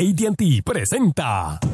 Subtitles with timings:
[0.00, 1.69] ATT presenta.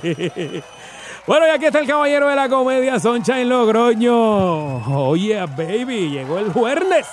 [1.26, 5.08] Bueno, y aquí está el caballero de la comedia, Sunshine Logroño.
[5.08, 7.06] Oye, baby, llegó el jueves.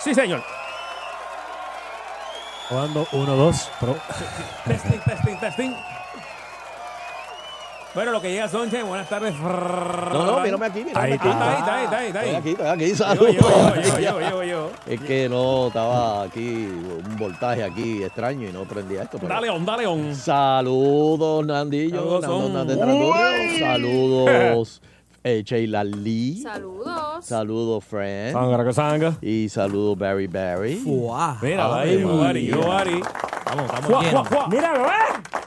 [0.00, 0.42] Sí, señor.
[2.68, 3.96] Jugando 1, 2, pro.
[4.66, 5.76] Testing, testing, testing.
[7.96, 9.34] Bueno, lo que llega Sunshine, buenas tardes.
[9.40, 11.28] No, no, mírame aquí, mírame Ahí aquí.
[11.28, 12.24] está, ahí está, ahí está, ahí está.
[12.24, 13.34] Estoy aquí, estoy aquí, Yo, saludos.
[13.34, 14.70] yo, yo, yo, yo, yo, yo.
[14.86, 19.16] Es que no, estaba aquí, un voltaje aquí extraño y no prendía esto.
[19.18, 20.14] pero- Dale on, dale on.
[20.14, 22.20] Saludos, Nandillo.
[22.20, 23.14] Saludos, Nando.
[23.58, 24.82] Saludos,
[25.24, 26.42] eh, Sheila Lee.
[26.42, 27.24] Saludos.
[27.24, 28.32] Saludos, Fran.
[28.32, 29.16] Sanga, que sanga.
[29.22, 30.82] Y saludos, Barry Barry.
[31.40, 33.00] Mira, Ay, ahí, yo, Ari, yo, Ari.
[33.46, 34.48] Vamos, estamos Fuá, fuá, fuá.
[34.48, 35.45] Mira, ¿eh?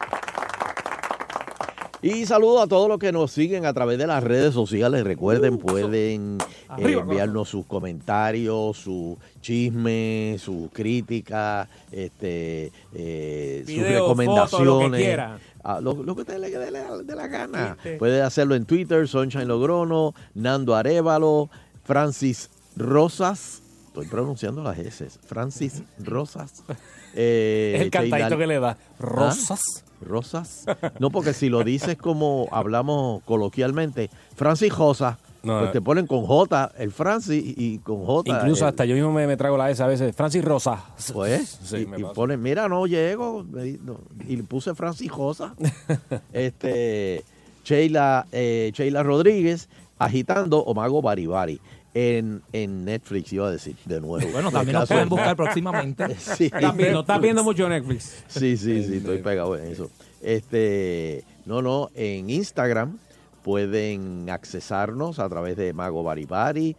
[2.02, 5.04] Y saludos a todos los que nos siguen a través de las redes sociales.
[5.04, 6.38] Recuerden, pueden
[6.78, 14.50] eh, enviarnos sus comentarios, su chisme, sus críticas, este, eh, sus recomendaciones.
[14.50, 15.40] foto, lo que quiera.
[15.62, 17.74] Ah, lo, lo que te le dé la, de la gana.
[17.74, 17.98] ¿Viste?
[17.98, 21.50] Puede hacerlo en Twitter, Sunshine Logrono, Nando Arevalo,
[21.84, 23.62] Francis Rosas.
[23.88, 25.10] Estoy pronunciando las S.
[25.26, 26.64] Francis Rosas.
[27.16, 28.78] Eh, el cantadito que le da.
[29.00, 29.84] Rosas.
[30.02, 30.66] Rosas.
[31.00, 36.26] No, porque si lo dices como hablamos coloquialmente, Francis Rosa, No, pues te ponen con
[36.26, 38.30] J el Francis y con J.
[38.30, 40.16] Incluso el- hasta yo mismo me, me trago la S a veces.
[40.16, 40.84] Francis Rosa.
[41.14, 43.46] Pues, Sí, y, y ponen, mira, no llego.
[43.50, 43.98] no,
[44.28, 45.54] y le puse Francis Rosa.
[46.34, 47.24] este,
[47.64, 51.60] Sheila, eh, Sheila Rodríguez, agitando o Mago Baribari.
[51.94, 54.32] En, en Netflix iba a decir de nuevo.
[54.32, 56.16] Bueno, también nos pueden buscar próximamente.
[56.20, 56.46] Sí.
[56.46, 58.24] Estás viendo, estás viendo mucho Netflix.
[58.28, 59.90] Sí, sí, sí, estoy pegado en eso.
[60.22, 62.98] Este, no, no, en Instagram
[63.44, 66.76] pueden accesarnos a través de Mago Baribari,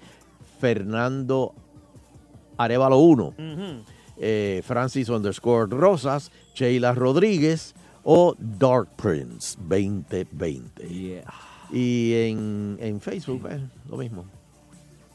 [0.60, 1.54] Fernando
[2.56, 3.34] Arevalo 1,
[4.18, 11.22] eh, Francis underscore Rosas, Sheila Rodríguez o Dark Prince 2020.
[11.72, 14.24] Y en, en Facebook, eh, lo mismo.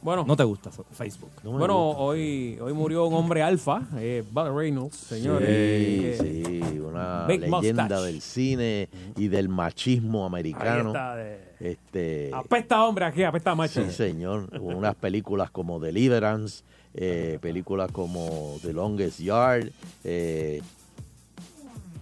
[0.01, 1.31] Bueno, No te gusta Facebook.
[1.44, 2.01] No bueno gusta.
[2.01, 5.47] hoy, hoy murió un hombre alfa, eh, Bud Reynolds, señores.
[5.50, 8.01] Sí, Eh, sí, una Big leyenda mustache.
[8.06, 10.89] del cine y del machismo Ahí americano.
[10.89, 11.16] está.
[11.23, 11.39] eh.
[11.59, 13.83] Este, Apesta hombre aquí, apesta macho.
[13.83, 14.47] Sí, señor.
[14.61, 16.63] Unas películas como Deliverance,
[16.94, 19.69] eh, películas como The Longest Yard,
[20.03, 20.62] eh,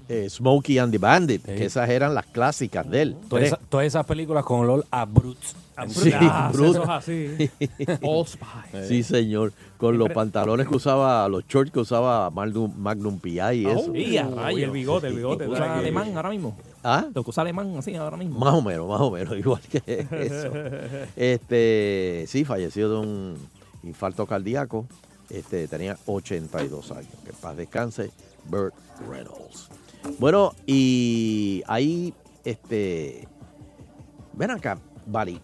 [0.09, 3.15] eh, Smokey and the Bandit, que esas eran las clásicas de él.
[3.29, 5.55] Todas esas, todas esas películas con olor a Brutes.
[5.87, 6.69] Sí, Ah, Bruce.
[6.71, 7.51] eso es así.
[8.03, 8.25] All.
[8.87, 9.53] Sí, señor.
[9.77, 13.61] Con los pantalones que usaba, los shorts que usaba Magnum, Magnum P.I.
[13.61, 13.93] y eso.
[13.95, 14.59] Y a Oh, rayos.
[14.59, 15.45] y el bigote, el bigote.
[15.45, 15.79] ¿Te usa ¿sabes?
[15.79, 16.55] alemán ahora mismo?
[16.83, 17.05] ¿Ah?
[17.13, 18.39] ¿Te usa alemán así ahora mismo?
[18.39, 20.51] Más o menos, más o menos, igual que eso.
[21.15, 23.37] Este, sí, falleció de un
[23.83, 24.85] infarto cardíaco.
[25.29, 27.07] Este, tenía 82 años.
[27.23, 28.11] Que en paz descanse,
[28.45, 28.73] Burt
[29.09, 29.69] Reynolds.
[30.19, 32.13] Bueno, y ahí,
[32.45, 33.27] este,
[34.33, 35.41] ven acá, Bari.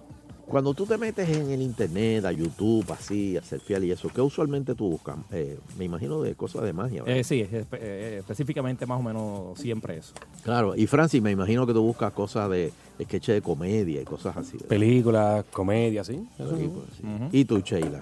[0.49, 4.09] Cuando tú te metes en el internet, a YouTube, así, a ser fiel y eso,
[4.09, 5.17] ¿qué usualmente tú buscas?
[5.31, 7.03] Eh, me imagino de cosas de magia.
[7.03, 7.17] ¿verdad?
[7.19, 10.13] Eh, sí, es- eh, específicamente más o menos siempre eso.
[10.43, 14.35] Claro, y Francis, me imagino que tú buscas cosas de sketches de comedia y cosas
[14.37, 14.53] así.
[14.53, 14.67] ¿verdad?
[14.69, 16.27] Películas, comedias, ¿sí?
[16.37, 16.49] Pues,
[16.97, 17.03] sí.
[17.31, 18.01] ¿Y tú, Sheila?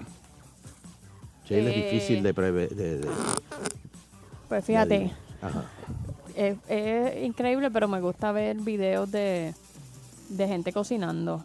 [1.46, 2.74] Sheila Eh, es difícil de prever.
[2.74, 3.08] de- de-
[4.48, 5.12] Pues fíjate,
[5.42, 5.64] Ajá.
[6.34, 9.52] es, es increíble, pero me gusta ver videos de,
[10.30, 11.44] de gente cocinando.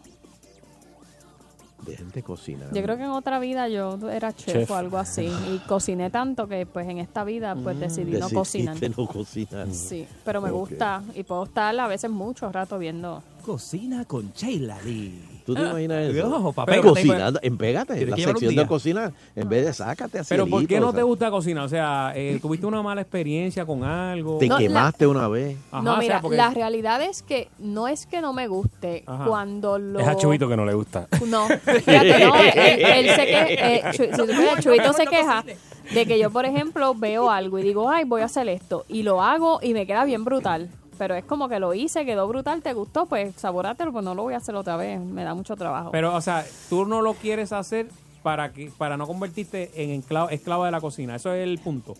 [1.84, 2.74] De gente cocinando.
[2.74, 4.70] Yo creo que en otra vida yo era chef, Chef.
[4.70, 5.26] o algo así.
[5.26, 8.76] Y cociné tanto que pues en esta vida pues decidí no cocinar.
[8.96, 9.70] no cocinar.
[9.70, 13.22] Sí, pero me gusta y puedo estar a veces mucho rato viendo.
[13.44, 15.20] Cocina con Sheila Lee.
[15.44, 16.34] ¿Tú te imaginas eso?
[16.34, 20.28] Ojo, papel, cocinando, en Pégate, Tienes la sección de cocina, en vez de sácate así.
[20.30, 21.64] Pero ¿por qué no o te gusta cocinar?
[21.64, 24.38] O sea, eh, ¿tuviste una mala experiencia con algo?
[24.38, 25.58] Te No, la- quemaste una vez.
[25.70, 28.48] Ajá, no, o sea, mira, porque- la realidad es que no es que no me
[28.48, 29.26] guste Ajá.
[29.26, 30.00] cuando lo...
[30.00, 31.06] Es a Chubito que no le gusta.
[31.26, 35.44] No, fíjate, no, él, él se que, eh, Chu- si supieras, Chuito se queja,
[35.92, 38.86] De que yo, por ejemplo, veo algo y digo, ay, voy a hacer esto.
[38.88, 40.70] Y lo hago y me queda bien brutal.
[40.98, 44.22] Pero es como que lo hice, quedó brutal, te gustó, pues saborátelo, pues no lo
[44.22, 45.00] voy a hacer otra vez.
[45.00, 45.90] Me da mucho trabajo.
[45.90, 47.88] Pero, o sea, tú no lo quieres hacer
[48.22, 51.16] para que para no convertirte en esclavo, esclava de la cocina.
[51.16, 51.94] Eso es el punto.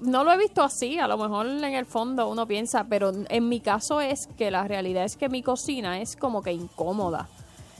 [0.00, 3.48] no lo he visto así, a lo mejor en el fondo uno piensa, pero en
[3.48, 7.28] mi caso es que la realidad es que mi cocina es como que incómoda.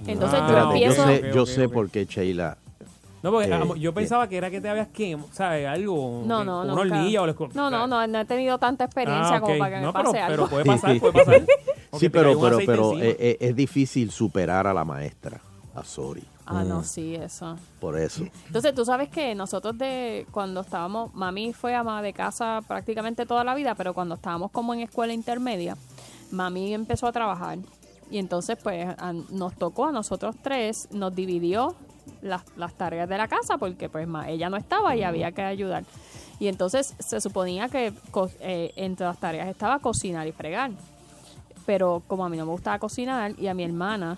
[0.07, 1.07] Entonces Ah, yo Espérate, yo empiezo...
[1.07, 2.57] sé, yo sé por qué Sheila.
[3.23, 3.95] No, porque Eh, yo bien.
[3.95, 5.67] pensaba que era que te habías quemado, ¿sabes?
[5.67, 6.23] Algo.
[6.25, 9.37] No, no, una hornilla o la escu- No, no, no, no he tenido tanta experiencia
[9.37, 10.29] Ah, como para que me No, pase pero, algo.
[10.29, 11.47] pero puede pasar, puede pasar.
[11.99, 15.41] Sí, pero, pero, pero eh, eh, es difícil superar a la maestra,
[15.75, 16.69] a Sori, Ah, Mm.
[16.69, 17.57] no, sí, eso.
[17.81, 18.25] por eso.
[18.47, 23.43] Entonces, tú sabes que nosotros de cuando estábamos, mami fue ama de casa prácticamente toda
[23.45, 25.77] la vida, pero cuando estábamos como en escuela intermedia,
[26.31, 27.59] mami empezó a trabajar
[28.11, 31.75] y entonces pues a- nos tocó a nosotros tres, nos dividió
[32.23, 35.43] las, las tareas de la casa porque pues ma- ella no estaba y había que
[35.43, 35.85] ayudar.
[36.41, 37.93] Y entonces se suponía que
[38.41, 40.71] eh, entre las tareas estaba cocinar y fregar.
[41.67, 44.17] Pero como a mí no me gustaba cocinar y a mi hermana,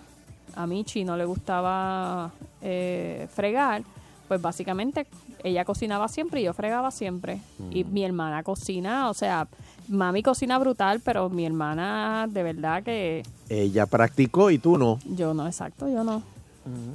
[0.55, 2.31] a Michi, no le gustaba
[2.63, 3.83] eh, fregar,
[4.29, 5.07] pues básicamente
[5.43, 7.41] ella cocinaba siempre y yo fregaba siempre.
[7.71, 9.49] Y mi hermana cocina, o sea,
[9.89, 14.99] mami cocina brutal, pero mi hermana de verdad que Ella practicó y tú no.
[15.07, 16.23] yo no, exacto, yo no.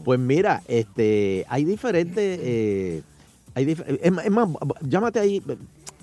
[0.03, 3.01] Pues mira, este, hay diferentes, eh,
[3.53, 4.47] hay dif- es, más- es más,
[4.81, 5.41] llámate ahí,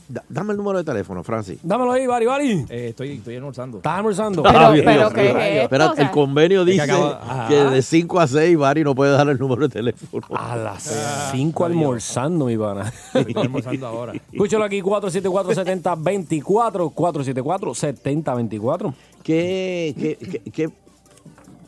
[0.08, 1.58] da- dame el número de teléfono, Francis.
[1.62, 2.50] Dámelo ahí, Bari, Bari.
[2.68, 3.78] Eh, estoy, estoy almorzando.
[3.78, 4.42] ¿Estás almorzando?
[4.42, 5.32] Pero- Ah, bien, pero bien, ¿qué es
[5.80, 7.48] O sea- el convenio que dice acaba- Ajá.
[7.48, 10.26] que de 5 a 6 Bari no puede dar el número de teléfono.
[10.36, 12.92] A las 5 almorzando, mi pana.
[13.14, 14.12] Estoy almorzando ahora.
[14.32, 18.94] Escúchalo aquí, 474-7024, 474-7024.
[19.22, 20.68] ¿Qué, qué, qué, qué,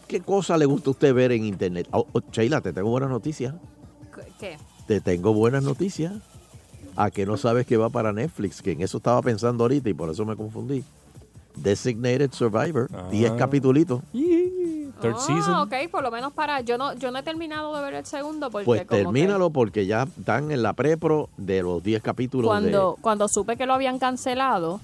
[0.06, 1.88] qué cosa le gusta a usted ver en internet?
[1.92, 3.54] Oh, oh, Sheila, te tengo buenas noticias.
[4.38, 4.56] ¿Qué?
[4.86, 6.12] Te tengo buenas noticias.
[6.96, 9.94] A que no sabes que va para Netflix, que en eso estaba pensando ahorita y
[9.94, 10.84] por eso me confundí.
[11.56, 13.36] Designated Survivor, 10 Ah.
[13.36, 14.02] capitulitos.
[14.12, 15.54] Third Ah, season.
[15.54, 18.48] ok, por lo menos para, yo no, yo no he terminado de ver el segundo
[18.50, 22.94] porque Pues como que porque ya están en la prepro de los 10 capítulos cuando,
[22.96, 24.80] de cuando supe que lo habían cancelado,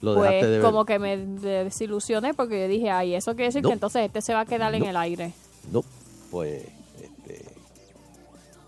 [0.00, 0.62] lo dejaste pues de ver.
[0.62, 3.68] como que me desilusioné porque yo dije, ay, eso quiere decir No.
[3.70, 5.32] que entonces este se va a quedar en el aire.
[5.72, 5.82] No,
[6.30, 6.64] pues
[7.02, 7.44] este,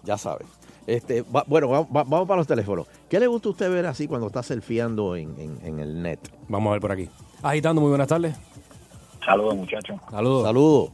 [0.03, 0.47] ya sabes.
[0.87, 2.87] Este, va- bueno, va- va- vamos para los teléfonos.
[3.09, 6.19] ¿Qué le gusta a usted ver así cuando está surfeando en, en- en el net?
[6.49, 7.09] Vamos a ver por aquí.
[7.43, 8.35] Agitando, muy buenas tardes.
[9.25, 10.01] Saludos, muchachos.
[10.11, 10.45] Saludos.
[10.45, 10.91] Saludos.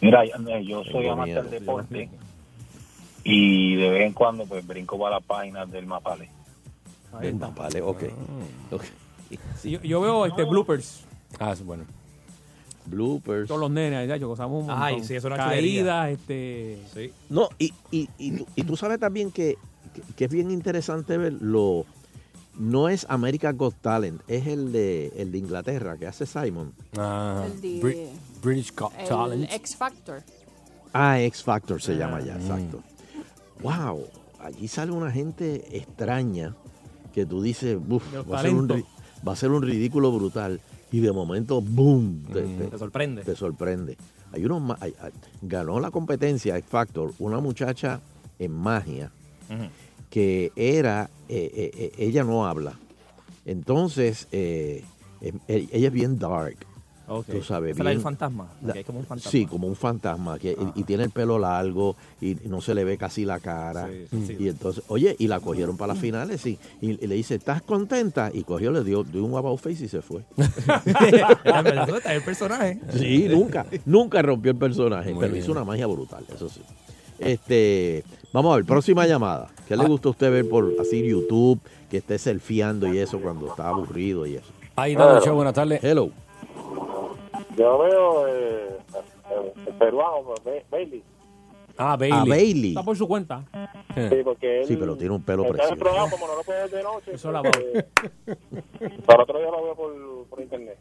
[0.00, 2.08] Mira, eh, yo soy amante del deporte
[3.24, 6.28] y de vez en cuando pues brinco para las páginas del Mapale.
[7.20, 8.02] Del Mapale, ok.
[8.72, 8.82] Ok.
[9.60, 11.00] Sí, yo, yo veo este bloopers.
[11.38, 11.84] Ah, sí, bueno.
[12.86, 13.48] Bloopers.
[13.48, 14.82] Todos los nenes, ya, yo gozamos un montón.
[14.82, 16.78] Ay, sí, eso es una Caídas, este...
[16.94, 17.12] Sí.
[17.28, 19.56] No, y, y, y, tú, y tú sabes también que,
[19.92, 21.84] que, que es bien interesante ver lo...
[22.58, 26.72] No es American Got Talent, es el de, el de Inglaterra que hace Simon.
[26.96, 28.08] Ah, El de- Brit-
[28.42, 29.52] British Got El Talent.
[29.52, 30.22] X Factor.
[30.94, 32.24] Ah, X Factor se llama Mm.
[32.24, 32.82] ya, exacto.
[33.60, 34.06] Wow,
[34.40, 36.54] allí sale una gente extraña
[37.12, 38.68] que tú dices, "Uf, De los va, a ser un,
[39.26, 40.60] va a ser un ridículo brutal.
[40.92, 42.22] Y de momento, ¡boom!
[42.32, 42.58] Te, Mm.
[42.58, 43.22] te- Te sorprende.
[43.22, 43.96] te sorprende.
[44.32, 48.00] Hay unos, hay- hay- ganó la competencia X Factor una muchacha
[48.38, 49.10] en magia
[50.10, 52.74] que era, eh, eh, eh, ella no habla.
[53.44, 54.82] Entonces, eh,
[55.48, 56.56] ella es bien dark.
[57.08, 57.26] Ok.
[57.26, 58.48] Tú sabes, bien- fantasma.
[58.62, 59.30] La- que hay como un fantasma.
[59.30, 62.82] Sí, como un fantasma, que, y, y tiene el pelo largo y no se le
[62.84, 63.88] ve casi la cara.
[63.88, 64.36] Sí, sí, sí.
[64.40, 67.62] Y entonces, oye, y la cogieron para las finales y, y, y le dice, ¿estás
[67.62, 68.30] contenta?
[68.34, 70.22] Y cogió, le dio, dio un about face y se fue.
[70.36, 72.80] En verdad, ¿dónde está el personaje?
[72.92, 75.44] Sí, nunca, nunca rompió el personaje, Muy pero bien.
[75.44, 76.60] hizo una magia brutal, eso sí.
[77.18, 79.48] Este, vamos a ver, próxima llamada.
[79.68, 79.76] ¿Qué Ah.
[79.78, 81.60] le gusta a usted ver por así YouTube,
[81.90, 84.52] que esté surfeando y eso cuando está aburrido y eso?
[84.74, 85.82] Agitando, show, buenas tardes.
[85.82, 86.10] Hello.
[87.56, 88.76] Yo veo eh,
[89.66, 91.02] el peruano, Ba- Bailey.
[91.78, 92.28] Ah, A Bailey.
[92.28, 92.68] Bailey.
[92.70, 93.44] Está por su cuenta.
[93.94, 95.76] Sí, porque él, Sí, pero tiene un pelo el precioso.
[95.76, 97.12] programa, como no lo puedo ver de noche.
[97.14, 97.84] Eso la pues,
[99.06, 100.78] Para otro día lo veo por, por internet.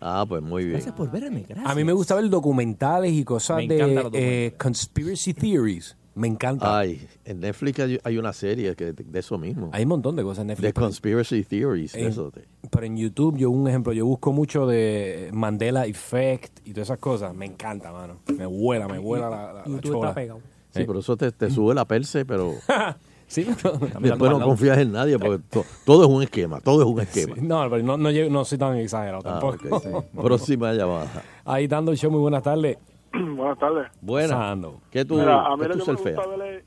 [0.00, 0.74] Ah, pues muy bien.
[0.74, 1.70] Gracias por verme, gracias.
[1.70, 5.96] A mí me gusta ver documentales y cosas Me de eh, conspiracy theories.
[6.18, 6.78] Me encanta.
[6.78, 9.70] Ay, en Netflix hay, hay una serie que, de eso mismo.
[9.72, 10.66] Hay un montón de cosas en Netflix.
[10.66, 11.94] De conspiracy theories.
[11.94, 16.60] en- eso de- Pero en YouTube, yo un ejemplo, yo busco mucho de Mandela Effect
[16.66, 17.34] y todas esas cosas.
[17.34, 18.18] Me encanta, mano.
[18.36, 20.08] Me vuela, me vuela la, la, chola.
[20.08, 20.40] está pegado.
[20.74, 22.52] Sí, pero eso te, te sube la perse, pero
[23.26, 26.88] Sí, pero- después no confías en nadie porque to- todo es un esquema, todo es
[26.88, 27.34] un esquema.
[27.34, 29.80] Sí, no, pero no, no, llego- no soy tan exagerado Ah, tampoco.
[29.80, 29.88] sí.
[30.16, 31.22] Próxima llamada.
[31.44, 32.78] Ahí dando el show, muy buenas tardes.
[33.36, 33.88] Buenas tardes.
[34.00, 34.34] Buena.
[34.34, 34.80] Pasando.
[34.90, 36.64] ¿Qué tú, Mira, a mí qué lo tú que me gusta ver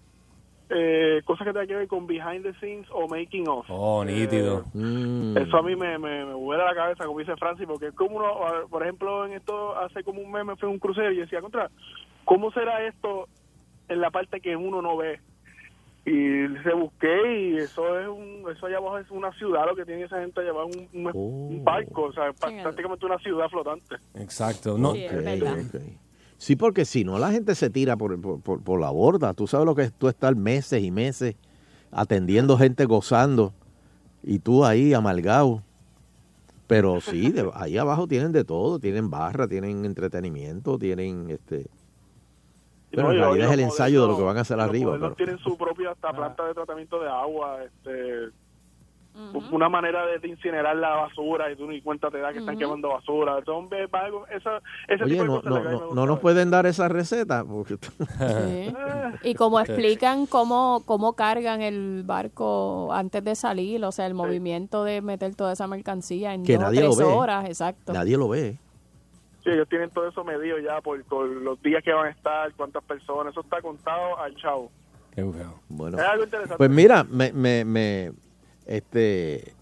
[0.74, 3.66] eh, cosas que tengan que ver con behind the scenes o making of.
[3.70, 4.64] Oh, nítido.
[4.74, 5.38] Mm.
[5.38, 8.16] Eso a mí me, me, me vuela la cabeza, como dice Francis, porque es como
[8.18, 8.34] uno,
[8.70, 11.42] por ejemplo, en esto hace como un mes me fue a un crucero y decía,
[11.42, 11.70] contra,
[12.24, 13.28] ¿cómo será esto
[13.90, 15.20] en la parte que uno no ve?
[16.06, 19.84] Y se busqué y eso es un, eso allá abajo es una ciudad, lo que
[19.86, 23.98] tiene esa gente allá abajo, un, un, un barco, o sea, prácticamente una ciudad flotante.
[24.16, 24.78] Exacto.
[24.78, 25.58] No, Sí, es Ok, verdad.
[25.60, 25.82] ok.
[26.42, 29.36] Sí, porque si no, la gente se tira por, por, por- por la borda.
[29.36, 31.36] Tú sabes lo que es tú estar meses y meses
[31.92, 33.54] atendiendo gente gozando
[34.24, 35.62] y tú ahí amargado.
[36.66, 38.80] Pero sí, de- ahí abajo tienen de todo.
[38.80, 41.68] Tienen barra, tienen entretenimiento, tienen este...
[42.90, 44.94] Pero No, en realidad es el ensayo de lo que van a hacer arriba.
[44.94, 48.32] pero- tienen su propia hasta planta de tratamiento de agua, este,
[49.52, 52.56] una manera de, de incinerar la basura y tú ni cuenta te da que están
[52.56, 52.60] Ujú.
[52.64, 53.38] quemando basura.
[53.38, 56.50] Entonces, algo- esa, ese Oye, tipo de no, cosas no, lo no, no nos pueden
[56.50, 57.44] dar esa receta.
[57.44, 57.78] Porque...
[58.20, 58.74] Sí.
[59.24, 64.84] Y como explican cómo, cómo cargan el barco antes de salir, o sea, el movimiento
[64.84, 67.14] de meter toda esa mercancía en Que dos nadie lo tres ve.
[67.14, 67.94] horas, exacto.
[67.94, 68.58] Nadie lo ve.
[69.44, 72.54] Sí, ellos tienen todo eso medido ya por, por los días que van a estar,
[72.54, 74.72] cuántas personas, eso está contado al chavo.
[75.16, 75.24] Qué.
[75.68, 76.58] Bueno, Es algo interesante.
[76.58, 78.12] Pues mira, me, me, me,
[78.66, 79.54] este,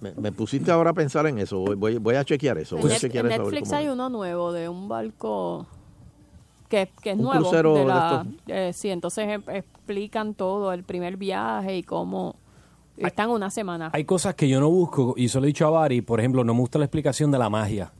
[0.00, 1.58] me, me pusiste ahora a pensar en eso.
[1.58, 2.76] Voy, voy, voy a chequear eso.
[2.78, 3.42] En, a chequear eso.
[3.42, 5.66] Netflix hay uno nuevo de un barco
[6.68, 7.40] que, que es Un nuevo.
[7.42, 8.42] crucero de de la- estos.
[8.48, 12.36] eh, sí, entonces explican todo, el primer viaje y cómo
[12.96, 13.90] están una semana.
[13.92, 16.42] Hay cosas que yo no busco, y eso lo he dicho a Bari, por ejemplo,
[16.44, 17.92] no me gusta la explicación de la magia.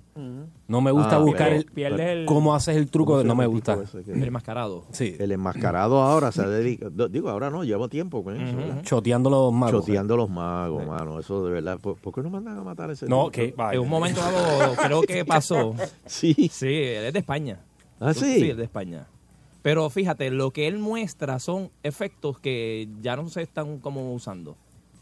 [0.69, 3.29] No me gusta Ah, buscar pero- el, Pierdes el- cómo haces el truco, ¿Cómo se
[3.29, 3.75] no me gusta.
[3.75, 4.85] tipo ese que- El mascarado.
[4.93, 6.89] Sí, El enmascarado ahora se dedica.
[6.91, 8.57] do- Digo, ahora no, llevo tiempo con eso.
[8.57, 8.83] ¿verdad?
[8.83, 9.85] choteando los magos.
[9.85, 11.19] Choteando los magos, mano.
[11.21, 11.79] Eso de verdad.
[11.79, 13.31] ¿Por, por qué no mandan a matar a ese No, tipo?
[13.33, 13.55] que.
[13.73, 15.75] En un momento dado, creo que pasó.
[16.07, 16.35] Sí.
[16.53, 17.61] Sí, él es de España.
[18.01, 18.41] Ah, sí.
[18.41, 19.07] Sí, es de España.
[19.63, 24.57] Pero fíjate, lo que él muestra son efectos que ya no se están como usando.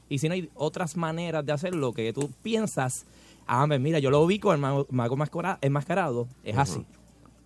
[0.09, 3.04] Y si no hay otras maneras de hacerlo que tú piensas,
[3.46, 6.84] ah, pues mira, yo lo vi con el mago, mago mascara- enmascarado, es así.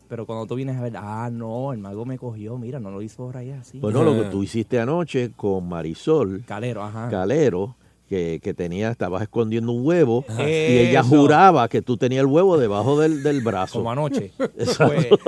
[0.09, 3.03] Pero cuando tú vienes a ver, ah, no, el mago me cogió, mira, no lo
[3.03, 3.79] hizo por ahí así.
[3.79, 7.09] Bueno, lo que tú hiciste anoche con Marisol Calero, ajá.
[7.11, 7.77] Calero,
[8.09, 12.57] que, que tenía, estabas escondiendo un huevo, y ella juraba que tú tenías el huevo
[12.57, 13.81] debajo del, del brazo.
[13.81, 14.33] Como anoche.
[14.57, 15.19] Exacto.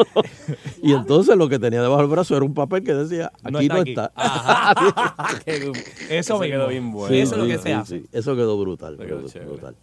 [0.82, 3.58] y entonces lo que tenía debajo del brazo era un papel que decía, aquí No
[3.60, 3.90] no está aquí.
[3.90, 4.12] está.
[5.44, 5.72] Eso
[6.08, 6.40] Eso mismo.
[6.56, 7.14] quedó bien bueno.
[7.14, 7.98] Eso es lo que sí, se hace.
[8.00, 8.06] sí.
[8.12, 8.96] Eso quedó brutal.
[8.96, 9.76] Quedó brutal.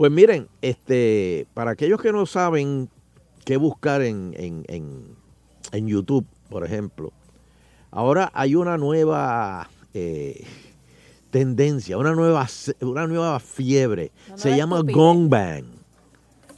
[0.00, 2.88] Pues miren, este, para aquellos que no saben
[3.44, 5.14] qué buscar en, en, en,
[5.72, 7.12] en YouTube, por ejemplo,
[7.90, 10.42] ahora hay una nueva eh,
[11.28, 12.46] tendencia, una nueva,
[12.80, 14.10] una nueva fiebre.
[14.36, 14.96] Se llama estupidez.
[14.96, 15.64] Gongbang.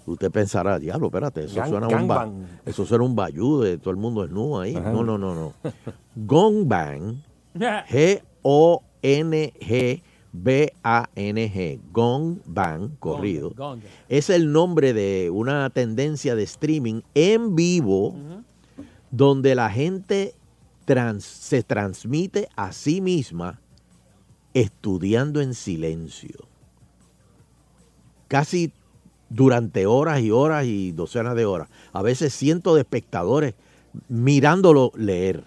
[0.07, 2.47] Usted pensará, diablo, espérate, eso Gang- suena un ba- gangbang.
[2.65, 4.75] eso suena un bayú de todo el mundo es nu ahí.
[4.75, 5.53] No, no, no, no.
[6.15, 7.21] Gongbang
[7.59, 10.03] G-O-N-G-B-A-N-G, Gong
[12.47, 13.81] Bang, corrido, Gong.
[14.09, 18.15] es el nombre de una tendencia de streaming en vivo
[19.11, 20.35] donde la gente
[20.87, 23.61] trans- se transmite a sí misma
[24.55, 26.47] estudiando en silencio.
[28.29, 28.73] Casi
[29.29, 31.69] durante horas y horas y docenas de horas.
[31.93, 33.55] A veces cientos de espectadores
[34.09, 35.45] mirándolo leer.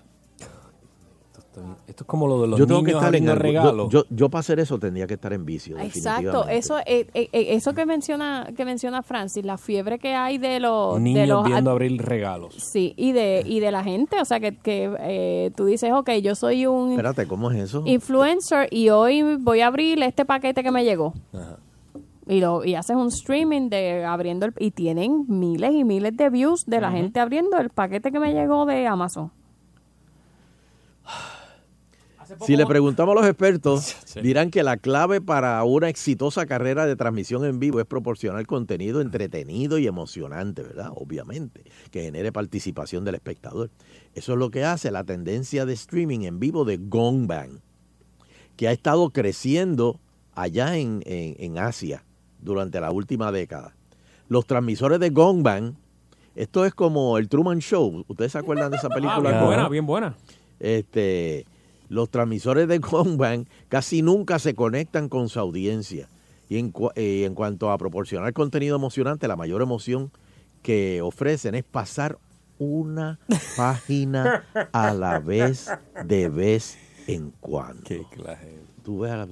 [1.88, 3.90] Esto es como lo de los yo tengo que niños estar en yo- regalos.
[3.90, 5.78] Yo, yo para hacer eso tendría que estar en vicio.
[5.80, 10.38] Exacto, eso eh, eh, eh, eso que menciona que menciona Francis, la fiebre que hay
[10.38, 12.54] de los de niños los viendo abrir regalos.
[12.56, 16.10] sí y de y de la gente, o sea que, que eh, tú dices, ok,
[16.22, 17.84] yo soy un Espérate, ¿cómo es eso?
[17.86, 21.14] influencer y hoy voy a abrir este paquete que me llegó.
[21.34, 21.58] Ajá.
[22.28, 26.32] Y, lo, y haces un streaming de abriendo el, y tienen miles y miles de
[26.32, 29.32] views de la gente abriendo el paquete que me llegó de Amazon.
[32.42, 36.96] Si le preguntamos a los expertos, dirán que la clave para una exitosa carrera de
[36.96, 40.90] transmisión en vivo es proporcionar contenido entretenido y emocionante, ¿verdad?
[40.96, 43.70] Obviamente, que genere participación del espectador.
[44.14, 47.62] Eso es lo que hace la tendencia de streaming en vivo de Gongbang,
[48.56, 50.00] que ha estado creciendo
[50.34, 52.04] allá en, en- en Asia
[52.42, 53.76] durante la última década.
[54.28, 55.76] Los transmisores de Gongbang,
[56.36, 58.04] esto es como el Truman Show.
[58.08, 59.22] ¿Ustedes se acuerdan de esa Ah, película?
[59.22, 59.46] bien Ajá.
[59.46, 60.16] buena, bien buena.
[60.60, 61.46] este,
[61.90, 66.10] los transmisores de Gongbang casi nunca se conectan con su audiencia.
[66.50, 70.12] Y en, eh, en cuanto a proporcionar contenido emocionante, la mayor emoción
[70.62, 72.18] que ofrecen es pasar
[72.60, 73.20] una
[73.58, 75.70] página a la vez
[76.06, 76.78] de vez
[77.08, 77.84] en cuando.
[77.84, 78.60] Qué clase.
[78.84, 79.28] Tú ves a la-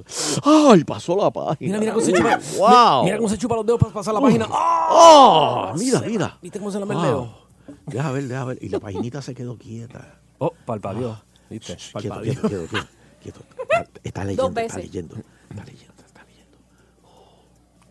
[0.72, 0.83] ¡Ay!
[0.83, 1.77] Pasó la página.
[1.77, 2.39] Mira, mira cómo se chupa.
[2.57, 3.03] ¡Wow!
[3.03, 4.48] Mira cómo se chupa los dedos para pasar la página.
[4.50, 5.74] ¡Oh!
[5.77, 6.38] Mira, mira.
[6.41, 7.01] ¿Viste cómo se el Wow.
[7.03, 7.38] dedo?
[7.86, 8.57] Deja ver, deja ver.
[8.62, 10.19] Y la paginita se quedó quieta.
[10.39, 11.22] Oh, palpadeó.
[11.53, 11.77] ¿Viste?
[12.00, 12.89] Quieto, quieto, quieto, quieto,
[13.22, 13.39] quieto.
[14.03, 14.77] Está, leyendo, está veces.
[14.77, 16.57] leyendo, está leyendo, está leyendo.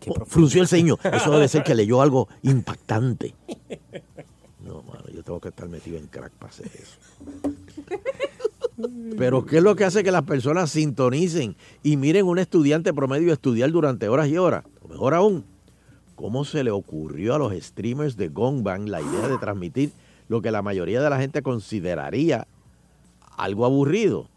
[0.08, 0.98] Oh, frunció el ceño.
[1.12, 3.34] Eso debe ser que leyó algo impactante.
[4.64, 6.98] No, mano, yo tengo que estar metido en crack para hacer eso.
[9.16, 12.92] Pero ¿qué es lo que hace que las personas sintonicen y miren a un estudiante
[12.92, 14.64] promedio estudiar durante horas y horas?
[14.82, 15.44] O mejor aún,
[16.16, 19.92] ¿cómo se le ocurrió a los streamers de Gongbang la idea de transmitir
[20.28, 22.46] lo que la mayoría de la gente consideraría
[23.36, 24.28] algo aburrido?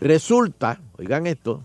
[0.00, 1.62] Resulta, oigan esto,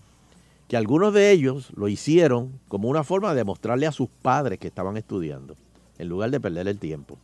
[0.68, 4.68] que algunos de ellos lo hicieron como una forma de mostrarle a sus padres que
[4.68, 5.56] estaban estudiando,
[5.98, 7.18] en lugar de perder el tiempo.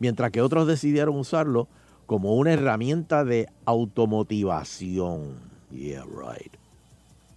[0.00, 1.68] Mientras que otros decidieron usarlo
[2.06, 5.36] como una herramienta de automotivación.
[5.70, 6.52] Yeah, right.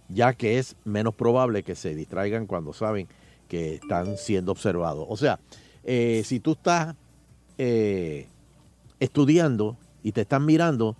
[0.08, 3.08] Ya que es menos probable que se distraigan cuando saben
[3.48, 5.06] que están siendo observados.
[5.08, 5.38] O sea,
[5.84, 6.94] eh, si tú estás
[7.56, 8.26] eh,
[9.00, 9.76] estudiando
[10.08, 10.96] y te están mirando,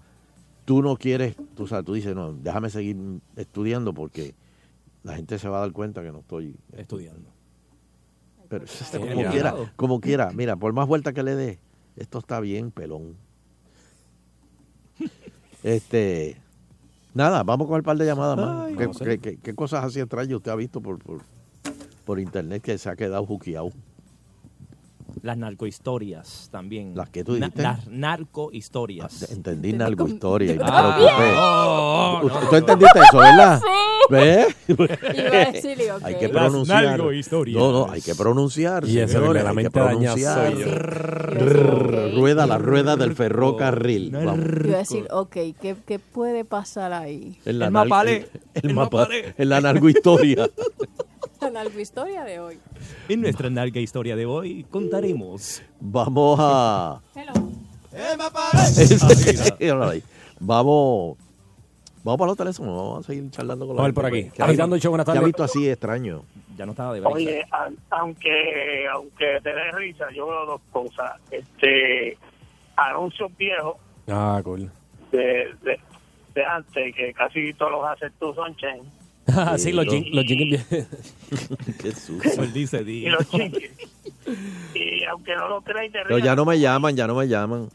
[0.66, 2.94] tú no quieres, tú, sabes, tú dices, no, déjame seguir
[3.36, 4.34] estudiando porque
[5.02, 7.30] la gente se va a dar cuenta que no estoy Estudiando.
[8.50, 10.30] pero Tiene como quiera, como quiera.
[10.34, 11.58] Mira, por más vuelta que le dé,
[11.96, 13.16] esto está bien pelón.
[15.62, 16.36] Este,
[17.14, 18.64] nada, vamos con el par de llamadas más.
[18.66, 21.22] Ay, ¿Qué, qué- qué- qué cosas así extrañas usted ha visto por, por,
[22.04, 23.70] por internet que se ha quedado juqueado?
[25.22, 26.92] Las narcohistorias también.
[26.94, 27.62] ¿Las qué tú dijiste?
[27.62, 29.30] las narcohistorias.
[29.32, 31.32] Entendí algo historia y me Ah, preocupé.
[31.34, 32.50] no, ¿Tú- no.
[32.50, 33.60] ¿Tú entendiste eso, verdad?
[33.60, 33.66] Sí.
[34.10, 34.56] ¿Ves?
[34.68, 36.02] Iba a decirle, ok.
[36.04, 36.84] Hay que Las pronunciar.
[36.84, 37.58] narcohistorias.
[37.58, 38.84] No, no, hay que pronunciar.
[38.88, 40.54] Y de señores, la hay que pronunciar.
[40.56, 40.66] yo.
[42.14, 44.10] Rueda la rueda del ferrocarril.
[44.10, 44.38] Vamos.
[44.64, 47.38] Iba a decir, ok, ¿qué, qué puede pasar ahí?
[47.44, 48.16] En la El mapale.
[48.16, 48.22] el-
[48.54, 49.34] el El mapa- mapale.
[49.36, 50.48] en la narcohistoria.
[51.78, 52.58] Historia de hoy.
[53.08, 55.62] En nuestra narga historia de hoy contaremos.
[55.80, 57.00] Vamos a.
[59.90, 60.02] Ahí.
[60.40, 61.16] vamos.
[62.04, 62.76] Vamos para los teléfonos.
[62.76, 64.24] Vamos a seguir charlando con la Vamos por aquí.
[64.24, 65.26] porque- Agitando el show, buenas ¿Qué ha tardes.
[65.26, 66.22] visto así extraño?
[66.56, 67.14] Ya no estaba de brisa.
[67.14, 71.12] Oye, a- aunque aunque te dé risa, yo veo dos cosas.
[71.30, 72.16] Este,
[72.76, 73.76] anuncios viejos
[74.08, 74.70] Ah, cool.
[75.12, 75.78] de, de,
[76.34, 78.82] de antes, que casi todos los haces tú, Sunshine,
[79.36, 80.64] Ah, sí, los, jing- los jingles.
[81.82, 82.42] Qué sucio.
[82.42, 83.06] Él dice, di.
[83.06, 83.70] y los chinques.
[84.74, 87.28] y aunque no lo creáis, te Pero rías, ya no me llaman, ya no me
[87.28, 87.68] llaman.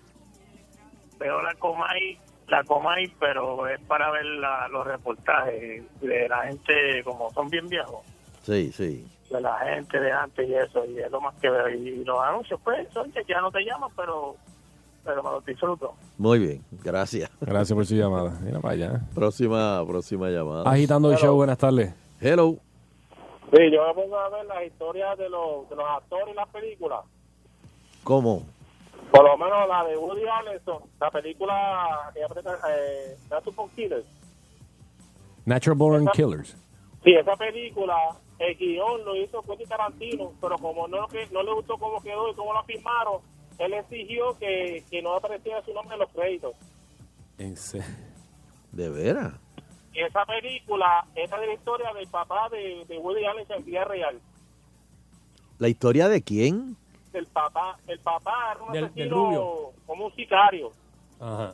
[1.20, 7.04] veo la Comay, la Comay, pero es para ver la- los reportajes de la gente,
[7.04, 8.04] como son bien viejos,
[8.44, 9.06] Sí, sí.
[9.30, 11.70] de la gente de antes y eso, y es lo más que veo.
[11.70, 14.36] Y los anuncios, pues, son que ya no te llaman, pero,
[15.04, 15.94] pero me los disfruto.
[16.18, 17.30] Muy bien, gracias.
[17.42, 18.40] Gracias por su llamada.
[18.42, 19.02] Mira para allá.
[19.14, 20.70] Próxima, próxima llamada.
[20.70, 21.94] Agitando el show, buenas tardes.
[22.20, 22.58] Hello.
[23.52, 26.50] Sí, yo me pongo a ver las historias de los, de los actores en las
[26.50, 27.02] películas.
[28.04, 28.44] ¿Cómo?
[29.12, 34.06] Por lo menos la de Woody Harrelson, la película que eh, Natural Born Killers.
[35.46, 36.58] Natural Born Killers.
[37.04, 37.96] Sí, esa película,
[38.40, 42.32] el guion lo hizo Quentin Tarantino, pero como no, que, no le gustó cómo quedó
[42.32, 43.22] y cómo la firmaron,
[43.60, 46.56] él exigió que, que no apareciera su nombre en los créditos.
[47.38, 47.88] En serio.
[48.72, 49.34] ¿De veras?
[49.94, 53.84] Y esa película, esa es la historia del papá de, de Woody Harrelson en vida
[53.86, 54.20] real.
[55.60, 56.76] ¿La historia de quién?
[57.14, 59.72] El papá, el papá era un Del- del asesino rubio.
[59.86, 60.72] como un sicario.
[61.20, 61.54] Ajá.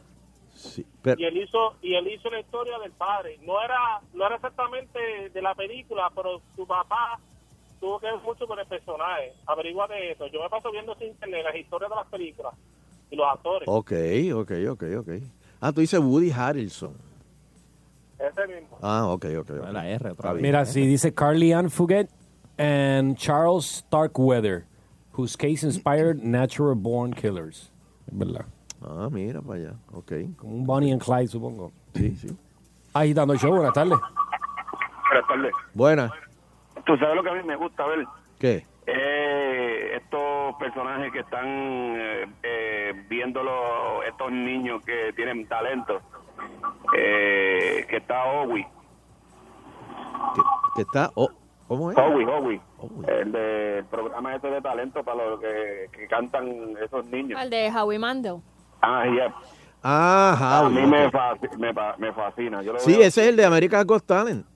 [0.55, 4.25] Sí, pero, y él hizo y él hizo la historia del padre no era no
[4.25, 7.17] era exactamente de la película pero su papá
[7.79, 11.09] tuvo que ver mucho con el personaje averigua de eso yo me paso viendo sin
[11.09, 12.53] internet las historias de las películas
[13.11, 13.91] y los actores ok,
[14.35, 15.09] ok, ok, ok.
[15.61, 16.93] Ah, tú dices Woody Harrelson.
[18.17, 19.49] ese mismo Ah, ok, ok.
[19.61, 19.71] ok.
[19.73, 20.41] La R otra vez.
[20.41, 22.09] Mira, si dice Carly Ann Fugate
[22.57, 24.65] and Charles Starkweather,
[25.17, 27.71] whose case inspired Natural Born Killers.
[28.07, 28.45] Es verdad.
[28.81, 29.73] Ah, mira para allá.
[29.93, 30.13] Ok.
[30.37, 31.71] Como un Bonnie and Clyde, supongo.
[31.93, 32.27] Sí, sí.
[32.93, 33.97] Agitando el show, buenas tardes.
[35.09, 35.51] Buenas tardes.
[35.73, 36.11] Buena.
[36.89, 38.03] Tú sabes lo que a mí me gusta ver.
[38.39, 38.65] ¿Qué?
[38.87, 46.01] Eh, estos personajes que están eh, eh, viéndolo, estos niños que tienen talento.
[46.97, 48.63] Eh, que está Owi.
[50.33, 50.41] Que,
[50.77, 51.11] que está...
[51.13, 51.29] oh,
[51.67, 51.97] ¿Cómo es?
[51.99, 52.61] Owi, Owi.
[53.07, 57.39] El del programa este de talento para los que, que cantan esos niños.
[57.39, 58.37] Al de Howie Mandel.
[58.81, 59.35] Ah, yeah.
[59.83, 61.11] Ah, a mí me,
[62.13, 62.63] fascina.
[62.63, 64.47] Yo lo Sí, veo- ese es el de American Got Talent.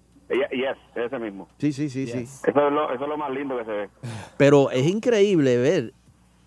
[0.52, 1.48] Yes, ese mismo.
[1.58, 2.20] Sí, sí, sí, sí.
[2.20, 3.90] Eso es, lo, eso es lo más lindo que se ve.
[4.38, 5.94] Pero es increíble ver,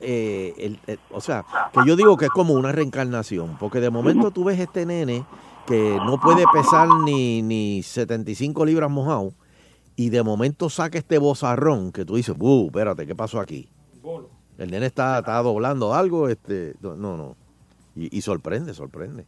[0.00, 3.90] eh, el- el- o sea, que yo digo que es como una reencarnación, porque de
[3.90, 5.24] momento tú ves este nene
[5.66, 9.32] que no puede pesar ni, ni 75 libras mojado,
[9.96, 12.66] y de momento saca este bozarrón que tú dices, ¡buh!
[12.66, 13.68] Espérate, ¿qué pasó aquí?
[14.58, 17.36] El nene está, está doblando algo, este, no, no.
[17.94, 19.26] Y, y sorprende, sorprende.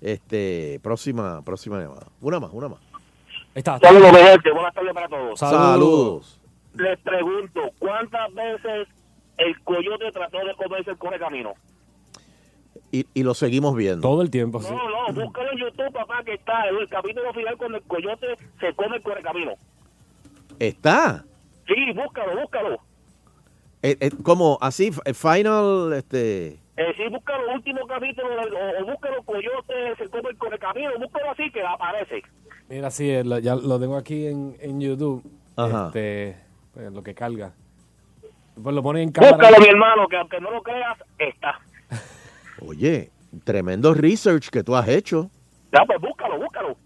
[0.00, 2.06] Este, próxima, próxima llamada.
[2.20, 2.80] Una más, una más.
[3.54, 3.78] Está.
[3.78, 4.50] Saludos, mi gente.
[4.50, 5.38] Buenas tardes para todos.
[5.38, 6.40] Saludos.
[6.74, 8.88] Les pregunto, ¿cuántas veces
[9.36, 11.52] el coyote trató de comerse el correcamino?
[12.90, 14.00] Y, y lo seguimos viendo.
[14.06, 14.72] Todo el tiempo, sí.
[14.72, 18.26] No, no, búscalo en YouTube, papá, que está el capítulo final cuando el coyote
[18.60, 19.52] se come el correcamino.
[20.58, 21.24] Está.
[21.66, 22.78] Sí, búscalo, búscalo.
[23.82, 26.58] Eh, eh, como así, f- final, este.
[26.76, 31.30] Eh, sí, búscalo el último capítulo o, o búscalo coyote se come el correcamino, búscalo
[31.30, 32.22] así que aparece.
[32.72, 35.22] Mira, sí, eh, lo- ya lo tengo aquí en, en YouTube.
[35.56, 35.88] Ajá.
[35.88, 36.36] Este,
[36.72, 37.52] pues, lo que carga.
[38.62, 39.36] Pues lo pone en cámara.
[39.36, 41.60] Búscalo, mi hermano, que aunque no lo creas, está.
[42.66, 43.10] Oye,
[43.44, 45.30] tremendo research que tú has hecho.
[45.70, 46.76] Ya, pues búscalo, búscalo.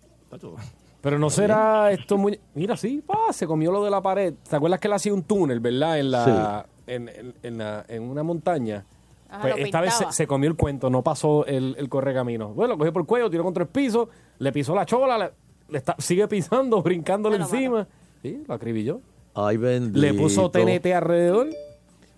[1.01, 2.41] Pero no será esto muy...
[2.55, 4.35] Mira, sí, pa, se comió lo de la pared.
[4.49, 6.01] ¿Te acuerdas que él hacía un túnel, verdad?
[6.01, 8.85] En la, en, en- en la- en una montaña.
[9.29, 12.49] Ajá, Pues esta vez se comió el cuento, no pasó el, el correcamino.
[12.49, 15.31] Bueno, lo cogió por el cuello, tiró contra el piso, le pisó la chola, le,
[15.69, 17.87] le está, sigue pisando, brincándole lo encima.
[18.23, 19.01] Sí, lo acribilló.
[19.35, 19.99] Ay, bendito.
[20.01, 21.49] Le puso TNT alrededor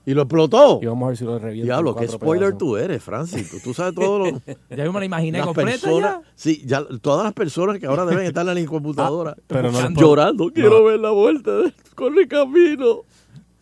[0.06, 0.78] Y lo explotó.
[0.80, 1.60] y vamos a ver si lo revienta.
[1.62, 2.58] en Diablo, qué spoiler pedazos.
[2.58, 3.50] tú eres, Francis.
[3.50, 4.26] Tú, tú sabes todo lo.
[4.70, 6.32] Ya yo me la imaginé las completa personas, ya.
[6.36, 9.90] sí, ya todas las personas que ahora deben estar en la computadora Ah, pero no
[9.90, 13.02] llorando, quiero ver la vuelta del correcamino.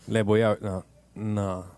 [0.08, 0.56] Le voy a...
[0.60, 1.76] No, no.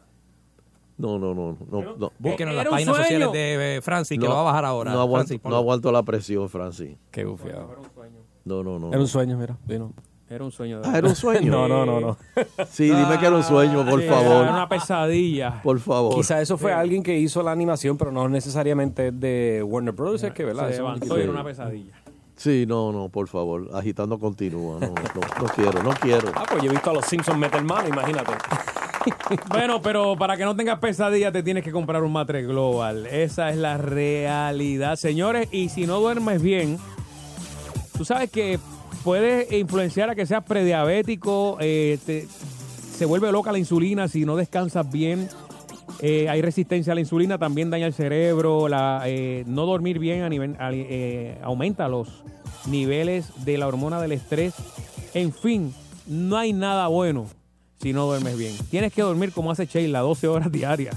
[0.99, 2.13] No, no, no, no, no.
[2.19, 3.05] Búsquenos en las páginas sueño.
[3.05, 4.93] sociales de eh, Francis, que lo va a bajar ahora.
[4.93, 6.97] No aguanto, Francis, no aguanto la presión, Francis.
[7.13, 7.69] Qué bufiado.
[8.49, 8.89] No, no, no.
[8.89, 9.57] Era un sueño, mira.
[9.67, 9.93] vino.
[10.31, 10.81] Era un sueño.
[10.81, 11.51] de Ah, era un sueño.
[11.51, 12.17] No, no, no, no.
[12.71, 14.47] Sí, dime que era un sueño, por Era favor.
[14.49, 15.63] una pesadilla.
[15.63, 16.15] Por favor.
[16.15, 20.33] Quizá eso fue alguien que hizo la animación, pero no necesariamente de Warner Brothers, es
[20.33, 20.69] que, ¿verdad?
[20.71, 21.93] Se levantó y era una pesadilla.
[22.37, 23.71] Sí, no, no, por favor.
[23.73, 24.79] Agitando continúa.
[24.81, 26.29] No, no, no quiero, no quiero.
[26.35, 28.33] Ah, pues yo he visto a los Simpsons meter mano, imagínate.
[29.49, 33.07] Bueno, pero para que no tengas pesadilla te tienes que comprar un matre global.
[33.07, 35.49] Esa es la realidad, señores.
[35.51, 36.79] Y si no duermes bien,
[37.99, 38.61] tú sabes que
[39.03, 41.99] puedes influenciar a que seas prediabético, eh,
[42.97, 45.29] se vuelve loca la insulina si no descansas bien.
[46.01, 48.69] Eh, hay resistencia a la insulina, también daña el cerebro.
[49.05, 50.23] Eh, no dormir bien
[51.43, 52.23] aumenta los
[52.67, 54.55] niveles de la hormona del estrés.
[55.15, 55.75] En fin,
[56.07, 57.27] no hay nada bueno
[57.83, 58.55] si no duermes bien.
[58.71, 60.95] Tienes que dormir como hace Sheila, 12 horas diarias.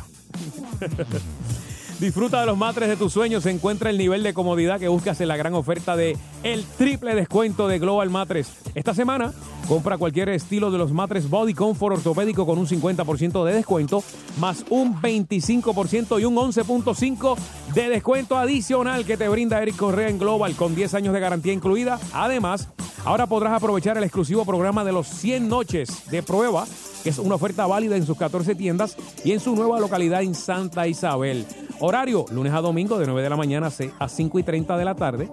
[2.01, 3.45] Disfruta de los matres de tus sueños.
[3.45, 7.67] Encuentra el nivel de comodidad que buscas en la gran oferta de el triple descuento
[7.67, 8.53] de Global Matres.
[8.73, 9.31] Esta semana,
[9.67, 14.03] compra cualquier estilo de los matres Body Comfort ortopédico con un 50% de descuento,
[14.39, 17.37] más un 25% y un 11.5%
[17.75, 21.53] de descuento adicional que te brinda Eric Correa en Global con 10 años de garantía
[21.53, 21.99] incluida.
[22.13, 22.69] Además,
[23.05, 26.65] ahora podrás aprovechar el exclusivo programa de los 100 noches de prueba
[27.03, 30.35] que es una oferta válida en sus 14 tiendas y en su nueva localidad en
[30.35, 31.45] Santa Isabel.
[31.79, 34.95] Horario, lunes a domingo de 9 de la mañana a 5 y 30 de la
[34.95, 35.29] tarde.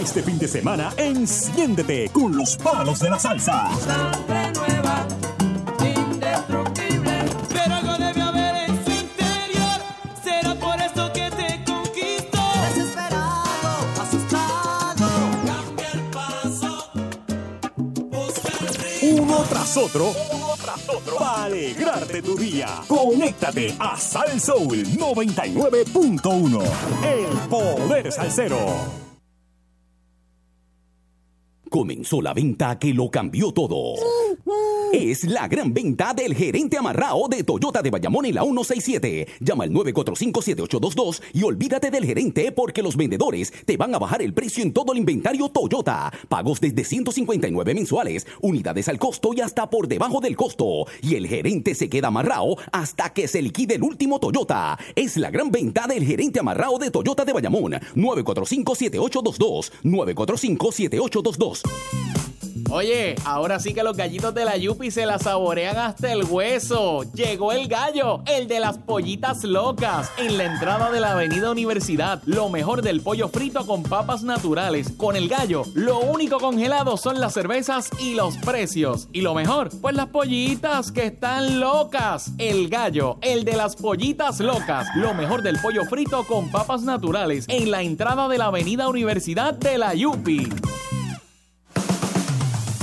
[0.00, 3.68] Este fin de semana, enciéndete con los palos de la salsa.
[7.52, 9.80] Pero algo debe haber en su interior.
[10.22, 12.38] Será por eso que te conquistó.
[12.68, 15.08] Desesperado, asustado.
[15.44, 15.90] Cambia
[19.02, 22.68] el Uno tras otro, uno tras otro, para alegrarte tu día.
[22.86, 26.62] Conéctate a Sal Soul 99.1,
[27.04, 29.07] el poder salsero.
[31.70, 33.94] Comenzó la venta que lo cambió todo.
[34.92, 39.28] Es la gran venta del gerente amarrado de Toyota de Bayamón en la 167.
[39.40, 44.32] Llama al 945-7822 y olvídate del gerente porque los vendedores te van a bajar el
[44.32, 46.10] precio en todo el inventario Toyota.
[46.30, 50.86] Pagos desde 159 mensuales, unidades al costo y hasta por debajo del costo.
[51.02, 54.78] Y el gerente se queda amarrado hasta que se liquide el último Toyota.
[54.96, 57.72] Es la gran venta del gerente amarrado de Toyota de Bayamón.
[57.94, 59.70] 945-7822.
[59.84, 61.57] 945-7822.
[62.70, 67.02] Oye, ahora sí que los gallitos de la Yupi se la saborean hasta el hueso.
[67.14, 72.22] Llegó el gallo, el de las pollitas locas, en la entrada de la Avenida Universidad.
[72.26, 74.92] Lo mejor del pollo frito con papas naturales.
[74.98, 79.08] Con el gallo, lo único congelado son las cervezas y los precios.
[79.14, 82.32] Y lo mejor, pues las pollitas que están locas.
[82.36, 84.88] El gallo, el de las pollitas locas.
[84.94, 87.46] Lo mejor del pollo frito con papas naturales.
[87.48, 90.50] En la entrada de la Avenida Universidad de la Yupi.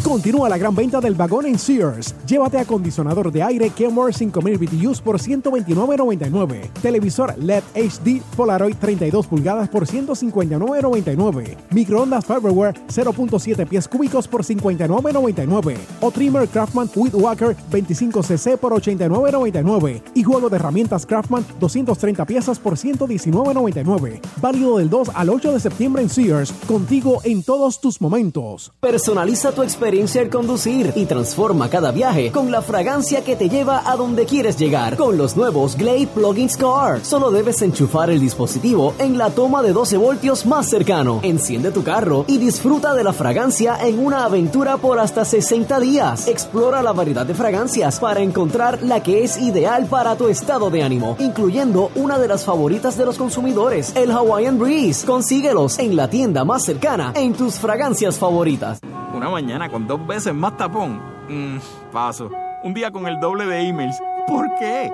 [0.05, 2.13] Continúa la gran venta del vagón en Sears.
[2.27, 6.69] Llévate acondicionador de aire Kenmore 5000 BTUs por 129.99.
[6.79, 11.57] Televisor LED HD Polaroid 32 pulgadas por 159.99.
[11.71, 15.75] Microondas Farberware 0.7 pies cúbicos por 59.99.
[16.01, 20.03] O trimmer Craftman Weed Walker 25cc por 89.99.
[20.13, 24.19] Y juego de herramientas Craftman 230 piezas por 119.99.
[24.39, 26.51] Válido del 2 al 8 de septiembre en Sears.
[26.67, 28.71] Contigo en todos tus momentos.
[28.79, 33.89] Personaliza tu experiencia al conducir y transforma cada viaje con la fragancia que te lleva
[33.89, 34.97] a donde quieres llegar.
[34.97, 39.71] Con los nuevos Glade Plug-ins Car, solo debes enchufar el dispositivo en la toma de
[39.71, 41.21] 12 voltios más cercano.
[41.23, 46.27] Enciende tu carro y disfruta de la fragancia en una aventura por hasta 60 días.
[46.27, 50.83] Explora la variedad de fragancias para encontrar la que es ideal para tu estado de
[50.83, 55.05] ánimo, incluyendo una de las favoritas de los consumidores, el Hawaiian Breeze.
[55.05, 58.81] Consíguelos en la tienda más cercana en tus fragancias favoritas.
[59.15, 60.99] Una mañana con dos veces más tapón.
[61.29, 61.57] Mm,
[61.93, 62.29] paso.
[62.63, 63.97] Un día con el doble de emails.
[64.27, 64.91] ¿Por qué?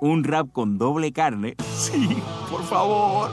[0.00, 1.56] Un rap con doble carne.
[1.72, 2.16] Sí,
[2.50, 3.30] por favor.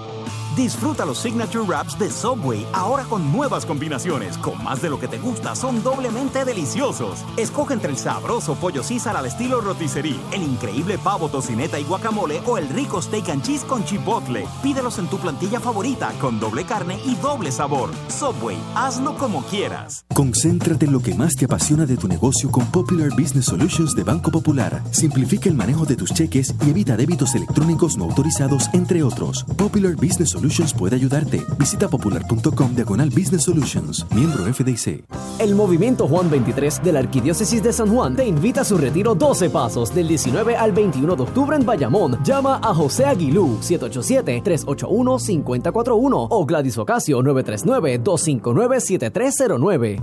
[0.60, 4.38] Disfruta los Signature Wraps de Subway, ahora con nuevas combinaciones.
[4.38, 7.24] Con más de lo que te gusta, son doblemente deliciosos.
[7.38, 12.41] Escoge entre el sabroso pollo César al estilo rotisserie, el increíble pavo tocineta y guacamole
[12.45, 14.45] o el rico steak and cheese con chipotle.
[14.62, 17.91] Pídelos en tu plantilla favorita con doble carne y doble sabor.
[18.10, 20.04] Subway, hazlo como quieras.
[20.13, 24.04] Concéntrate en lo que más te apasiona de tu negocio con Popular Business Solutions de
[24.04, 24.84] Banco Popular.
[24.91, 29.45] Simplifica el manejo de tus cheques y evita débitos electrónicos no autorizados, entre otros.
[29.56, 31.45] Popular Business Solutions puede ayudarte.
[31.57, 35.05] Visita popular.com diagonal Business Solutions, miembro FDIC.
[35.39, 39.13] El movimiento Juan 23 de la Arquidiócesis de San Juan te invita a su retiro
[39.15, 42.17] 12 pasos del 19 al 21 de octubre en Bayamón.
[42.23, 49.99] Llama a José Aguilú 787-381-5041 o Gladys Ocasio 939-259-7309.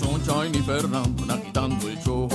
[0.00, 2.28] Sunshine y Fernando agitando el show.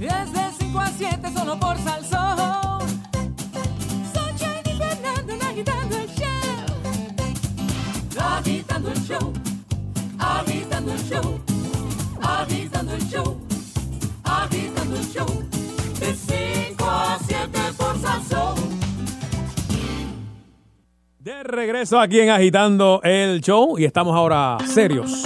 [0.00, 2.51] Es de 5 a 7 solo por Salsón.
[9.02, 9.32] Show.
[10.18, 11.40] Agitando el show.
[12.20, 13.36] Agitando el show.
[14.24, 15.44] Agitando el show.
[15.98, 18.54] De 5 a 7 por Salsón.
[21.18, 25.24] De regreso aquí en Agitando el Show y estamos ahora serios.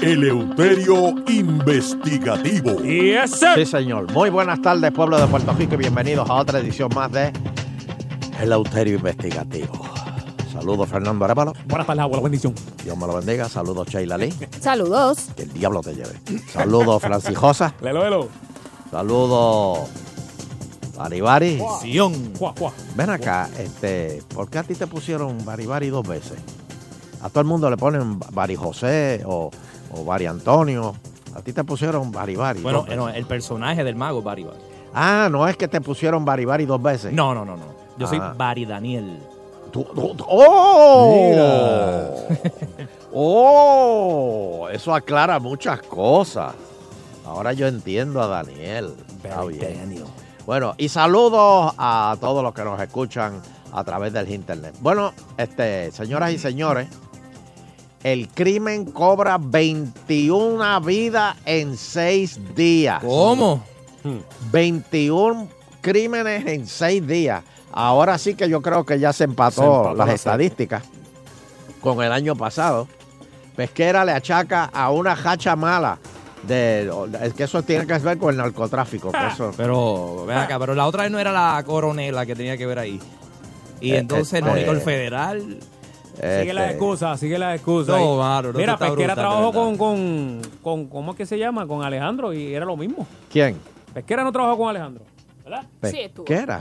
[0.00, 2.78] Eleuterio Investigativo.
[3.26, 4.12] Sí, señor.
[4.12, 7.32] Muy buenas tardes, pueblo de Puerto Rico, y bienvenidos a otra edición más de
[8.40, 9.95] Eleuterio Investigativo.
[10.56, 11.52] Saludos, Fernando Arevalo.
[11.66, 12.54] Buenas tardes, abuela, bendición.
[12.82, 13.48] Dios me lo bendiga.
[13.48, 14.32] Saludos, Sheila Lee.
[14.60, 15.26] Saludos.
[15.36, 16.18] Que el diablo te lleve.
[16.52, 17.74] Saludos, Francijosa.
[17.80, 18.28] Lelo, lelo.
[18.90, 19.88] Saludos,
[20.96, 21.60] Baribari.
[21.82, 22.32] Sion.
[22.94, 26.38] Ven acá, este, ¿por qué a ti te pusieron Baribari dos veces?
[27.22, 29.50] A todo el mundo le ponen Bari José o,
[29.92, 30.94] o Bari Antonio.
[31.34, 32.62] A ti te pusieron Baribari.
[32.62, 32.98] Bueno, dos veces.
[32.98, 34.58] no, el personaje del mago Bari Bari.
[34.94, 37.12] Ah, no es que te pusieron Baribari dos veces.
[37.12, 37.64] No, no, no, no.
[37.98, 38.34] Yo soy Ah.
[38.36, 39.18] Bari Daniel.
[40.28, 41.48] ¡Oh!
[43.12, 44.68] ¡Oh!
[44.72, 46.54] Eso aclara muchas cosas.
[47.24, 48.94] Ahora yo entiendo a Daniel.
[49.22, 50.04] Está bien.
[50.44, 54.74] Bueno, y saludos a todos los que nos escuchan a través del internet.
[54.80, 56.88] Bueno, este, señoras y señores,
[58.04, 63.02] el crimen cobra 21 vidas en 6 días.
[63.02, 63.62] ¿Cómo?
[64.52, 65.48] 21
[65.80, 67.42] crímenes en 6 días.
[67.72, 70.84] Ahora sí que yo creo que ya se empató, Se empató las la estadísticas
[71.80, 72.88] con el año pasado.
[73.54, 75.98] Pesquera le achaca a una hacha mala.
[76.42, 76.90] De,
[77.22, 79.10] es que eso tiene que ver con el narcotráfico.
[79.10, 82.56] que eso- Pero, ven acá, pero la otra vez no era la coronela que tenía
[82.56, 83.00] que ver ahí.
[83.80, 85.58] Y Eh, entonces eh, el monitor eh, federal.
[86.14, 87.98] Sigue las Este, excusas, sigue las excusas.
[88.00, 91.66] No, mano, no, Mira, Pesquera brutal, trabajó con, con, con, ¿cómo es que se llama?
[91.66, 93.06] Con Alejandro y era lo mismo.
[93.30, 93.58] ¿Quién?
[93.92, 95.04] Pesquera no trabajó con Alejandro,
[95.46, 95.66] ¿verdad?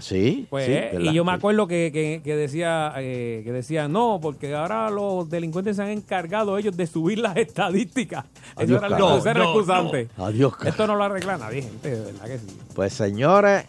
[0.01, 0.45] Sí.
[0.49, 1.11] Pues, sí, eh, ¿verdad?
[1.11, 5.27] y yo me acuerdo que, que, que decía eh, que decía no, porque ahora los
[5.29, 8.25] delincuentes se han encargado ellos de subir las estadísticas.
[8.57, 10.09] Eso Adiós, era, ese era el No, excusante.
[10.17, 10.25] no.
[10.25, 10.53] Adiós.
[10.65, 12.57] Esto no lo arregla nadie, gente, de verdad que sí.
[12.75, 13.65] Pues señores,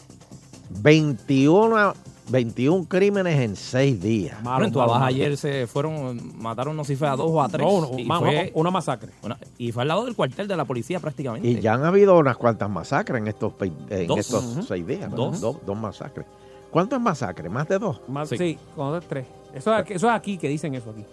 [0.82, 1.94] 21,
[2.28, 4.36] 21 crímenes en 6 días.
[4.40, 7.64] En ayer se fueron, mataron no sé si fue a dos o a tres.
[7.66, 9.12] No, uno- y ma- fue una masacre.
[9.22, 11.46] una- y fue al lado del cuartel de la policía prácticamente.
[11.48, 13.52] Y ya han habido unas cuantas masacres en estos,
[13.90, 14.18] en Dos.
[14.18, 14.62] estos Ujú.
[14.62, 15.08] seis días.
[15.10, 15.16] ¿no?
[15.16, 15.40] Dos.
[15.40, 16.26] Dos, dos masacres.
[16.70, 17.50] ¿Cuántas masacres?
[17.50, 18.00] ¿Más de dos?
[18.08, 19.26] Más, sí, con dos, tres.
[19.54, 21.04] Eso es, aquí, eso es aquí que dicen eso aquí.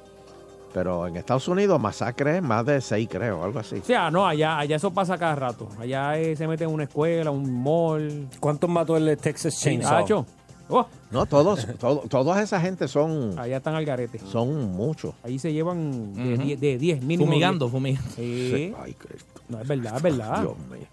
[0.73, 3.75] Pero en Estados Unidos masacres más de seis, creo, algo así.
[3.77, 5.69] O sea, no, allá, allá eso pasa cada rato.
[5.79, 8.27] Allá eh, se mete en una escuela, un mall.
[8.39, 10.25] ¿Cuántos mató el Texas Chainsaw?
[10.69, 14.19] Oh, No, todos, todo- toda esa gente son, allá están al garete.
[14.19, 15.13] son muchos.
[15.23, 16.43] Ahí se llevan de Ujú.
[16.43, 17.25] 10 de 10 mínimo.
[17.29, 17.71] Fumigando, 10.
[17.71, 18.11] fumigando.
[18.15, 18.73] Sí.
[18.79, 19.41] Ay, Cristo.
[19.49, 20.41] No, es verdad, es verdad.
[20.41, 20.87] Dios mío.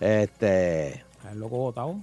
[0.00, 1.96] Este, El loco botado.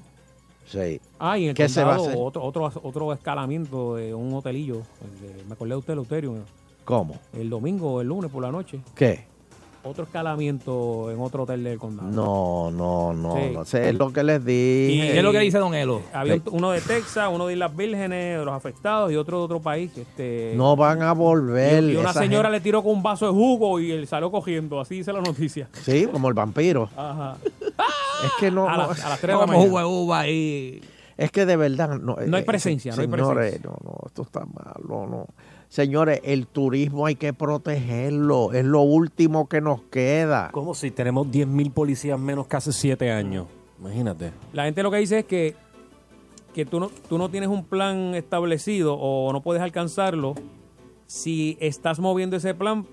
[0.67, 0.99] sí.
[1.19, 2.15] Ah, y en el ¿Qué se va a hacer?
[2.17, 4.81] otro, otro, otro escalamiento de un hotelillo.
[5.21, 6.35] de- me acordé de usted, Leuterio.
[6.85, 7.15] ¿Cómo?
[7.33, 8.81] El domingo o el lunes por la noche.
[8.95, 9.25] ¿Qué?
[9.85, 12.09] Otro escalamiento en otro hotel del condado.
[12.09, 13.51] No, no, no, Sí.
[13.53, 15.11] no sé, es lo que les ¿Y dije.
[15.11, 16.01] ¿Qué es lo que dice Don Elo?
[16.13, 16.41] Había Sí.
[16.51, 19.91] uno de Texas, uno de Islas Vírgenes, de los afectados, y otro de otro país.
[19.97, 21.83] Este, No van a volver.
[21.83, 24.07] y, y una esa señora gente- le tiró con un vaso de jugo y él
[24.07, 24.79] salió cogiendo.
[24.79, 25.67] Así dice la noticia.
[25.81, 26.89] Sí, como el vampiro.
[26.95, 27.35] Ajá.
[27.43, 28.69] Es que no.
[28.69, 29.65] A no- las- a las tres de la Como mañana.
[29.67, 30.81] jugo de uva ahí.
[31.17, 33.69] Es que de verdad no, No hay eh, presencia, no hay señores, presencia.
[33.69, 35.27] no, no, esto está mal, no, no.
[35.73, 40.51] Señores, el turismo hay que protegerlo, es lo último que nos queda.
[40.51, 43.47] ¿Cómo si tenemos 10.000 policías menos que hace 7 años?
[43.79, 44.33] Imagínate.
[44.53, 45.55] La gente lo que dice es que,
[46.53, 50.35] que tú, no, tú no tienes un plan establecido o no puedes alcanzarlo
[51.07, 52.85] si estás moviendo ese plan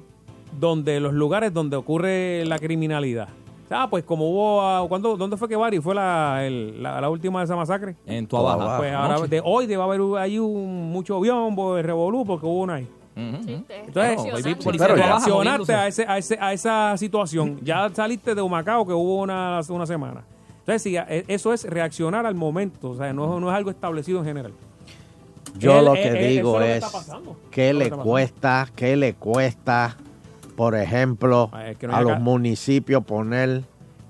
[0.59, 3.29] donde los lugares donde ocurre la criminalidad.
[3.73, 7.09] Ah, pues como hubo, ah, ¿cuándo, ¿dónde fue que Bari fue la, el- la, la
[7.09, 7.95] última de esa masacre?
[8.05, 8.79] En Tuabaja.
[8.79, 12.75] Pues ahora de hoy debe haber ahí un, mucho biombo, de revolú, porque hubo una
[12.75, 12.89] ahí.
[13.17, 13.65] Ujú.
[13.69, 17.61] Entonces, Claro, pues, Tuabaja reaccionaste a, ese, a, ese, a esa situación.
[17.63, 20.25] Ya saliste de Humacao, que hubo una, hace una semana.
[20.61, 22.91] Entonces, sí, e- eso es reaccionar al momento.
[22.91, 24.53] O sea, no, no es algo establecido en general.
[25.59, 28.97] Yo Él- lo él- que él- digo es lo que qué lo le cuesta, qué
[28.97, 29.97] le cuesta,
[30.61, 33.63] por ejemplo, Ah, es que no a los acá- municipios poner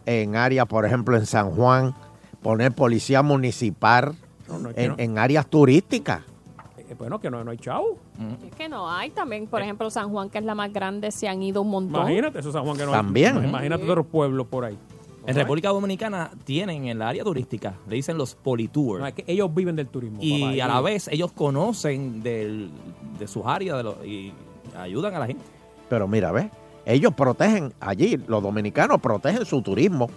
[0.05, 1.95] en áreas, por ejemplo, en San Juan,
[2.43, 4.17] poner policía municipal
[4.49, 4.95] No, no, es que en, no.
[4.99, 6.23] en áreas turísticas.
[6.77, 7.99] Eh, bueno, que no, no hay chavo.
[8.45, 11.29] Es que no hay también, por ejemplo, San Juan, que es la más grande, se
[11.29, 12.01] han ido un montón.
[12.03, 13.39] Imagínate eso, San Juan, que no También.
[13.39, 13.45] hay.
[13.49, 14.77] Imagínate otros pueblos por ahí.
[15.29, 18.99] En República Dominicana tienen en la área turística, le dicen los politours.
[19.03, 20.19] No, es que ellos viven del turismo.
[20.21, 22.71] y papá, a la vez ellos conocen del-
[23.21, 24.33] de sus áreas de lo- y
[24.77, 25.45] ayudan a la gente.
[25.91, 26.47] Pero mira, ¿ves?
[26.87, 30.09] Ellos protegen allí, los dominicanos protegen su turismo.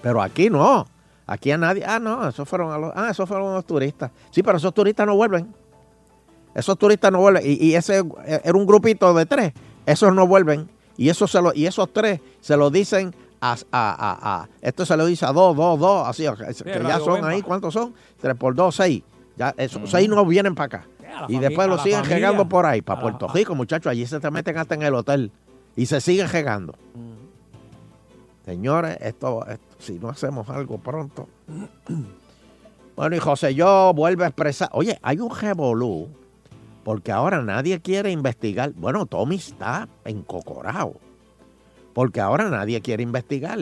[0.00, 0.86] Pero aquí no.
[1.26, 1.84] Aquí a nadie.
[1.86, 4.10] Ah, no, esos fueron a los, ah, esos fueron los turistas.
[4.30, 5.52] Sí, pero esos turistas no vuelven.
[6.54, 7.42] Esos turistas no vuelven.
[7.44, 9.52] Y, y ese era un grupito de tres.
[9.84, 10.70] Esos no vuelven.
[10.96, 14.86] Y, eso se lo, y esos tres se lo dicen a, a, a- a- Esto
[14.86, 16.08] se lo dice a dos, dos, dos.
[16.08, 16.24] Así,
[16.64, 17.94] que ya son ahí, ¿cuántos son?
[18.20, 19.02] Tres por dos, seis.
[19.36, 20.86] Ya, esos seis no vienen para acá.
[21.28, 22.16] Y después lo siguen familia.
[22.16, 23.90] regando por ahí, para la- Puerto a- Rico, muchachos.
[23.90, 25.30] Allí se te meten hasta en el hotel.
[25.76, 26.74] Y se siguen regando.
[28.44, 31.28] Señores, esto, esto- si no hacemos algo pronto.
[32.96, 34.70] Bueno, y José yo vuelve a expresar.
[34.72, 36.08] Oye, hay un revolú.
[36.82, 38.72] Porque ahora nadie quiere investigar.
[38.72, 40.94] Bueno, Tommy está encocorado.
[41.94, 43.56] Porque ahora nadie quiere investigar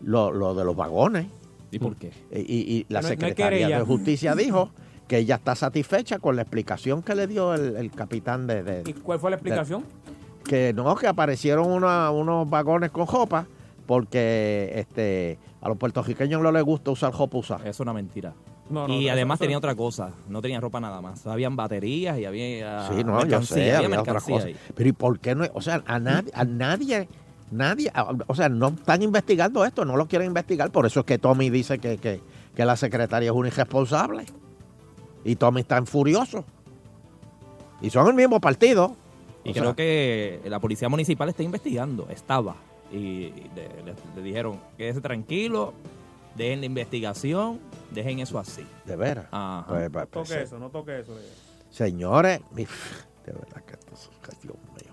[0.00, 1.26] lo, lo de los vagones.
[1.72, 2.12] ¿Y por qué?
[2.32, 4.70] Y, y- y la No Secretaría de Justicia dijo
[5.10, 8.82] que ella está satisfecha con la explicación que le dio el, el capitán de, de-
[8.88, 9.82] ¿Y cuál fue la explicación?
[10.44, 13.44] que no, que aparecieron una- unos vagones con jopa
[13.86, 17.68] porque este a los puertorriqueños no les gusta usar jopa usada.
[17.68, 18.32] Es una mentira.
[18.70, 21.26] No, no, y además eso- tenía otra cosa, no tenía ropa nada más.
[21.26, 24.46] Habían baterías y había Sí, no, yo sé, había había otra cosa.
[24.46, 24.56] ahí.
[24.76, 25.44] Pero ¿y por qué no?
[25.54, 27.08] O sea, a nadie, a nadie,
[27.50, 30.70] nadie, a- o sea, no están investigando esto, no lo quieren investigar.
[30.70, 32.20] Por eso es que Tommy dice que, que,
[32.54, 34.24] que la secretaria es una irresponsable.
[35.24, 36.44] Y Tommy está furioso.
[37.80, 38.94] Y son el mismo partido.
[39.44, 42.56] Y O creo sea, que la policía municipal está investigando, estaba.
[42.92, 45.72] Y le, le- le dijeron, quédese tranquilo,
[46.36, 47.58] dejen la investigación,
[47.90, 48.66] dejen eso así.
[48.84, 49.26] De veras.
[49.30, 49.64] Ajá.
[49.68, 51.16] Pues, pues, No pues, toque eso, no toque eso.
[51.70, 52.66] Señores, de
[53.26, 54.92] verdad que esto es, Dios mío.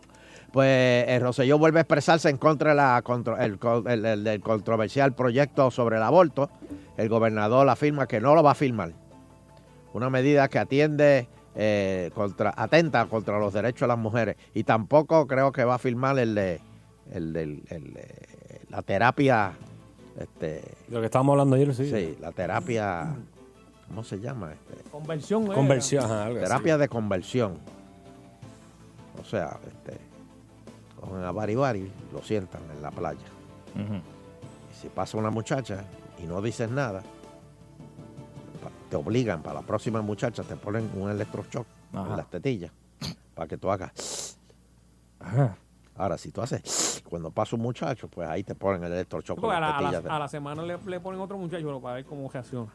[0.53, 4.23] Pues el Rosselló vuelve a expresarse en contra de la, contra- el, co- el- el-
[4.23, 6.49] del controversial proyecto sobre el aborto.
[6.95, 8.93] El gobernador afirma que no lo va a firmar.
[9.97, 14.35] Una medida que atiende, eh, contra, atenta contra los derechos de las mujeres.
[14.53, 16.61] Y tampoco creo que va a firmar el de,
[17.11, 18.21] el de-
[18.69, 19.53] la terapia.
[20.19, 21.89] Este, Lo que estábamos hablando ayer, sí.
[21.89, 23.15] Sí, la terapia.
[23.87, 24.51] ¿Cómo se llama?
[24.53, 25.45] Este, Conversión.
[25.45, 25.55] era.
[25.55, 26.45] Conversión, ajá, algo así.
[26.47, 27.57] terapia de conversión.
[29.19, 29.97] O sea, este,
[31.01, 33.17] cogen a Bari Bari, lo sientan en la playa.
[33.75, 35.85] Y si pasa una muchacha
[36.23, 37.01] y no dices nada,
[38.89, 42.09] te obligan para la próxima muchacha, te ponen un electroshock Ajá.
[42.11, 42.71] en las tetillas
[43.35, 44.37] para que tú hagas.
[45.95, 49.57] Ahora, si tú haces cuando pasa un muchacho, pues ahí te ponen el electroshock Porque
[49.57, 50.03] en a, las la, a la- tetillas.
[50.03, 52.71] de- a la semana le, le ponen otro muchacho para ver cómo reacciona.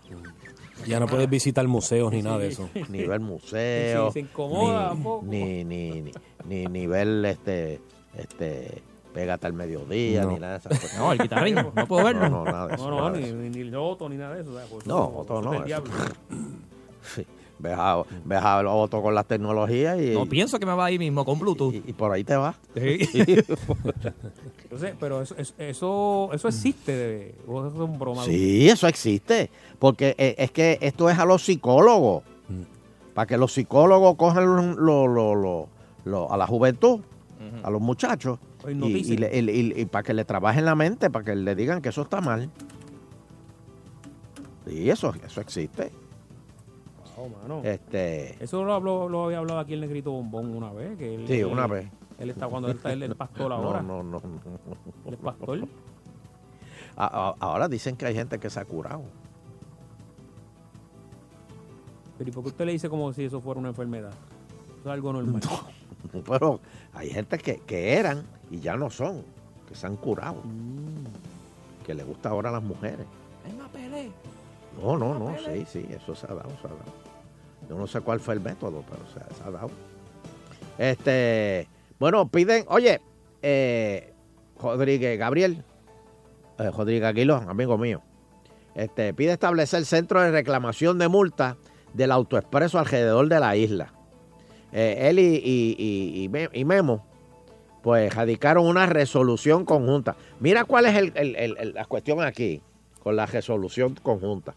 [0.87, 2.69] Ya no puedes visitar museos ni nada de eso.
[2.89, 5.27] ni ver museo, Sí, se incomoda ni, un poco.
[5.27, 6.13] ni, ni, ni,
[6.47, 7.81] ni, ni ver este,
[8.17, 8.83] este,
[9.15, 10.31] pégate al mediodía, No.
[10.33, 10.99] ni nada de esas cosas.
[10.99, 12.29] No, el guitarrín, no puedo verlo.
[12.29, 12.91] No, no, nada de eso.
[12.91, 13.35] No, no, ni, eso.
[13.37, 14.53] ni, ni Loto, ni nada de eso.
[14.71, 15.93] pues No, eso- Otto eso no, es del eso- diablo.
[17.15, 17.27] Sí.
[17.59, 20.99] Ves a, ves a Otto con las tecnologías y, No pienso que me va ahí
[20.99, 21.73] mismo con Bluetooth.
[21.75, 22.57] y, y por ahí te vas.
[24.65, 26.93] Entonces, pero eso, eso, eso, eso existe.
[26.93, 28.25] De, o eso son bromas.
[28.27, 29.51] Sí, eso existe.
[29.79, 32.23] Porque eh, es que esto es a los psicólogos.
[33.15, 35.69] Para que los psicólogos cojan lo- lo-
[36.05, 37.01] lo- a la juventud,
[37.63, 39.13] a los muchachos, y, hipnoticen.
[39.15, 41.81] y le- y- y- y para que le trabajen la mente, para que le digan
[41.83, 42.51] que eso está mal.
[44.67, 45.91] Sí, eso, eso existe.
[47.17, 47.61] Oh, mano.
[47.65, 50.97] Este, Eso lo, habló- lo había hablado aquí el negrito bombón una vez.
[50.97, 51.89] Que él, Sí, él- una vez.
[52.19, 53.83] Él está cuando él está el, el pastor ahora.
[53.83, 54.21] No, no, no.
[54.21, 55.11] no.
[55.11, 55.69] El pastor.
[56.97, 59.03] A- a- Ahora dicen que hay gente que se ha curado.
[62.19, 64.13] Pero ¿y por qué usted le dice como si eso fuera una enfermedad?
[64.81, 65.41] Eso es algo normal.
[66.29, 66.61] Pero
[66.93, 69.25] hay gente que, que eran y ya no son,
[69.69, 70.43] que se han curado.
[70.45, 71.85] Mm.
[71.85, 73.07] Que le gusta ahora a las mujeres.
[73.47, 74.11] Es más pelea.
[74.81, 76.93] No, no, no, sí, sí, eso se ha dado, se ha dado.
[77.69, 79.71] Yo no sé cuál fue el método, pero se, se ha dado.
[80.79, 83.01] Este, bueno, piden, oye,
[83.43, 84.13] eh,
[84.61, 85.65] Rodríguez Gabriel,
[86.59, 88.03] eh, Rodríguez Aguilón, amigo mío,
[88.75, 91.57] este, pide establecer centro de reclamación de multa
[91.93, 93.93] del autoexpreso alrededor de la isla.
[94.73, 97.05] Eh, él y, y- y- y Me- y Memo,
[97.83, 100.17] pues radicaron una resolución conjunta.
[100.41, 102.63] Mira cuál es el- el- el- el- la cuestión aquí
[103.03, 104.55] con la resolución conjunta.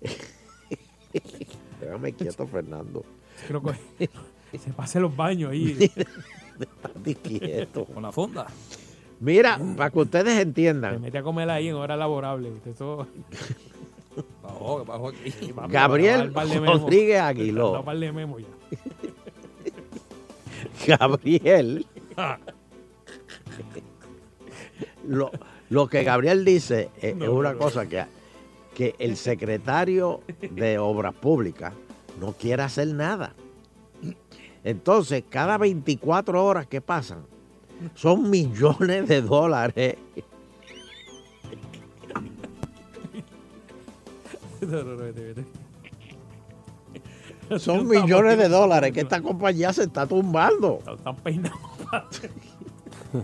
[1.80, 3.04] Déjame quieto, Fernando.
[3.46, 4.08] Creo que
[4.58, 5.90] se pase los baños ahí.
[7.22, 7.84] Quieto.
[7.84, 8.46] Con la fonda.
[9.20, 12.50] Mira, para que ustedes Se entiendan, mete a comer ahí en hora laborable.
[14.42, 15.52] Bajó, bajó aquí.
[15.68, 16.32] Gabriel.
[16.34, 17.84] Rodríguez Aguiló.
[20.86, 21.86] Gabriel,
[25.06, 25.30] lo,
[25.70, 28.04] lo que Gabriel dice es, es una cosa que,
[28.74, 31.72] que el secretario de Obras Públicas
[32.20, 33.34] no quiere hacer nada.
[34.64, 37.24] Entonces, cada 24 horas que pasan,
[37.94, 39.96] son millones de dólares.
[47.58, 50.80] Son millones de dólares que esta compañía se está tumbando.
[50.96, 51.58] Están peinados.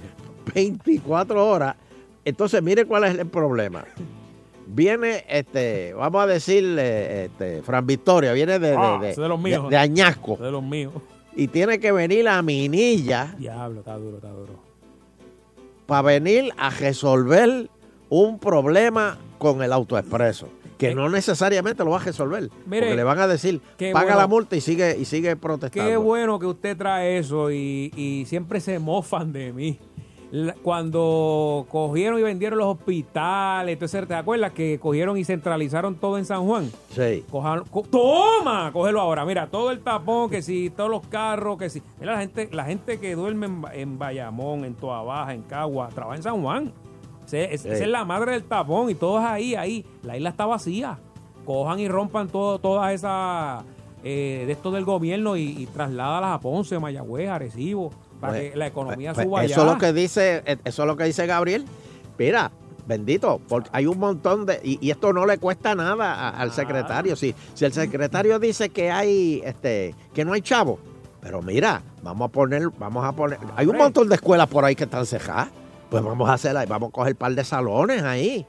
[0.55, 1.77] 24 horas.
[2.25, 3.85] Entonces, mire cuál es el problema.
[4.67, 9.65] Viene, este, vamos a decirle, este, Fran Victoria, viene de, de, Ah, de- los míos.
[9.65, 10.37] de- de Añasco.
[10.41, 10.93] De los míos.
[11.37, 14.55] Y tiene que venir a Minilla Diablo, está duro, está duro.
[15.87, 17.69] para venir a resolver
[18.09, 20.49] un problema con el autoexpreso.
[20.79, 22.51] Que no necesariamente lo va a resolver.
[22.67, 23.61] Mire, porque le van a decir,
[23.93, 24.17] paga bueno.
[24.19, 25.89] la multa y sigue, y sigue protestando.
[25.89, 29.79] Qué bueno que usted trae eso y, y siempre se mofan de mí.
[30.33, 36.19] La- Cuando cogieron y vendieron los hospitales, entonces, ¿te acuerdas que cogieron y centralizaron todo
[36.19, 36.71] en San Juan?
[36.91, 37.25] Sí.
[37.31, 39.25] Cojan- co- toma, cógelo ahora.
[39.25, 41.83] Mira, todo el tapón, que si todos los carros, que si.
[42.01, 45.89] Mira, la gente, la gente que duerme en, en Bayamón, en Toa Baja, en Cagua,
[45.95, 46.73] trabaja en San Juan.
[47.35, 47.73] Ese-.
[47.73, 49.85] Esa es la madre del tapón y todos ahí, ahí.
[50.03, 50.99] La isla está vacía.
[51.45, 53.65] Cojan y rompan todo, todas esas
[54.03, 58.57] eh, de esto del gobierno y, y trasládalas a Ponce, Mayagüez, Arecibo, para Pues, que
[58.59, 59.53] la economía Pues suba allá.
[59.55, 61.65] eso es lo que dice, eso es lo que dice Gabriel.
[62.19, 62.51] Mira,
[62.87, 66.53] bendito, porque hay un montón de y, y esto no le cuesta nada a- al
[66.53, 67.17] secretario.
[67.17, 70.79] Si, si el secretario dice que hay, este, que no hay chavo,
[71.21, 74.75] pero mira, vamos a poner, vamos a poner, hay un montón de escuelas por ahí
[74.77, 75.49] que están cejadas.
[76.03, 78.47] Pues vamos a hacer, ahí, vamos a coger un par de salones ahí.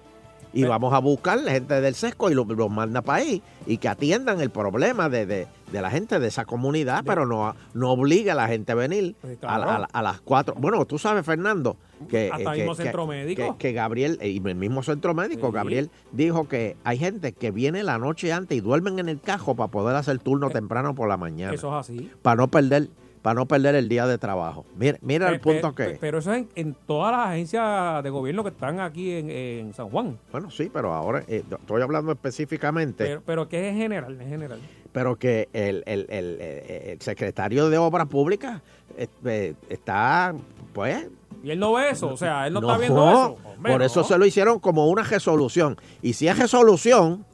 [0.53, 3.89] Y vamos a buscar gente del sesco y los los manda para ahí y que
[3.89, 8.31] atiendan el problema de, de- de la gente de esa comunidad, pero no, no obliga
[8.31, 9.69] a la gente a venir Pues, a, claro.
[9.69, 10.55] a- a las cuatro.
[10.57, 11.75] Bueno, tú sabes, Fernando,
[12.07, 13.57] que, Hasta que- mismo que- centro médico.
[13.57, 15.51] que- que Gabriel, eh, y el mismo centro médico.
[15.51, 19.55] Gabriel dijo que hay gente que viene la noche antes y duermen en el cajo
[19.55, 21.51] para poder hacer turno temprano por la mañana.
[21.51, 22.09] Eh, Eso es así.
[22.21, 22.87] Para no perder,
[23.25, 24.65] para no perder el día de trabajo.
[24.77, 25.97] Mira, mira el punto que.
[25.99, 29.73] Pero eso es en, en todas las agencias de gobierno que están aquí en, en
[29.73, 30.19] San Juan.
[30.31, 33.03] Bueno, sí, pero ahora eh, estoy hablando específicamente.
[33.03, 34.59] Pero, pero que es en general, en general.
[34.91, 38.61] pero que el, el- el- el- el secretario de Obras Públicas
[38.95, 40.35] eh, eh, está,
[40.73, 41.07] pues...
[41.43, 43.37] Y él no ve eso, o sea, él no, está viendo eso.
[43.55, 44.05] Hombre, por eso no.
[44.07, 45.77] se lo hicieron como una resolución.
[46.03, 47.25] Y si es resolución,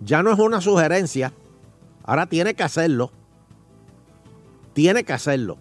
[0.00, 1.32] ya no es una sugerencia,
[2.04, 3.10] ahora tiene que hacerlo.
[4.74, 5.56] Tiene que hacerlo.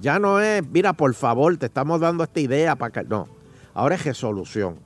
[0.00, 3.04] Ya no es, mira, por favor, te estamos dando esta idea para que...
[3.08, 3.28] No,
[3.74, 4.76] ahora es resolución.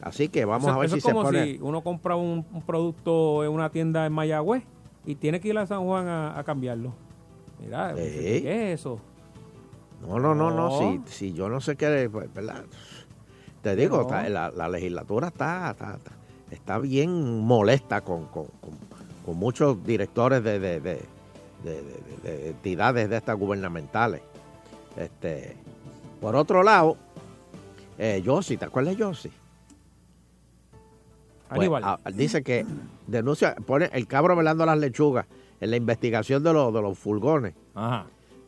[0.00, 1.44] Así que vamos a ver eso si es se pone...
[1.44, 4.62] si uno compra un, un producto en una tienda en Mayagüez
[5.04, 6.92] y tiene que ir a San Juan a, a cambiarlo.
[7.60, 8.02] Mira, Sí.
[8.02, 9.00] ¿qué es eso?
[10.06, 10.68] No, no, no, no.
[10.68, 10.78] No.
[10.78, 12.64] Si, si yo no sé qué, pues, ¿verdad?
[13.62, 14.02] Te digo, No.
[14.02, 16.12] está- la, la legislatura está, está, está-
[16.52, 18.78] está bien molesta con, con- con-
[19.28, 21.02] con muchos directores de, de- de-
[21.62, 24.22] de- de- de entidades de estas gubernamentales.
[24.96, 25.54] Este,
[26.18, 26.96] por otro lado,
[27.98, 29.30] eh, Yossi, ¿te acuerdas de Yossi?
[31.54, 32.64] Pues, ah, dice que
[33.06, 35.26] denuncia, pone el cabro velando las lechugas
[35.60, 37.52] en la investigación de los, de los furgones.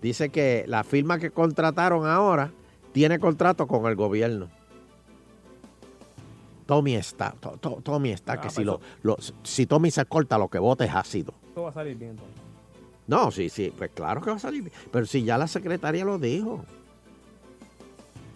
[0.01, 2.53] Dice que la firma que contrataron ahora
[2.93, 4.49] tiene contrato con el gobierno.
[6.71, 10.05] Tommy está, to- to- Tommy está, Ah, que si, pues lo, lo- si Tommy se
[10.05, 11.35] corta, lo que vote es ácido.
[11.49, 12.13] Esto va a salir bien.
[12.13, 12.37] entonces.
[13.09, 14.73] No, sí, sí, pues claro que va a salir bien.
[14.93, 16.65] Pero si ya la secretaria lo dijo.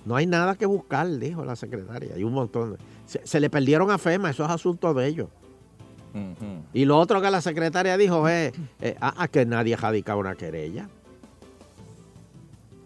[0.05, 2.17] No hay nada que buscar, dijo la secretaria.
[2.17, 2.73] Hay un montón.
[2.73, 5.29] de- se, se le perdieron a FEMA, eso es asunto de ellos.
[6.73, 10.35] Y lo otro que la secretaria dijo es eh, ah, ah, que nadie radicaba una
[10.35, 10.89] querella.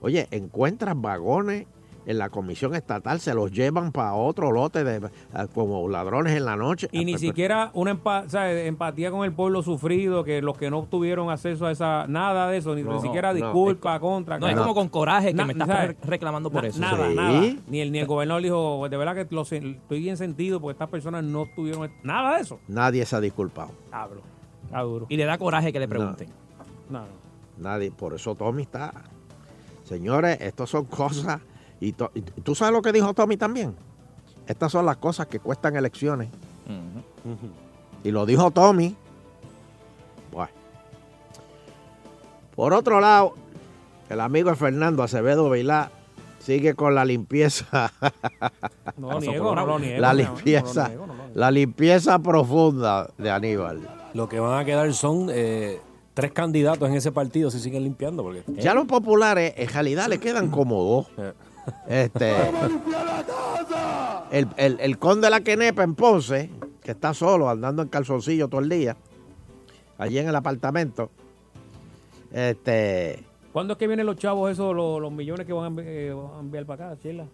[0.02, 1.66] Oye, encuentran vagones
[2.08, 6.44] en la comisión estatal, se los llevan para otro lote de ah, como ladrones en
[6.46, 6.88] la noche.
[6.90, 10.56] Y ni Ah, siquiera una empa- o sea, empatía con el pueblo sufrido, que los
[10.56, 14.00] que no tuvieron acceso a esa, nada de eso, ni, No, ni siquiera no, disculpa,
[14.00, 14.38] contra.
[14.38, 16.80] No, es como con coraje que Na- me estás reclamando por Na- eso.
[16.80, 17.14] Nada, Sí.
[17.14, 17.40] nada.
[17.68, 20.72] Ni el, ni el gobernador dijo, de verdad que lo sen- estoy bien sentido porque
[20.72, 22.58] estas personas no tuvieron nada de eso.
[22.68, 23.70] Nadie se ha disculpado.
[23.90, 24.22] Cabro.
[24.64, 25.06] Está duro.
[25.08, 26.28] Y le da coraje que le pregunten.
[26.88, 27.06] No, no.
[27.58, 28.92] Nadie, por eso Tommy está.
[29.84, 31.40] Señores, estas son cosas.
[31.80, 33.74] Y, to- y tú sabes lo que dijo Tommy también.
[34.46, 36.28] Estas son las cosas que cuestan elecciones.
[38.04, 38.96] Y lo dijo Tommy.
[40.32, 40.50] Bueno.
[42.54, 43.34] Por otro lado,
[44.08, 45.90] el amigo Fernando Acevedo Vilá
[46.40, 47.92] sigue con la limpieza.
[48.96, 50.00] No lo niego, no lo niego.
[50.00, 51.38] La limpieza, no lo niego, no lo niego.
[51.38, 53.80] la limpieza profunda de Aníbal.
[54.14, 55.80] Lo que van a quedar son eh,
[56.14, 58.22] tres candidatos en ese partido si siguen limpiando.
[58.22, 61.06] Porque, Ya los populares en realidad le quedan como dos.
[61.88, 62.34] Este,
[64.30, 66.50] el, el, el conde de la Quenepa en Ponce,
[66.82, 68.96] que está solo andando en calzoncillo todo el día,
[69.98, 71.10] allí en el apartamento.
[72.32, 75.84] Este, ¿Cuándo es que vienen los chavos esos, los, los millones que van a, envi-
[75.86, 77.24] eh, van a enviar para acá, Chela?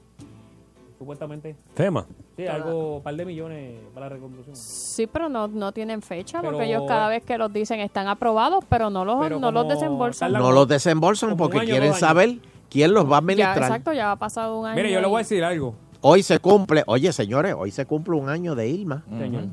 [0.99, 1.57] Supuestamente.
[1.74, 2.07] Tema.
[2.37, 4.55] Sí, algo, un par de millones para la reconstrucción.
[4.57, 8.07] Sí, pero no, no tienen fecha Pero- porque ellos cada vez que los dicen están
[8.07, 10.32] aprobados, pero no los, Pero no los desembolsan.
[10.32, 12.39] no los desembolsan porque quieren saber
[12.75, 13.59] quién los va a Ya, administrar.
[13.62, 14.75] exacto, ya ha pasado un año.
[14.75, 15.77] Mire, yo le voy a decir algo.
[16.01, 19.05] Hoy se cumple, oye señores, hoy se cumple un año de Irma.
[19.16, 19.45] Señor.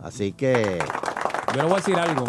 [0.00, 0.78] Así que,
[1.48, 2.24] Yo le voy a decir algo.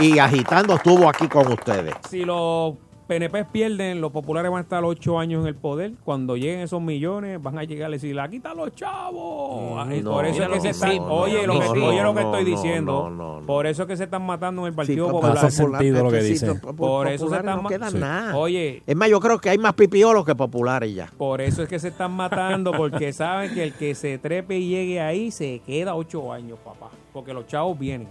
[0.00, 1.94] y agitando estuvo aquí con ustedes.
[2.08, 2.74] Si los
[3.06, 5.92] PNP pierden, los populares van a estar ocho años en el poder.
[6.04, 9.86] Cuando lleguen esos millones, van a llegar a decir, aquí están los chavos.
[10.02, 12.20] No, por eso es que no, se están, oye, lo que, no, oye lo que
[12.22, 13.42] no, estoy diciendo.
[13.46, 15.50] Por eso es que se están matando en el Partido Sí, Popular.
[15.50, 16.54] sentido lo que dice.
[16.54, 17.98] Por eso se están no ma- quedan Sí.
[17.98, 18.36] nada.
[18.36, 21.10] Oye, Es más, yo creo que hay más pipiolos que populares ya.
[21.16, 24.68] por eso es que se están matando, porque saben que el que se trepe y
[24.68, 26.88] llegue ahí se queda ocho años, papá.
[27.12, 28.08] Porque los chavos vienen.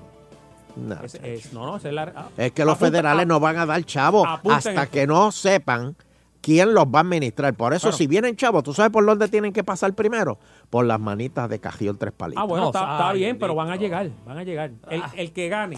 [0.75, 3.25] No, Es- es- no, no, esa es la- ah, Es que los apunta- federales ah,
[3.25, 4.91] no van a dar chavos hasta esto.
[4.91, 5.95] que no sepan
[6.41, 7.53] quién los va a administrar.
[7.53, 10.39] Por eso, si vienen chavos, ¿tú sabes por dónde tienen que pasar primero?
[10.69, 12.41] Por las manitas de Cajión Tres Palitos.
[12.41, 14.71] Ah, bueno, No, está, bien, pero van a llegar, van a llegar.
[14.89, 15.77] El, el que gane,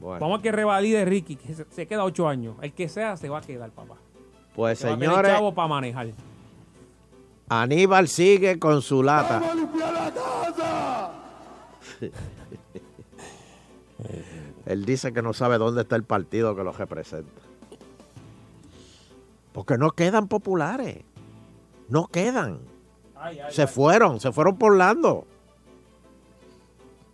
[0.00, 2.56] Bueno, vamos a que revalide Ricky, que se, se queda ocho años.
[2.62, 3.96] El que sea, se va a quedar, papá.
[4.56, 6.08] pues Se va a señores, chavo para manejar.
[7.50, 9.42] Aníbal sigue con su lata.
[14.66, 17.40] Él dice que no sabe dónde está el partido que los representa.
[19.52, 21.02] Porque no quedan populares.
[21.88, 22.60] No quedan.
[23.50, 25.26] Se fueron, se fueron por Orlando.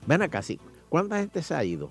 [0.06, 0.60] Ven acá, sí.
[0.88, 1.90] ¿Cuánta gente se ha ido?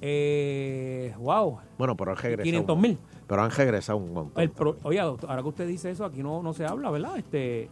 [0.00, 1.58] Eh, wow.
[1.78, 2.44] Bueno, pero han regresado.
[2.44, 2.98] 500 mil.
[3.26, 4.42] Pero han regresado un montón.
[4.42, 7.16] El pro- oye, doctor, ahora que usted dice eso, aquí no, no se habla, ¿verdad?
[7.16, 7.68] Este,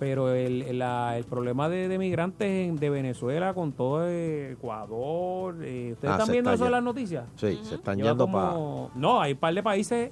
[0.00, 5.90] pero el, la- el problema de, de migrantes en- de Venezuela con todo Ecuador, eh,
[5.92, 7.24] ¿ustedes Ah, están viendo está eso en las noticias?
[7.36, 10.10] Sí, se están Lleva yendo como- No, hay un par de países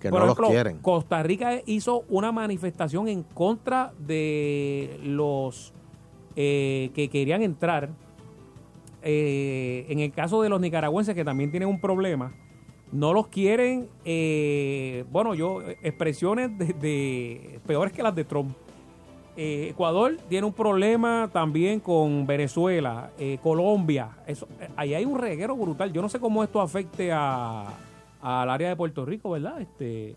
[0.00, 0.78] Que por no los quieren.
[0.78, 5.74] Costa Rica hizo una manifestación en contra de los
[6.34, 7.90] eh, que querían entrar.
[9.02, 12.32] Eh, en el caso de los nicaragüenses que también tienen un problema,
[12.92, 18.56] no los quieren, eh, bueno, yo, expresiones de, de- peores que las de Trump.
[19.40, 24.08] Eh, Ecuador tiene un problema también con Venezuela, eh, Colombia.
[24.26, 25.92] Eso, eh, ahí hay un reguero brutal.
[25.92, 27.66] Yo no sé cómo esto afecte a,
[28.20, 29.60] al área de Puerto Rico, ¿verdad?
[29.60, 30.16] Este,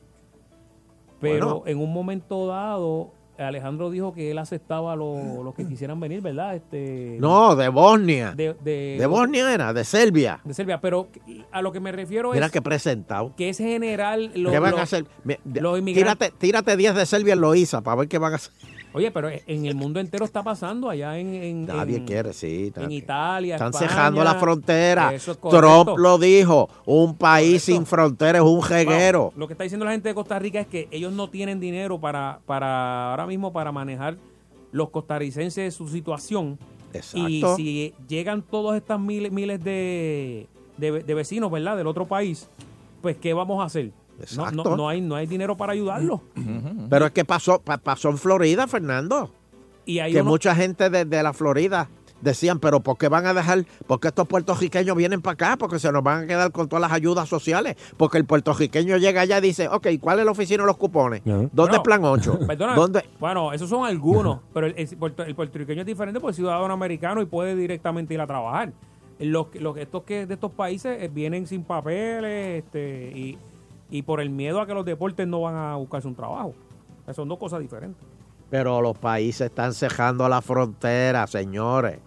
[1.20, 1.64] pero Bueno.
[1.68, 6.22] en un momento dado, Alejandro dijo que él aceptaba a lo- los que quisieran venir,
[6.22, 6.56] ¿verdad?
[6.56, 8.34] Este, No, de Bosnia.
[8.36, 10.40] de, De, de- Bosnia era, de Serbia.
[10.44, 10.82] de Serbia.
[10.82, 11.10] Pero
[11.52, 13.34] a lo que me refiero Mira es que presentado.
[13.36, 14.32] que es general.
[14.36, 15.06] lo- ¿Qué van a hacer?
[15.46, 18.52] Los inmigrantes- tírate, tírate 10 de Serbia en Loíza para ver qué van a hacer.
[18.94, 22.74] Oye, pero en el mundo entero está pasando allá en, en- Nadie en- quiere, sí.
[22.76, 23.56] en Italia.
[23.56, 23.90] Están España.
[23.90, 25.14] cejando la frontera.
[25.14, 25.84] Eso es correcto.
[25.86, 26.70] Trump lo dijo.
[26.86, 29.32] Un país sin frontera es un jeguero.
[29.38, 32.00] Lo que está diciendo la gente de Costa Rica es que ellos no tienen dinero
[32.00, 34.18] para, para ahora mismo para manejar
[34.74, 36.60] los costarricenses su situación.
[36.94, 37.56] Y Exacto.
[37.56, 41.78] si llegan todos estos miles, miles de, de, de vecinos, ¿verdad?
[41.78, 42.50] Del otro país,
[43.02, 43.92] pues ¿qué vamos a hacer?
[44.36, 46.22] No, no, no hay, no hay dinero para ayudarlos.
[46.90, 49.32] Pero es que pasó, pa- pasó en Florida, Fernando.
[49.86, 51.90] Y hay que uno- mucha gente de, de la Florida
[52.22, 53.66] decían, pero ¿por qué van a dejar?
[53.88, 55.58] ¿Por qué estos puertorriqueños vienen para acá?
[55.58, 57.76] Porque se nos van a quedar con todas las ayudas sociales.
[57.98, 61.24] Porque el puertorriqueño llega allá y dice, ok, ¿cuál es la oficina de los cupones?
[61.26, 62.40] ¿Dónde Bueno, es Plan 8?
[62.48, 63.04] Perdona, ¿Dónde?
[63.20, 66.72] Bueno, esos son algunos, pero el, el puerto- el puertorriqueño es diferente porque es ciudadano
[66.72, 68.72] americano y puede directamente ir a trabajar.
[69.18, 73.38] Los, que- los, estos que de estos países eh, vienen sin papeles este, y,
[73.92, 76.54] y por el miedo a que los deportes no van a buscarse un trabajo.
[77.14, 78.02] Son dos cosas diferentes.
[78.50, 82.00] Pero los países están cejando la frontera, señores.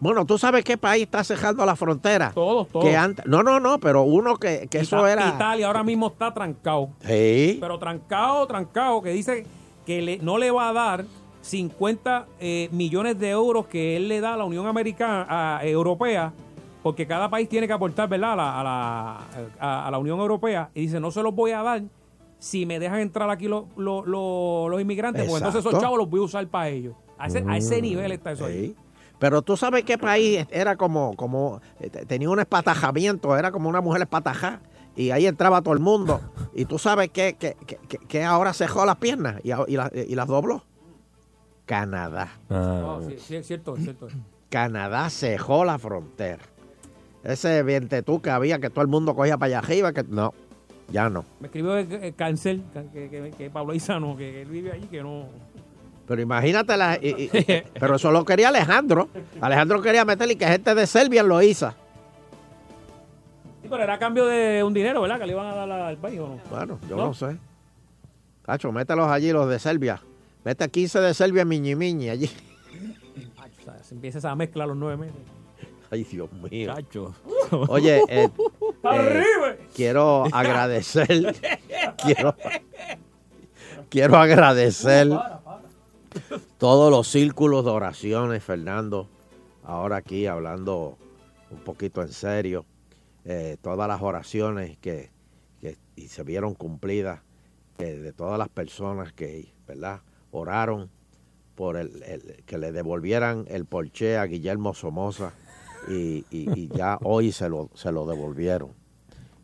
[0.00, 2.30] Bueno, ¿tú sabes qué país está cejando la frontera?
[2.34, 2.84] Todos, todos.
[2.84, 5.28] Que antes, no, no, no, pero uno que, que eso era...
[5.28, 6.90] Italia ahora mismo está trancado.
[7.00, 7.58] Sí.
[7.60, 9.44] Pero trancado, trancado, que dice
[9.84, 11.04] que le- no le va a dar
[11.42, 15.26] 50 eh, millones de euros que él le da a la Unión Americana,
[15.58, 16.32] a- Europea,
[16.82, 19.18] porque cada país tiene que aportar, ¿verdad?, a la, a, la,
[19.60, 20.70] a- a la Unión Europea.
[20.74, 21.82] Y dice, no se los voy a dar
[22.38, 25.84] si me dejan entrar aquí los, los, los- los inmigrantes, porque entonces esos Exacto.
[25.84, 26.94] chavos los voy a usar para ellos.
[27.18, 28.76] A ese, a ese Mm, nivel está eso ahí.
[29.18, 33.68] Pero tú sabes qué país era como, como eh, te- tenía un espatajamiento, era como
[33.68, 34.60] una mujer espatajada.
[34.94, 36.20] Y ahí entraba todo el mundo.
[36.54, 40.14] Y tú sabes que, que, que- que- ahora cejó las piernas y, y la- y
[40.14, 40.62] las dobló.
[41.66, 42.28] Canadá.
[42.48, 44.08] No, sí, sí, es cierto, es cierto.
[44.48, 46.42] Canadá cejó la frontera.
[47.24, 50.32] Ese tú que había que todo el mundo cogía para allá arriba, que no,
[50.90, 51.24] ya no.
[51.40, 52.62] Me escribió el, el Cancel,
[52.92, 55.26] que, que- que Pablo Izano, que, que él vive allí, que no...
[56.06, 59.08] Pero imagínate, la, y- y- pero eso lo quería Alejandro.
[59.40, 61.70] Alejandro quería meterle que gente de Serbia lo hizo.
[63.62, 65.18] Sí, pero era a cambio de un dinero, ¿verdad?
[65.18, 66.40] Que le iban a dar al país, ¿o no?
[66.48, 67.06] Bueno, yo ¿No?
[67.08, 67.36] no, sé.
[68.42, 70.00] Cacho, mételos allí, los de Serbia.
[70.44, 72.30] Mete 15 de Serbia, miñi miñi, allí.
[73.82, 75.20] Se empieza esa mezcla a los nueve meses.
[75.90, 76.72] Ay, Dios mío.
[77.68, 78.28] Oye, eh,
[78.92, 81.08] eh, quiero agradecer,
[82.02, 82.34] quiero,
[83.88, 85.08] quiero agradecer
[86.58, 89.08] todos los círculos de oraciones, Fernando.
[89.64, 90.96] Ahora aquí hablando
[91.50, 92.64] un poquito en serio,
[93.24, 95.10] eh, todas las oraciones que,
[95.60, 97.20] que- y se vieron cumplidas
[97.78, 100.00] eh, de todas las personas que, ¿verdad?
[100.32, 100.90] Oraron
[101.54, 105.32] por el, el- que le devolvieran el porche a Guillermo Somoza
[105.88, 108.70] y, y- y ya hoy se lo, se lo devolvieron.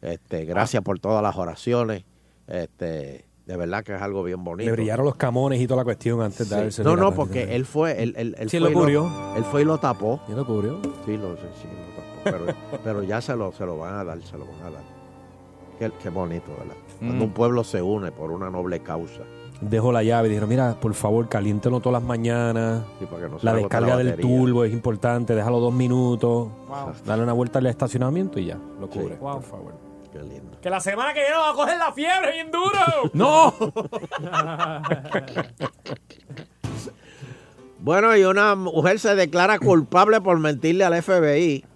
[0.02, 2.04] Este, gracias por todas las oraciones.
[2.46, 4.66] Este, de verdad que es algo bien bonito.
[4.66, 6.70] Le brillaron los camones y toda la cuestión antes de.
[6.84, 9.10] No, no, porque él fue, él, él, él Sí, fue lo cubrió.
[9.36, 10.20] él fue y lo tapó.
[10.28, 10.80] ¿Y lo cubrió?
[11.06, 12.46] Sí, lo, sí, sí, lo tapó.
[12.46, 14.82] Pero, pero ya se lo, se lo van a dar, se lo van a dar.
[15.78, 16.76] Qué, qué bonito, ¿verdad?
[16.98, 17.28] Cuando Mm.
[17.28, 19.22] un pueblo se une por una noble causa.
[19.70, 22.82] Dejó la llave y dijeron, mira, por favor, caliéntelo todas las mañanas.
[22.98, 26.48] Sí, para que no se la descarga la del turbo es importante, déjalo dos minutos.
[26.68, 26.92] Wow.
[27.06, 29.16] Dale una vuelta al estacionamiento y ya, lo cubre.
[29.16, 29.34] Wow.
[29.36, 29.74] Por favor.
[30.12, 30.60] Qué lindo.
[30.60, 32.78] Que la semana que viene va a coger la fiebre bien duro.
[33.12, 33.54] ¡No!
[37.80, 41.66] Bueno, y una mujer se declara culpable por mentirle al FBI.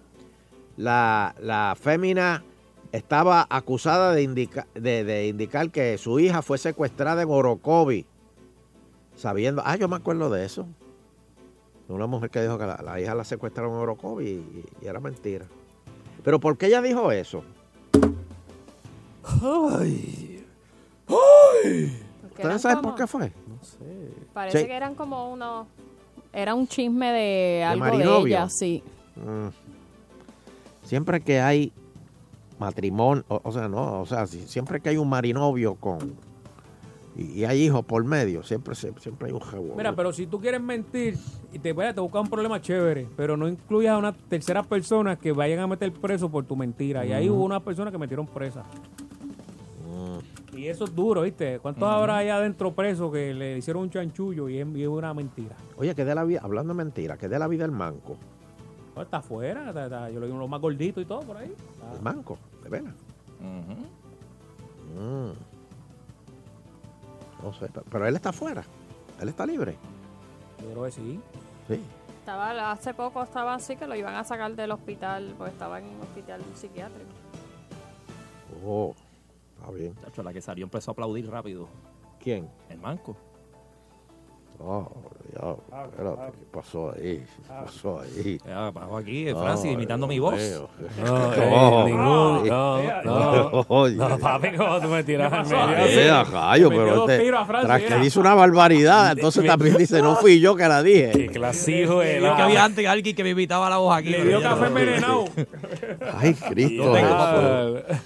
[0.77, 2.43] La, la fémina
[2.91, 8.05] estaba acusada de, indica- de, de indicar que su hija fue secuestrada en Orocovi.
[9.15, 10.65] Sabiendo, ah, yo me acuerdo de eso.
[11.87, 14.99] Una mujer que dijo que la, la hija la secuestraron en Orocovi y, y era
[14.99, 15.45] mentira.
[16.23, 17.43] Pero ¿por qué ella dijo eso?
[19.41, 20.45] Ay.
[21.63, 23.31] Eran ¿Ustedes saben como- por qué fue?
[23.47, 24.13] No sé.
[24.33, 24.65] Parece Sí.
[24.67, 25.67] que eran como unos...
[26.31, 28.83] Era un chisme de algo de ella, sí.
[29.15, 29.47] Mm.
[30.85, 31.73] Siempre que hay
[32.59, 36.15] matrimonio, o, o sea, no, o sea, si- siempre que hay un marinovio con
[37.15, 39.75] y, y hay hijos por medio, siempre siempre hay un jabón.
[39.75, 41.17] Mira, pero si tú quieres mentir
[41.51, 45.15] y te, vaya, te busca un problema chévere, pero no incluyas a una tercera persona
[45.17, 47.05] que vayan a meter preso por tu mentira.
[47.05, 48.63] Y ahí hubo una persona que metieron presa.
[49.85, 50.57] Mm.
[50.57, 51.59] Y eso es duro, ¿viste?
[51.59, 51.91] ¿Cuántos Ujú.
[51.91, 55.55] habrá allá adentro presos que le hicieron un chanchullo y es, y es una mentira?
[55.77, 58.17] Oye, que de la vida, hablando de mentira, que de la vida el manco.
[58.95, 61.53] Oh, está afuera, está- está- yo lo digo lo más gordito y todo por ahí.
[61.93, 62.93] El manco, de veras.
[63.39, 65.31] Mm.
[67.43, 68.63] No sé, pero, pero él está afuera.
[69.21, 69.77] Él está libre.
[70.61, 71.19] Yo creo que sí.
[71.67, 71.81] Sí.
[72.19, 75.85] Estaba, hace poco estaba así que lo iban a sacar del hospital, porque estaba en
[75.85, 77.09] un hospital psiquiátrico.
[78.65, 78.93] Oh,
[79.57, 79.95] está bien.
[79.95, 81.67] Chacho, la que salió empezó a aplaudir rápido.
[82.21, 82.49] ¿Quién?
[82.69, 83.15] El manco.
[84.61, 84.91] Oh,
[85.31, 85.57] Dios,
[85.89, 87.23] espérate, ¿qué pasó ahí?
[87.23, 88.37] ¿Qué pasó ahí?
[88.45, 90.35] Ya, bajo aquí, eh, Francis, imitando mi voz.
[91.03, 93.65] No, eh, ningún- no, no.
[93.69, 93.95] Oye.
[93.95, 95.85] No, papi, ¿cómo tú me tiras al medio?
[95.85, 97.31] Eh, a rayo, pero este,
[97.61, 101.11] tras que dice una barbaridad, entonces también dice, no fui yo que la dije.
[101.11, 104.09] Qué clasijo Es que había antes alguien que me imitaba la voz aquí.
[104.09, 104.67] Le dio café no.
[104.67, 105.25] envenenado.
[106.17, 106.83] Ay, Cristo.
[106.83, 107.99] Yo papá.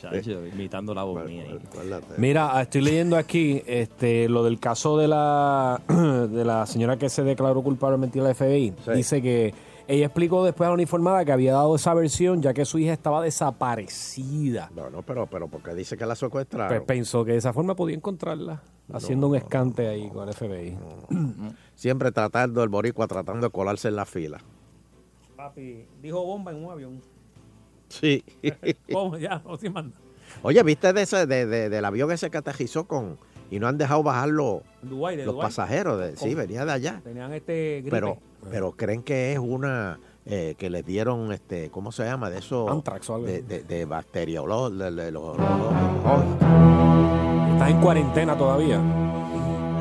[0.00, 1.44] Chacho, imitando la voz mía.
[2.16, 7.22] Mira, estoy leyendo aquí este, lo del caso de la, de la señora que se
[7.22, 8.74] declaró culpable de mentir al FBI.
[8.94, 9.54] Dice que
[9.90, 12.92] ella explicó después a la uniformada que había dado esa versión ya que su hija
[12.92, 14.70] estaba desaparecida.
[14.76, 16.68] No, no, pero, pero porque dice que la secuestraron.
[16.68, 18.62] Pues pensó que de esa forma podía encontrarla,
[18.92, 20.78] haciendo un escante ahí con el FBI.
[21.74, 24.38] Siempre tratando, el boricua tratando de colarse en la fila.
[25.36, 27.00] Papi, dijo bomba en un avión.
[27.90, 28.24] Sí.
[28.92, 29.18] ¿Cómo?
[29.18, 29.94] Ya, o sin manda.
[30.42, 33.18] Oye, ¿viste de ese, de, de- del avión ese que aterrizó con
[33.50, 35.98] y no han dejado bajar los, Dubái, de los pasajeros?
[36.00, 37.00] De, sí, venía de allá.
[37.04, 37.90] Tenían este gripe.
[37.90, 38.16] Pero,
[38.50, 42.30] pero creen que es una eh, que les dieron, este, ¿cómo se llama?
[42.30, 42.70] De eso.
[42.70, 45.48] Antrax o algo de, de, de bacteriolo- de- de los- los-
[46.04, 48.80] los- Estás en cuarentena todavía.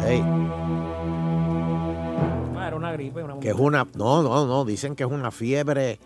[0.08, 0.22] Ey,
[2.58, 5.32] Ah, era una gripe, una que es una, no, no, no, dicen que es una
[5.32, 6.00] fiebre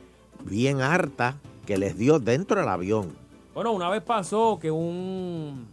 [0.43, 3.15] bien harta que les dio dentro del avión.
[3.53, 5.67] Bueno, una vez pasó que un.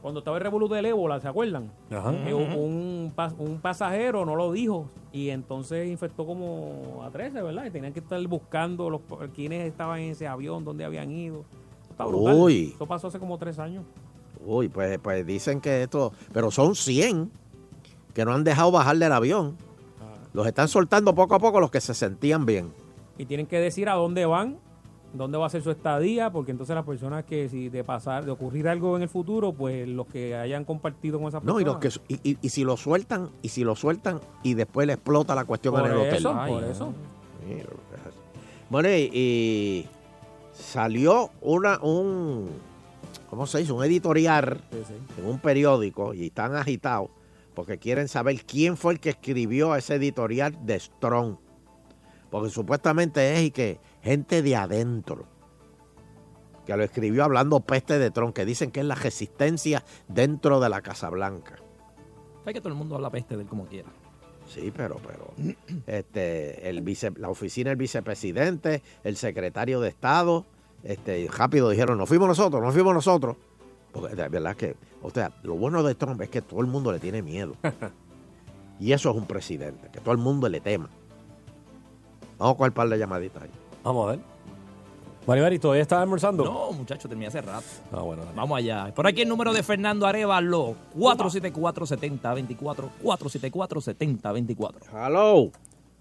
[0.00, 1.70] Cuando estaba el revolú del ébola, ¿se acuerdan?
[1.90, 2.12] Ajá.
[2.24, 7.40] Que un, un pas- un pasajero no lo dijo y entonces infectó como a 13,
[7.40, 7.64] ¿verdad?
[7.64, 9.00] Y tenían que estar buscando los
[9.34, 11.44] quiénes estaban en ese avión, dónde habían ido.
[11.90, 12.34] Está brutal.
[12.36, 12.72] Uy.
[12.74, 13.82] Eso pasó hace como tres años.
[14.44, 17.30] Uy, pues, pues dicen que esto, pero son 100
[18.12, 19.56] que no han dejado bajar del avión.
[20.34, 22.72] Los están soltando poco a poco los que se sentían bien.
[23.16, 24.58] Y tienen que decir a dónde van,
[25.14, 28.30] dónde va a ser su estadía, porque entonces las personas que si de pasar, de
[28.32, 31.54] ocurrir algo en el futuro, pues los que hayan compartido con esa persona.
[31.54, 34.54] No, y los que y, y- y si lo sueltan, y si lo sueltan y
[34.54, 36.14] después le explota la cuestión Por en el hotel.
[36.16, 36.92] eso, por eso.
[38.70, 39.88] Bueno, y, y
[40.52, 42.48] salió una un
[43.30, 43.72] ¿cómo se dice?
[43.72, 44.60] un editorial
[45.18, 47.08] en un periódico y están agitados
[47.54, 51.36] porque quieren saber quién fue el que escribió ese editorial de Strong.
[52.30, 55.24] Porque supuestamente es y que gente de adentro
[56.66, 60.68] que lo escribió hablando peste de Trump, que dicen que es la resistencia dentro de
[60.68, 61.56] la Casa Blanca.
[62.46, 63.88] Hay que todo el mundo habla peste de él como quiera.
[64.48, 65.32] Sí, pero, pero,
[65.86, 70.44] este, el vice, la oficina del vicepresidente, el secretario de Estado,
[70.82, 73.36] este, rápido dijeron, nos fuimos nosotros, nos fuimos nosotros.
[73.92, 76.92] Porque de verdad que, o sea, lo bueno de Trump es que todo el mundo
[76.92, 77.54] le tiene miedo.
[78.80, 80.88] y eso es un presidente, que todo el mundo le tema.
[82.38, 83.50] Vamos con el par de llamaditas ahí.
[83.84, 84.20] Vamos a ver.
[85.26, 86.44] Maribari, ¿todavía estás almorzando?
[86.44, 87.64] No, muchacho, terminé hace rato.
[87.92, 88.24] Ah, bueno.
[88.24, 88.36] dale.
[88.36, 88.92] Vamos allá.
[88.94, 94.74] Por aquí el número de Fernando Arevalo, 474-7024, 474-7024.
[94.92, 95.50] Hello.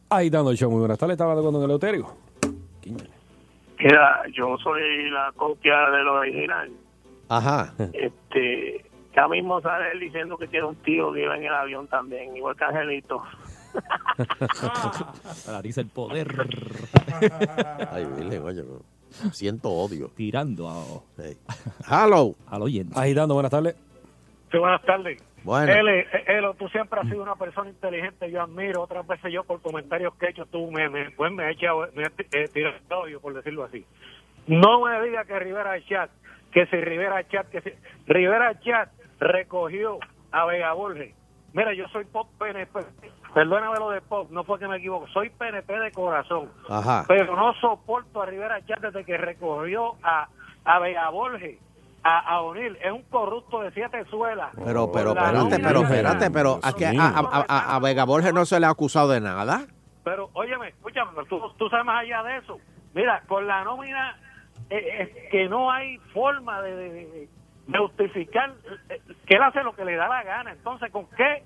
[0.10, 0.70] Ahí dando el show.
[0.70, 1.14] Muy buenas tardes.
[1.14, 2.08] Estaba hablando con el Eleuterio.
[3.80, 6.70] Mira, yo soy la copia del original.
[7.30, 7.74] Ajá.
[7.94, 11.88] Este, ya mismo sale él diciendo que tiene un tío que iba en el avión
[11.88, 13.24] también, igual que Angelito.
[15.64, 16.28] Dice el poder.
[17.92, 18.64] Ay, Virgen, oye,
[19.32, 20.10] siento odio.
[20.16, 20.84] Tirando a...
[21.22, 21.38] Sí.
[21.90, 22.36] Hello.
[22.48, 22.94] al oyente.
[22.98, 23.76] Agitando, buenas tardes.
[24.52, 25.22] Sí, buenas tardes.
[25.44, 25.74] Bueno.
[25.74, 28.82] Ele, Elo, tú siempre has sido una persona inteligente, yo admiro.
[28.82, 32.04] Otras veces yo por comentarios que he hecho, tú me, me, pues me echa, me
[32.04, 33.86] eh, odio, por decirlo así.
[34.48, 36.10] No me diga que Rivera Chat,
[36.52, 37.72] que si Rivera Chat, que si
[38.06, 40.00] Rivera Chat recogió
[40.32, 41.14] a Vega Borges
[41.54, 42.80] Mira, yo soy pop PNP.
[43.34, 45.08] Perdóname lo de pop, no fue que me equivoco.
[45.08, 46.50] Soy PNP de corazón.
[46.70, 47.06] Ajá.
[47.08, 50.28] Pero no soporto a Rivera Chat desde que recorrió a,
[50.66, 51.60] a Bea Borges,
[52.04, 52.78] a, a O'Neill.
[52.84, 54.50] Es un corrupto de siete suelas.
[54.64, 58.46] Pero, pero, espérate, pero, espérate, pero a, que a, a, a- a Vega Borges no
[58.46, 59.62] se le ha acusado de nada.
[60.04, 62.60] Pero, óyeme, escúchame, pero tú, tú sabes más allá de eso.
[62.94, 64.18] Mira, con la nómina,
[64.70, 67.30] eh, es que no hay forma de- de- de
[67.72, 68.54] justificar
[68.90, 70.52] eh, que él hace lo que le da la gana.
[70.52, 71.44] Entonces, ¿con qué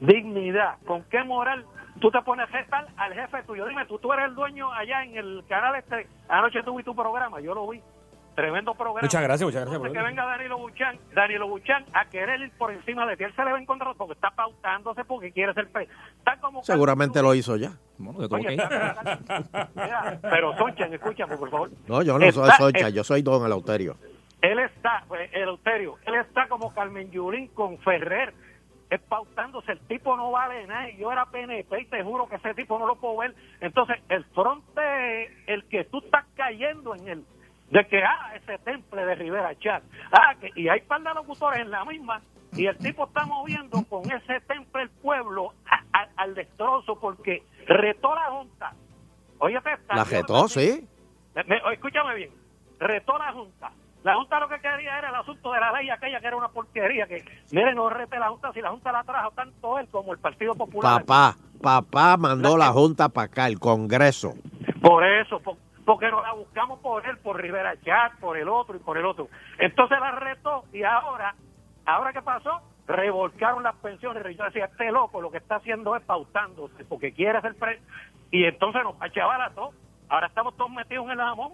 [0.00, 1.64] dignidad, con qué moral
[2.00, 3.66] tú te pones a restar al jefe tuyo?
[3.66, 6.06] Dime, tú, tú eres el dueño allá en el canal este.
[6.28, 7.80] Anoche tuve tu programa, yo lo vi.
[8.34, 9.02] Tremendo programa.
[9.02, 12.72] Muchas gracias, muchas gracias por que venga Danilo Buchan, Danilo Buchan a querer ir por
[12.72, 13.22] encima de ti.
[13.22, 15.88] Él se le va en contra porque está pautándose porque quiere ser pre.
[16.18, 17.70] Está como Seguramente lo hizo ya.
[18.04, 21.70] Oye, está- Mira, pero Soncha, escúchame, por favor.
[21.86, 23.96] No, yo no soy es- yo soy Don Eleuterio.
[24.44, 28.34] Él está, pues, Eleuterio, él está como Carmen Yulín con Ferrer,
[29.08, 32.78] pautándose, el tipo no vale nada, yo era PNP y te juro que ese tipo
[32.78, 33.34] no lo puedo ver.
[33.60, 37.24] Entonces, el fronte, el que tú estás cayendo en él,
[37.70, 39.82] de que, ah, ese temple de Rivera Chat,
[40.12, 42.20] ah, que, y hay par de locutores en la misma,
[42.54, 47.42] y el tipo está moviendo con ese temple el pueblo a- a- al destrozo porque
[47.66, 48.74] retó la Junta.
[49.38, 50.86] Oye, La jetó, sí.
[51.34, 52.30] me- me- escúchame bien,
[52.78, 53.72] retó la Junta.
[54.04, 56.48] La Junta lo que quería era el asunto de la ley aquella que era una
[56.48, 60.12] porquería, que miren, no rete la Junta, si la Junta la trajo tanto él como
[60.12, 61.04] el Partido Popular.
[61.04, 64.34] Papá, papá mandó la Junta para acá, el Congreso.
[64.82, 68.76] Por eso, po- porque nos la buscamos por él, por Rivera Chat, por el otro
[68.76, 69.28] y por el otro.
[69.58, 71.34] Entonces la retó y ahora,
[71.86, 72.60] ¿ahora qué pasó?
[72.86, 74.22] Revolcaron las pensiones.
[74.30, 77.80] Y yo decía, este loco lo que está haciendo es pautándose, porque quiere ser pre...
[78.30, 79.06] Y entonces nos va
[79.46, 79.74] a todos.
[80.10, 81.52] Ahora estamos todos metidos en el jamón.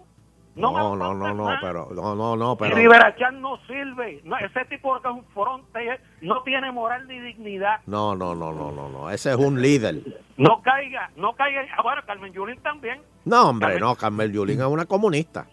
[0.55, 2.75] No, No, no, no, no, pero, no, no, no, Y pero.
[2.75, 4.19] Rivera Chat no sirve.
[4.25, 7.79] No, ese tipo que es un fronte no tiene moral ni dignidad.
[7.85, 9.09] No, no, no, no, no, no.
[9.09, 10.01] Ese es un líder.
[10.37, 11.65] No caiga, no caiga.
[11.77, 13.01] Ah, bueno, Carmen Yulín también.
[13.23, 15.45] No, hombre, no, Carmel Yulín es una comunista.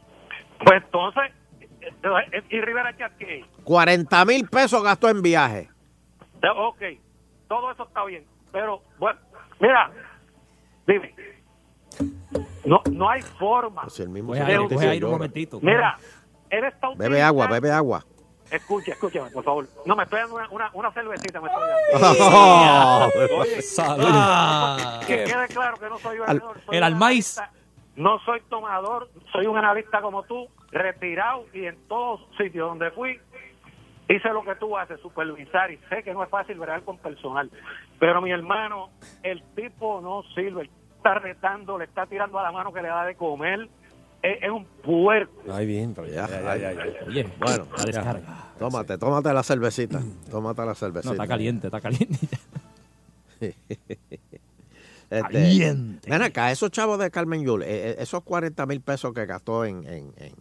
[0.65, 1.31] Pues entonces,
[1.81, 3.45] eh, ¿y Rivera Chat qué?
[3.65, 5.69] 40 mil pesos gastó en viaje.
[6.43, 6.83] Eh, Ok,
[7.47, 9.19] todo eso está bien, pero bueno,
[9.61, 9.91] mira,
[10.87, 11.15] dime,
[12.65, 13.83] no, no hay forma.
[13.83, 15.59] Pues el mismo un momentito.
[15.63, 15.97] Mira,
[16.51, 18.05] él está Bebe agua, bebe agua.
[18.51, 19.67] Escucha, escúchame, por favor.
[19.85, 21.39] No, me estoy dando una, una, una cervecita.
[21.41, 21.63] Me estoy
[21.95, 23.37] Oh, dando.
[23.37, 25.07] Oye, salud.
[25.07, 26.61] que quede claro que no soy bebedor.
[26.65, 27.51] soy El analista,
[27.97, 33.21] No soy tomador, soy un analista como tú, retirado y en todos sitios donde fui
[34.09, 37.51] hice lo que tú haces, supervisar, y sé que no es fácil bregar con personal.
[38.01, 38.89] Pero mi hermano,
[39.23, 43.05] el tipo no sirve, está retando, le está tirando a la mano que le da
[43.07, 43.69] de comer,
[44.23, 45.33] es, es un puerco.
[45.51, 47.07] Ay, bien, pero Ya, ya, ya, ya, ya, ya.
[47.07, 48.45] Oye, Bueno, la descarga.
[48.59, 50.01] tómate, tómate la cervecita.
[50.31, 51.09] Tómate la cervecita.
[51.09, 52.19] No, está caliente, está caliente.
[55.11, 56.11] Este, Caliente.
[56.11, 59.65] Ven acá, esos chavos de Carmen Yul, eh, eh, esos 40 mil pesos que gastó
[59.65, 60.35] en, en, en,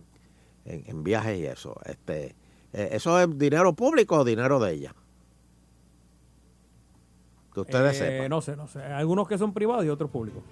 [0.65, 2.35] en- en viajes y eso, este,
[2.73, 4.93] eh, ¿eso es dinero público o dinero de ella?
[7.65, 8.29] Que ustedes Eh, sepan.
[8.29, 8.81] No sé, no sé.
[8.83, 10.43] Algunos que son privados y otros públicos.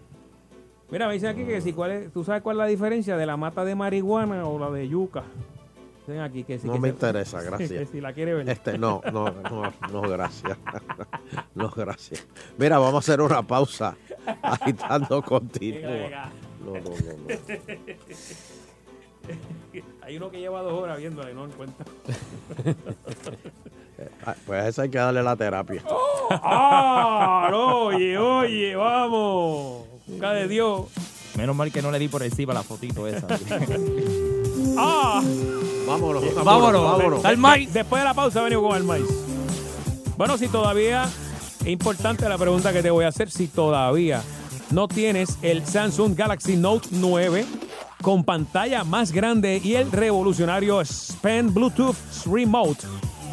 [0.89, 3.26] Mira, me dicen aquí que si cuál es, tú sabes cuál es la diferencia de
[3.26, 5.24] la mata de marihuana o la de yuca.
[6.08, 7.89] Dicen aquí que si No que me se- interesa, que gracias.
[7.89, 8.47] si la quiere ver.
[8.49, 10.58] Este, no, no, no, no, gracias.
[11.56, 12.28] No, gracias.
[12.58, 13.95] Mira, vamos a hacer una pausa.
[14.41, 15.82] Agitando continúa.
[15.89, 16.32] Venga, venga.
[16.66, 17.28] No, no, no, no.
[20.01, 21.86] Hay uno que lleva dos horas viéndola y no encuentra.
[24.26, 25.84] Ah, Pues a ese hay que darle la terapia.
[26.32, 27.49] ¡Ah!
[27.53, 29.84] oye, oye, vamos.
[30.07, 30.86] Nunca de Dios.
[31.36, 33.28] Menos mal que no le di por encima la fotito esa.
[34.78, 35.21] ¡Ah!
[35.88, 37.17] Vámonos, vámonos, vámonos.
[37.17, 37.71] Está el maíz.
[37.71, 39.05] Después de la pausa venimos con el maíz.
[40.17, 41.03] Bueno, si todavía
[41.61, 44.21] es importante la pregunta que te voy a hacer, si todavía
[44.71, 47.45] no tienes el Samsung Galaxy Note 9
[48.01, 51.95] con pantalla más grande y el revolucionario Span Bluetooth
[52.26, 52.86] Remote.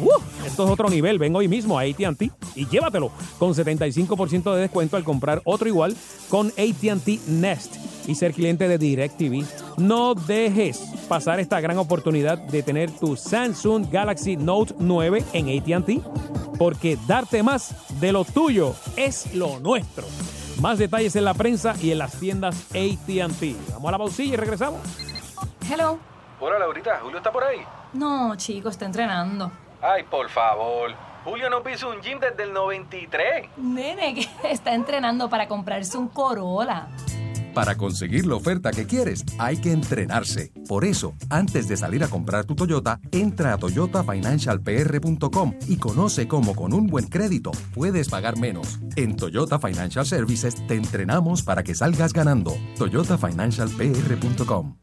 [0.03, 0.45] ¡Uh!
[0.45, 1.19] esto es otro nivel.
[1.19, 2.23] Ven hoy mismo a ATT
[2.55, 5.95] y llévatelo con 75% de descuento al comprar otro igual
[6.29, 7.75] con ATT Nest
[8.07, 9.45] y ser cliente de DirecTV.
[9.77, 16.57] No dejes pasar esta gran oportunidad de tener tu Samsung Galaxy Note 9 en ATT
[16.57, 20.05] porque darte más de lo tuyo es lo nuestro.
[20.61, 23.71] Más detalles en la prensa y en las tiendas ATT.
[23.71, 24.81] Vamos a la pausilla y regresamos.
[25.69, 25.97] Hello.
[26.39, 26.99] Hola, Laurita.
[27.01, 27.59] ¿Julio está por ahí?
[27.93, 29.51] No, chico, está entrenando.
[29.83, 30.91] Ay, por favor.
[31.25, 33.49] Julio no pisa un gym desde el 93.
[33.57, 36.87] Nene, que está entrenando para comprarse un Corolla.
[37.53, 40.51] Para conseguir la oferta que quieres, hay que entrenarse.
[40.67, 46.55] Por eso, antes de salir a comprar tu Toyota, entra a toyotafinancialpr.com y conoce cómo
[46.55, 48.79] con un buen crédito puedes pagar menos.
[48.95, 52.57] En Toyota Financial Services te entrenamos para que salgas ganando.
[52.77, 54.82] toyotafinancialpr.com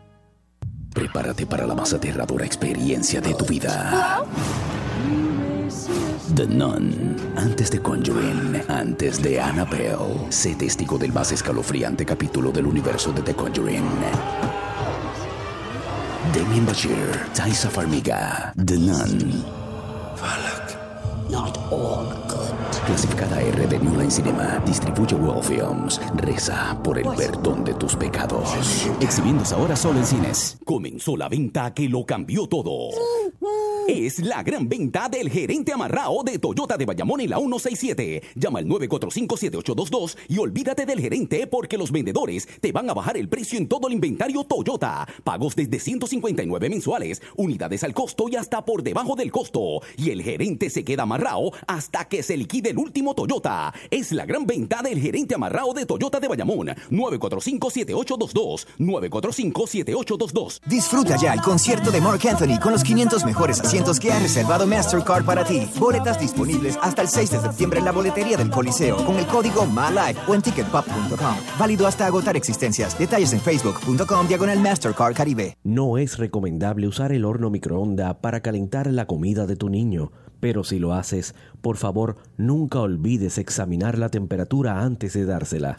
[0.93, 4.23] Prepárate para la más aterradora experiencia de tu vida.
[6.35, 7.15] The Nun.
[7.35, 10.27] Antes de Conjuring, antes de Annabelle.
[10.29, 13.83] Sé testigo del más escalofriante capítulo del universo de The Conjuring.
[16.33, 19.43] Damien Bashir, Taisa Farmiga, The Nun.
[21.29, 22.60] Not all good.
[22.91, 26.01] Clasificada R de New Line Cinema, distribuye World Films.
[26.17, 28.51] Reza por el perdón de tus pecados.
[28.99, 30.57] Exhibiéndose ahora solo en cines.
[30.65, 32.89] Comenzó la venta que lo cambió todo.
[33.87, 38.21] Es la gran venta del gerente amarrao de Toyota de Bayamón en la 167.
[38.35, 43.27] Llama al 945-7822 y olvídate del gerente porque los vendedores te van a bajar el
[43.27, 45.07] precio en todo el inventario Toyota.
[45.23, 49.81] Pagos desde 159 mensuales, unidades al costo y hasta por debajo del costo.
[49.97, 53.73] Y el gerente se queda amarrao hasta que se liquide el último Toyota.
[53.89, 56.67] Es la gran venta del gerente amarrao de Toyota de Bayamón.
[56.89, 58.67] 945-7822.
[58.79, 60.61] 945-7822.
[60.65, 64.67] Disfruta ya el concierto de Mark Anthony con los 500 mejores asientos que ha reservado
[64.67, 65.67] Mastercard para ti.
[65.79, 69.65] Boletas disponibles hasta el 6 de septiembre en la boletería del Coliseo con el código
[69.65, 71.35] MALIFE o en ticketpop.com.
[71.59, 72.97] Válido hasta agotar existencias.
[72.97, 75.57] Detalles en facebook.com diagonal Mastercard Caribe.
[75.63, 80.11] No es recomendable usar el horno microondas para calentar la comida de tu niño,
[80.41, 85.77] pero si lo haces, por favor, nunca olvides examinar la temperatura antes de dársela.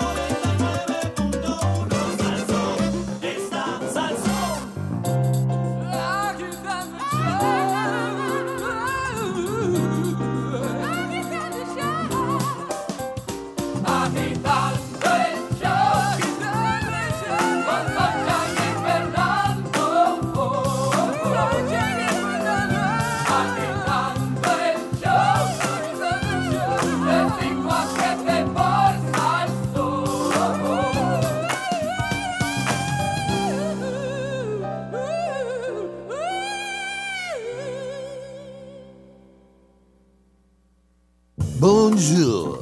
[41.61, 42.57] Bonjour.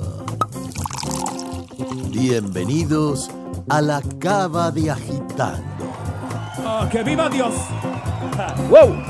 [2.11, 3.31] Bienvenidos
[3.69, 5.63] a la cava de agitando.
[6.65, 7.53] Ah, ¡Que viva Dios!
[8.69, 9.01] ¡Wow!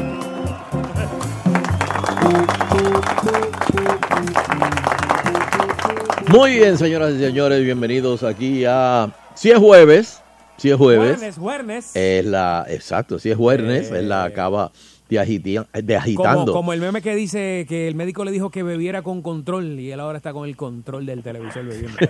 [6.27, 9.11] Muy bien, señoras y señores, bienvenidos aquí a...
[9.33, 10.21] Si es jueves,
[10.57, 11.15] si es jueves.
[11.15, 11.95] Juernes, juernes.
[11.95, 12.63] Es la...
[12.69, 14.71] Exacto, si es jueves, es la cava
[15.09, 16.39] de, agiti- de agitando.
[16.39, 19.79] Como, como el meme que dice que el médico le dijo que bebiera con control
[19.79, 21.97] y él ahora está con el control del televisor bebiendo.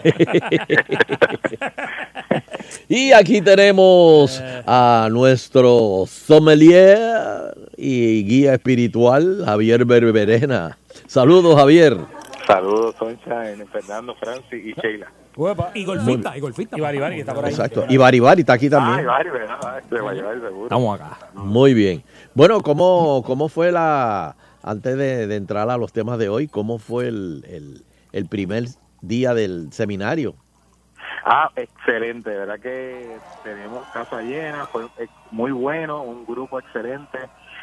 [2.88, 6.98] Y aquí tenemos a nuestro sommelier
[7.78, 10.78] y guía espiritual, Javier Berberena.
[11.08, 11.98] Saludos, Javier.
[12.48, 15.12] Saludos, Concha, en Fernando, Francis y Sheila.
[15.76, 16.78] y golfista, y golfista.
[16.78, 17.52] Y Baribari, que está por ahí.
[17.52, 17.86] Exacto.
[17.90, 19.00] Y Baribari está aquí también.
[19.00, 19.84] Ay, Bari, ¿verdad?
[19.88, 20.64] Se va a llevar seguro.
[20.66, 21.18] Estamos acá.
[21.36, 22.04] Muy bien.
[22.36, 26.80] Bueno, ¿cómo, cómo fue la, antes de, de entrar a los temas de hoy, cómo
[26.80, 28.64] fue el, el- el primer
[29.02, 30.34] día del seminario?
[31.26, 37.20] Ah, excelente, verdad que tenemos casa llena, fue eh, muy bueno, un grupo excelente.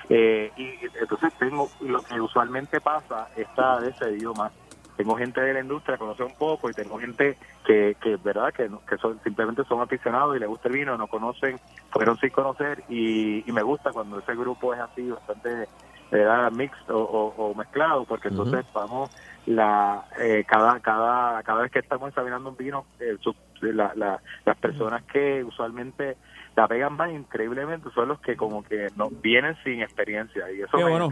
[0.09, 4.53] Eh, y entonces tengo lo que usualmente pasa, esta vez se más.
[4.97, 8.71] Tengo gente de la industria, conoce un poco, y tengo gente que, que verdad, que,
[8.89, 12.83] que son, simplemente son aficionados y les gusta el vino, no conocen, fueron sin conocer,
[12.89, 15.69] y, y me gusta cuando ese grupo es así, bastante
[16.11, 16.51] ¿verdad?
[16.53, 19.11] mixed o, o- mezclado, porque entonces vamos
[19.47, 23.17] la eh, cada cada cada vez que estamos examinando un vino eh,
[23.61, 26.17] la- la- las personas que usualmente
[26.55, 30.77] la pegan más increíblemente son los que como que no vienen sin experiencia y eso
[30.77, 31.09] Qué me- bueno.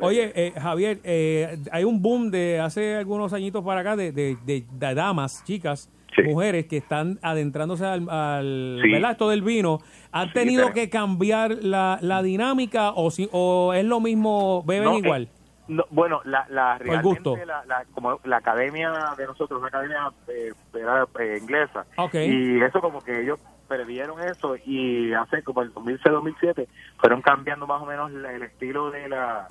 [0.00, 4.36] Oye, eh, Javier, eh, hay un boom de hace algunos añitos para acá de, de,
[4.44, 5.90] de- de damas, chicas,
[6.24, 8.90] mujeres que están adentrándose al, al Sí.
[8.90, 9.10] ¿verdad?
[9.12, 9.80] esto del vino.
[10.12, 14.84] ¿Han Sí, tenido que cambiar la, la dinámica o, si, o es lo mismo, beben
[14.84, 15.28] No, eh, igual?
[15.68, 17.34] No, bueno, la, la gusto.
[17.34, 22.62] realmente la, la- como la academia de nosotros, una academia eh, era, eh, inglesa, y
[22.62, 26.68] eso como que ellos perdieron eso y hace como el 2006-2007
[26.98, 29.48] fueron cambiando más o menos el estilo de la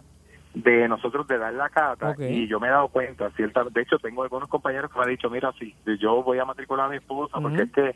[0.56, 3.98] de nosotros de dar la cata y yo me he dado cuenta cierta de hecho
[4.00, 6.98] tengo algunos compañeros que me han dicho mira si yo voy a matricular a mi
[6.98, 7.96] esposa porque es que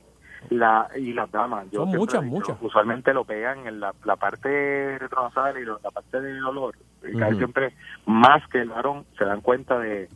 [0.50, 2.58] la y las damas yo Son muchas, muchas.
[2.62, 7.14] usualmente lo pegan en la, la parte retronasal y lo- la parte del olor y
[7.16, 7.38] casi Ujú.
[7.40, 7.74] siempre
[8.06, 10.10] más que el varón se dan cuenta de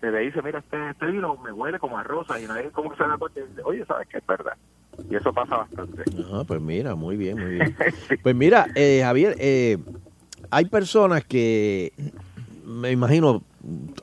[0.00, 2.90] de ahí dice mira este, este vino me huele como a rosa y nadie como
[2.90, 4.54] que se da cuenta y dice, oye sabes que es verdad
[5.08, 6.02] y eso pasa bastante.
[6.32, 7.74] Ah, pues mira, muy bien, muy bien.
[8.22, 9.78] Pues mira, eh, Javier, eh,
[10.50, 11.92] hay personas que,
[12.64, 13.42] me imagino,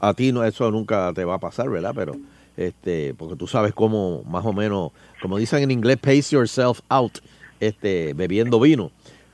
[0.01, 1.93] a ti no eso nunca te va a pasar, ¿verdad?
[1.95, 2.15] Pero,
[2.57, 7.19] este, porque tú sabes cómo, más o menos, como dicen en inglés, pace yourself out,
[7.59, 8.91] este, bebiendo vino.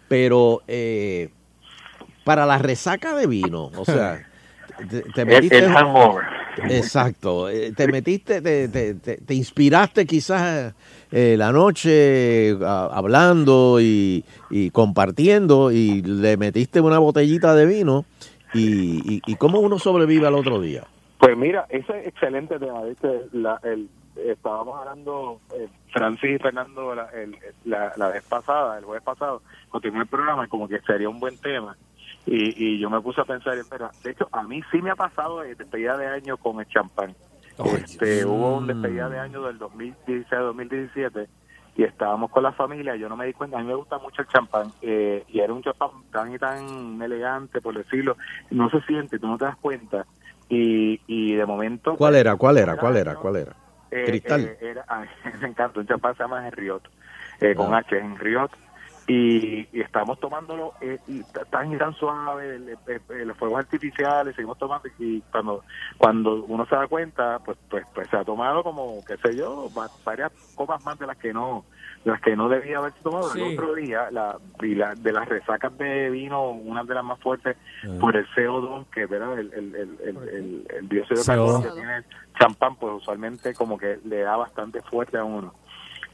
[0.07, 1.29] Pero eh,
[2.23, 4.19] para la resaca de vino, o sea,
[4.89, 5.59] te, te El- metiste...
[5.59, 6.23] el hangover.
[6.69, 10.73] Exacto, eh, te metiste, te, te, te- te inspiraste quizás
[11.15, 14.25] eh, la noche hablando y,
[14.71, 18.05] compartiendo y le metiste una botellita de vino
[18.53, 20.83] y, y, y cómo uno sobrevive al otro día.
[21.19, 22.81] Pues mira, ese es excelente tema.
[22.83, 23.07] ¿viste?
[23.31, 28.85] La, el, estábamos hablando, eh, Francis y Fernando, la, el- la, la vez pasada, el
[28.85, 31.77] jueves pasado, continué el programa como que sería un buen tema.
[32.25, 34.95] Y, y yo me puse a pensar, espera, de hecho, a mí sí me ha
[34.95, 37.13] pasado de despedida de año con el champán.
[37.77, 41.27] Este, hubo un despedida de año del 2016-2017
[41.75, 44.21] y estábamos con la familia, yo no me di cuenta, a mí me gusta mucho
[44.21, 48.15] el champán eh, y era un champán tan y tan elegante, por decirlo,
[48.51, 50.05] no se siente, tú no te das cuenta
[50.49, 51.95] y, y de momento...
[51.97, 52.35] ¿Cuál era?
[52.35, 52.77] ¿Cuál era?
[52.77, 53.15] ¿Cuál era?
[53.15, 53.55] ¿Cuál era?
[53.89, 54.41] Eh, Cristal.
[54.41, 54.85] eh, era,
[55.41, 56.83] me encanta, un champán se llama Henriot,
[57.41, 57.77] eh, con Ah.
[57.79, 58.51] H, Henriot,
[59.07, 63.59] y, y estamos tomándolo eh, y tan y tan suave, el- el- el- los fuegos
[63.59, 65.63] artificiales, seguimos tomando y cuando
[65.97, 69.69] cuando uno se da cuenta, pues pues pues se ha tomado como, qué sé yo,
[69.77, 71.65] va- varias copas más de las que no
[72.05, 73.41] de las que no debía haberse tomado Sí.
[73.41, 77.19] el otro día la, y la- de las resacas de vino una de las más
[77.19, 77.57] fuertes
[77.99, 79.37] por el CO2 que ¿verdad?
[79.39, 81.73] el, el, el, el, el- el dióxido de carbono que CO2.
[81.75, 82.05] tiene el
[82.39, 85.53] champán pues usualmente como que le da bastante fuerte a uno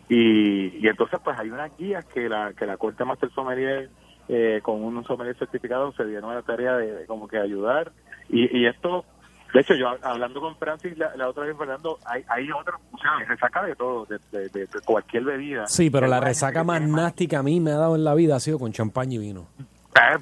[0.10, 3.90] y, y entonces pues hay unas guías que la que la corte master sommelier
[4.28, 7.92] eh, con un sommelier certificado se dieron a la tarea de, de como que ayudar
[8.28, 9.06] y, y esto
[9.54, 12.80] de hecho yo hab- hablando con Francis la, la otra vez Fernando hay hay otros
[12.92, 17.28] o sea resaca de todo de, de- cualquier bebida Sí, pero la resaca más nasty
[17.28, 19.48] que a mí me ha dado en la vida ha sido con champaña y vino.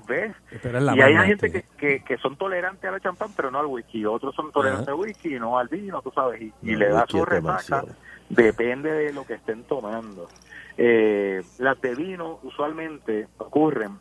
[0.08, 0.36] ¿ves?
[0.62, 3.60] Pero es la y hay gente que, que, que son tolerantes al champán, pero no
[3.60, 4.04] al whisky.
[4.06, 6.42] Otros son tolerantes al whisky y no al vino, tú sabes.
[6.42, 7.36] Y, y No, le da su es resaca.
[7.48, 7.88] demasiado.
[8.30, 10.30] Depende de lo que estén tomando.
[10.78, 14.00] Eh, las de vino usualmente ocurren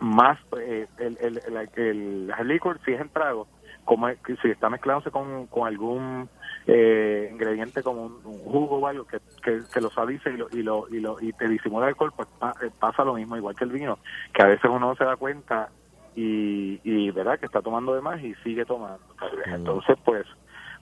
[0.00, 3.48] más, eh, el, el, el, el- el licor, si es en trago,
[3.84, 6.30] como es- si está mezclándose con, con algún
[6.66, 10.48] eh, ingrediente como un, un jugo o algo que, que, que lo suavice y, lo,
[10.50, 13.36] y, lo, y, lo, y te disimula el alcohol, pues pa- eh, pasa lo mismo,
[13.36, 13.98] igual que el vino,
[14.32, 15.70] que a veces uno no se da cuenta
[16.14, 19.04] y, y verdad que está tomando de más y sigue tomando.
[19.46, 20.26] Entonces, pues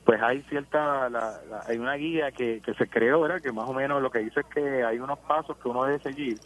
[0.09, 3.69] pues hay cierta la- la- hay una guía que, que se creó verdad que más
[3.69, 6.39] o menos lo que dice es que hay unos pasos que uno debe seguir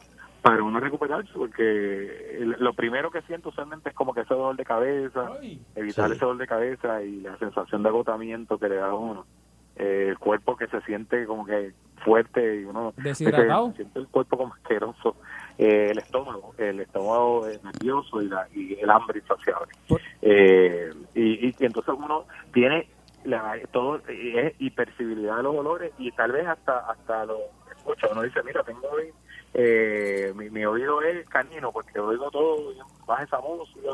[0.42, 4.56] para uno recuperarse porque el- lo primero que siento usualmente es como que ese dolor
[4.56, 5.30] de cabeza
[5.76, 6.16] evitar Sí.
[6.16, 9.24] ese dolor de cabeza y la sensación de agotamiento que le da a uno
[9.76, 11.72] Eh, el cuerpo que se siente como que
[12.04, 13.70] fuerte y uno Deshidratado.
[13.70, 15.16] se siente el cuerpo como asqueroso
[15.56, 19.72] eh, el estómago el estómago nervioso y, la, y el hambre insaciable
[20.20, 22.86] eh, y, y entonces uno tiene
[23.24, 27.38] la, todo eh, es hipercibilidad de los olores y tal vez hasta hasta lo
[27.70, 29.12] escucha uno dice mira tengo hoy
[29.54, 32.72] eh, mi, mi oído es canino porque oigo todo
[33.06, 33.90] baja esa música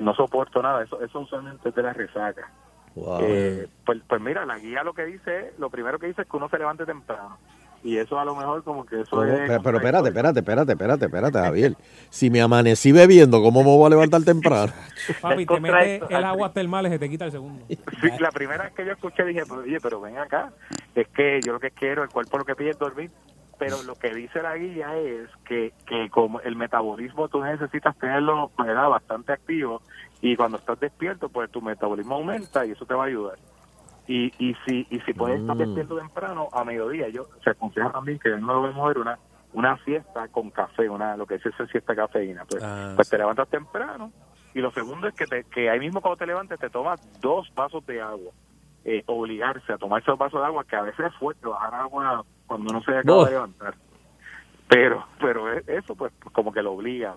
[0.00, 2.50] no soporto nada eso eso usualmente te la resaca
[2.94, 3.20] Wow.
[3.22, 6.28] Eh, pues, pues mira, la guía lo que dice, es- lo primero que dice es
[6.28, 7.38] que uno se levante temprano.
[7.84, 9.40] Y eso a lo mejor como que eso es...
[9.48, 11.76] Pero, pero espérate, espérate, espérate, espérate, espérate, Javier.
[12.10, 14.72] Si me amanecí bebiendo, ¿cómo me voy a levantar temprano?
[15.20, 17.64] Papi, te metes el agua termal y se te quita el segundo.
[17.68, 20.52] Sí, la primera vez que yo escuché dije, pues, oye, pero ven acá,
[20.94, 23.10] es que yo lo que quiero, el cuerpo lo que pide es dormir,
[23.58, 28.50] pero lo que dice la guía es que, que como el metabolismo tú necesitas tenerlo
[28.58, 28.88] ¿verdad?
[28.88, 29.82] bastante activo
[30.20, 33.38] y cuando estás despierto, pues tu metabolismo aumenta y eso te va a ayudar.
[34.06, 35.58] Y, y si y si puedes estar Mm.
[35.60, 39.18] despierto temprano a mediodía, yo se aconseja también que no lo vemos ver una
[39.54, 42.44] una siesta con café, una lo que es esa siesta cafeína.
[42.48, 44.10] Pues, Ah, pues te levantas temprano
[44.54, 47.52] y lo segundo es que, te, que ahí mismo cuando te levantes te tomas dos
[47.54, 48.32] vasos de agua.
[48.84, 52.24] Eh, obligarse a tomar esos vasos de agua, que a veces es fuerte bajar agua
[52.46, 53.24] cuando uno se acaba Oh.
[53.26, 53.74] de levantar.
[54.68, 57.14] Pero pero eso pues como que lo obliga.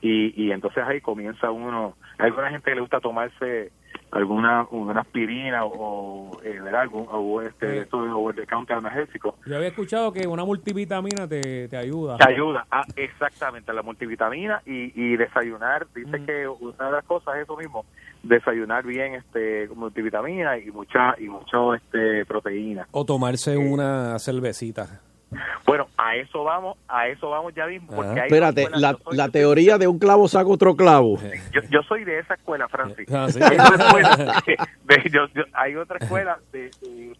[0.00, 1.94] Y, y entonces ahí comienza uno...
[2.22, 3.72] Hay alguna gente que le gusta tomarse
[4.10, 6.82] alguna una aspirina o, eh, ¿verdad?
[6.82, 11.26] Algún, o este esto de over the counter analgésico Yo había escuchado que una multivitamina
[11.26, 12.18] te, te ayuda.
[12.18, 16.26] te ayuda a exactamente a la multivitamina y, y desayunar dice Mm.
[16.26, 17.84] que una de las cosas es eso mismo
[18.22, 25.00] desayunar bien este multivitamina y mucha y mucho este proteína O tomarse una cervecita.
[25.66, 29.16] Bueno a eso vamos a eso vamos ya mismo porque hay Espérate, la, yo soy-
[29.16, 31.18] la teoría de un clavo saca otro clavo.
[31.52, 33.06] yo, yo soy de esa escuela Francis.
[33.12, 33.40] Ah, sí.
[33.42, 37.16] hay otra escuela de- de- yo- yo- hay otra escuela de, de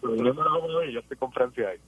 [0.00, 1.78] pero yo no yo estoy con Francis ahí.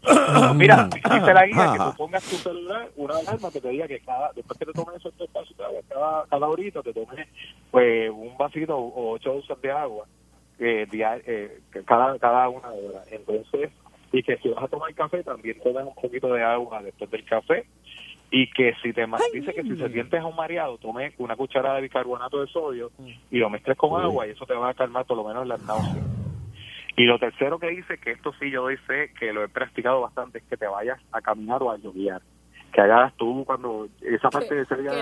[0.56, 4.00] Mira dice la guía que tú pongas tu celular una alarma que te diga que
[4.00, 5.28] cada después que te tomes esos tres
[5.60, 7.26] agua cada, cada horita te tomes
[7.70, 10.04] pues un vasito o ocho onzas de agua
[10.58, 13.02] eh, dia- eh, cada cada una hora.
[13.10, 13.70] Entonces
[14.12, 17.24] y que si vas a tomar café también tomes un poquito de agua después del
[17.24, 17.64] café.
[18.32, 22.40] Y que si te dice que si se sientes mareado tomes una cucharada de bicarbonato
[22.40, 22.92] de sodio
[23.30, 25.60] y lo mezcles con agua y eso te va a calmar por lo menos las
[25.64, 26.06] náuseas.
[26.96, 30.38] Y lo tercero que dice que esto sí yo fe que lo he practicado bastante
[30.38, 32.22] es que te vayas a caminar o a lloviar.
[32.72, 34.92] Que hagas tú cuando esa parte de ese día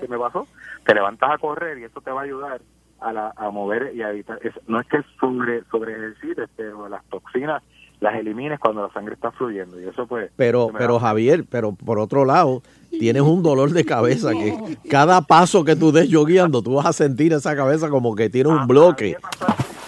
[0.00, 0.46] que me pasó
[0.86, 2.62] te levantas a correr y eso te va a ayudar
[3.00, 4.38] a, la, a mover y a evitar.
[4.42, 7.62] Es- no es que sobre sobre ejercites pero las toxinas
[8.00, 11.72] las elimines cuando la sangre está fluyendo y eso pues Pero, pero da- Javier, pero
[11.74, 16.24] por otro lado, tienes un dolor de cabeza que cada paso que tú des yo
[16.24, 19.16] guiando, tú vas a sentir esa cabeza como que tiene un bloque.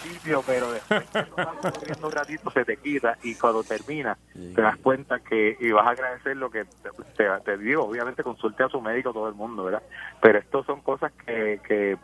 [0.02, 1.02] principio, pero después
[1.72, 4.16] corriendo un ratito se te quita y cuando termina
[4.54, 6.64] te das cuenta que y vas a agradecer lo que
[7.16, 9.82] te, te- digo, obviamente consulte a su médico todo el mundo, ¿verdad?
[10.20, 11.96] Pero estos son cosas que, que,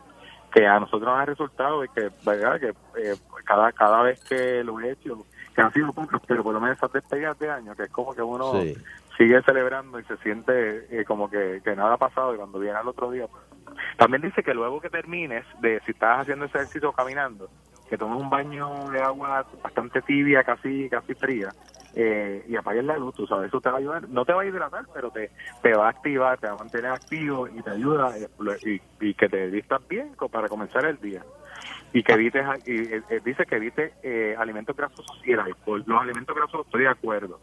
[0.53, 2.59] que a nosotros nos ha resultado y que, ¿verdad?
[2.59, 2.69] Que
[3.01, 3.15] eh,
[3.45, 5.23] cada, cada vez que lo he hecho,
[5.59, 5.93] que han sido
[6.27, 8.73] pero por lo menos esas despedidas de año, que es como que uno Sí.
[9.17, 12.77] sigue celebrando y se siente eh, como que, que nada ha pasado y cuando viene
[12.77, 13.43] al otro día pues,
[13.97, 17.49] también dice que luego que termines de si estás haciendo ese ejercicio caminando
[17.89, 21.53] que tomes un baño de agua bastante tibia casi casi fría
[21.93, 24.43] eh, y apagues la luz tú sabes eso te va a ayudar no te va
[24.43, 25.31] a hidratar pero te,
[25.61, 28.29] te va a activar te va a mantener activo y te ayuda eh,
[29.01, 31.25] y, y que te vistas bien para comenzar el día
[31.93, 35.83] y que evites y, eh, eh, dice que evite eh, alimentos grasosos y el alcohol
[35.85, 37.39] los alimentos grasosos estoy de acuerdo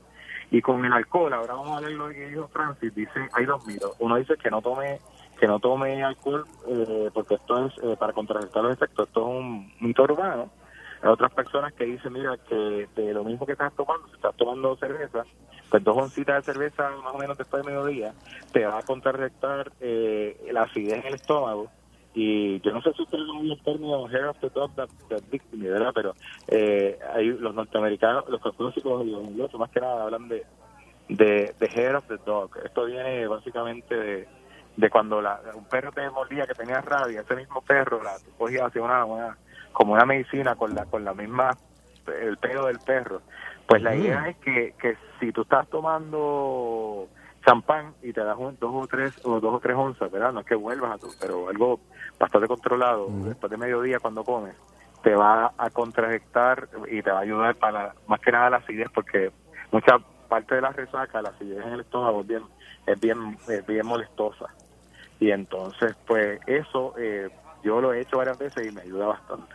[0.50, 3.66] y con el alcohol, ahora vamos a ver lo que dijo Francis, dice, hay dos
[3.66, 3.96] mitos.
[3.98, 5.00] Uno dice que no tome
[5.38, 9.26] que no tome alcohol eh, porque esto es eh, para contrarrestar los efectos, esto es
[9.26, 10.50] un mito urbano.
[11.02, 14.34] Hay otras personas que dicen, mira, que de lo mismo que estás tomando, si estás
[14.36, 15.24] tomando cerveza,
[15.68, 18.14] pues dos oncitas de cerveza más o menos después de mediodía,
[18.52, 21.70] te va a contrarrestar eh, la acidez en el estómago.
[22.18, 24.88] Y yo no sé si ustedes han oído el término hair of the dog that,
[25.10, 25.92] that victim, ¿verdad?
[25.94, 26.16] Pero
[26.48, 28.40] eh, hay los norteamericanos, los
[28.74, 30.46] psicólogos y los ingleses más que nada hablan de,
[31.10, 32.50] de, de hair of the dog.
[32.64, 34.28] Esto viene básicamente de,
[34.76, 38.32] de cuando la, un perro te mordía que tenía rabia, ese mismo perro la tú
[38.38, 39.38] cogías hacia una, una
[39.72, 41.58] como una medicina con la con la misma
[42.06, 43.22] el pelo del perro.
[43.66, 44.00] Pues la Mm.
[44.00, 47.08] idea es que, que si tú estás tomando
[47.46, 50.32] champán y te das un, dos o tres o dos o tres onzas, ¿verdad?
[50.32, 51.80] No es que vuelvas a tu, pero algo
[52.18, 54.54] bastante controlado después de mediodía cuando comes,
[55.02, 58.88] te va a contrarrestar y te va a ayudar para más que nada la acidez
[58.92, 59.30] porque
[59.70, 59.98] mucha
[60.28, 62.42] parte de la resaca, la acidez en el estómago es bien
[62.86, 64.46] es bien es bien molestosa
[65.20, 67.28] y entonces pues eso eh,
[67.62, 69.54] yo lo he hecho varias veces y me ayuda bastante.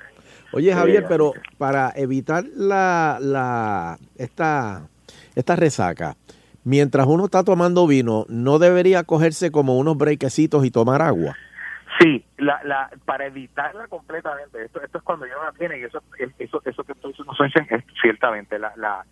[0.53, 4.88] Oye, Javier, Eh, pero para evitar la, la esta,
[5.35, 6.15] esta resaca,
[6.63, 11.35] mientras uno está tomando vino, ¿no debería cogerse como unos brequecitos y tomar agua?
[11.99, 14.63] Sí, la, la, para evitarla completamente.
[14.65, 17.11] Esto, esto es cuando ya no la tiene y eso, es- eso, eso que estoy
[17.11, 17.33] diciendo
[17.69, 18.57] es ciertamente.
[18.57, 19.05] La, la,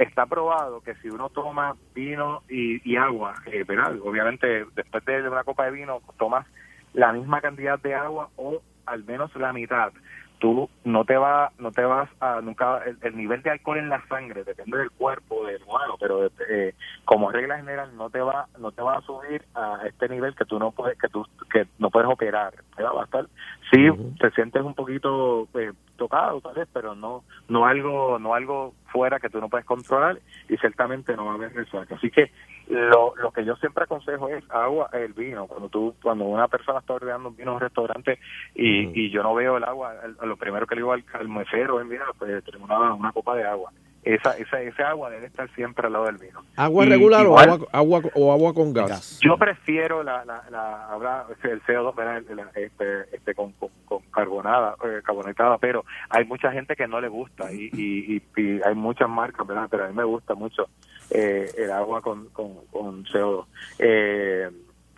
[0.00, 3.64] está probado que si uno toma vino y, y agua, eh,
[4.04, 6.46] obviamente después de una copa de vino tomas
[6.92, 9.90] la misma cantidad de agua o al menos la mitad,
[10.38, 13.88] tú no te va, no te vas a nunca el, el nivel de alcohol en
[13.88, 18.46] la sangre depende del cuerpo del humano, pero eh, como regla general no te va,
[18.58, 21.66] no te va a subir a este nivel que tú no puedes, que tú que
[21.78, 23.26] no puedes operar, va a estar,
[23.70, 23.88] sí
[24.20, 29.18] te sientes un poquito eh, tocado tal vez, pero no, no algo, no algo fuera
[29.18, 30.18] que tú no puedes controlar
[30.48, 31.96] y ciertamente no va a haber resaca.
[31.96, 32.30] Así que
[32.68, 35.46] lo, lo que yo siempre aconsejo es agua, el vino.
[35.46, 38.18] Cuando tú, cuando una persona está ordenando un vino en un restaurante
[38.54, 41.28] y, y yo no veo el agua, el- lo primero que le digo al, al
[41.28, 43.70] mesero es, mira, pues tenemos una, una copa de agua.
[44.06, 46.40] Esa, esa, ese agua debe estar siempre al lado del vino.
[46.54, 49.18] ¿Agua Y- regular o igual- agua, agua, o agua con gas?
[49.20, 52.22] yo prefiero la, la, la, habla- el CO2, ¿verdad?
[52.28, 56.86] El- la- este, este con, con, con carbonada, eh, carbonatada, pero hay mucha gente que
[56.86, 59.66] no le gusta y, y, y, y hay muchas marcas, ¿verdad?
[59.68, 60.68] Pero a mí me gusta mucho
[61.10, 63.44] eh, el agua con, con, con CO2.
[63.80, 64.50] Eh,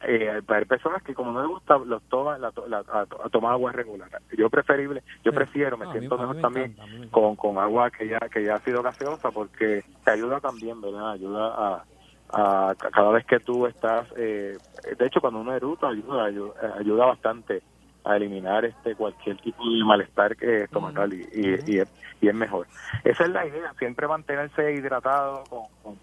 [0.03, 3.53] eh, hay personas que como no les gusta los toman la, la- a, a tomar
[3.53, 4.09] agua regular.
[4.37, 7.91] Yo preferible yo prefiero me No, siento mí mejor me también encanta, con, con agua
[7.91, 11.85] que ya que ya ha sido gaseosa porque te ayuda también verdad ayuda a,
[12.31, 14.59] a ca- cada vez que tú estás eh,
[14.99, 17.63] de hecho cuando uno eruta ayuda ayuda, ayuda bastante
[18.05, 21.89] a eliminar este cualquier tipo de malestar que estomacal y, y, y es,
[22.21, 22.67] y es mejor.
[23.05, 26.01] Esa es la idea siempre mantenerse hidratado con, con-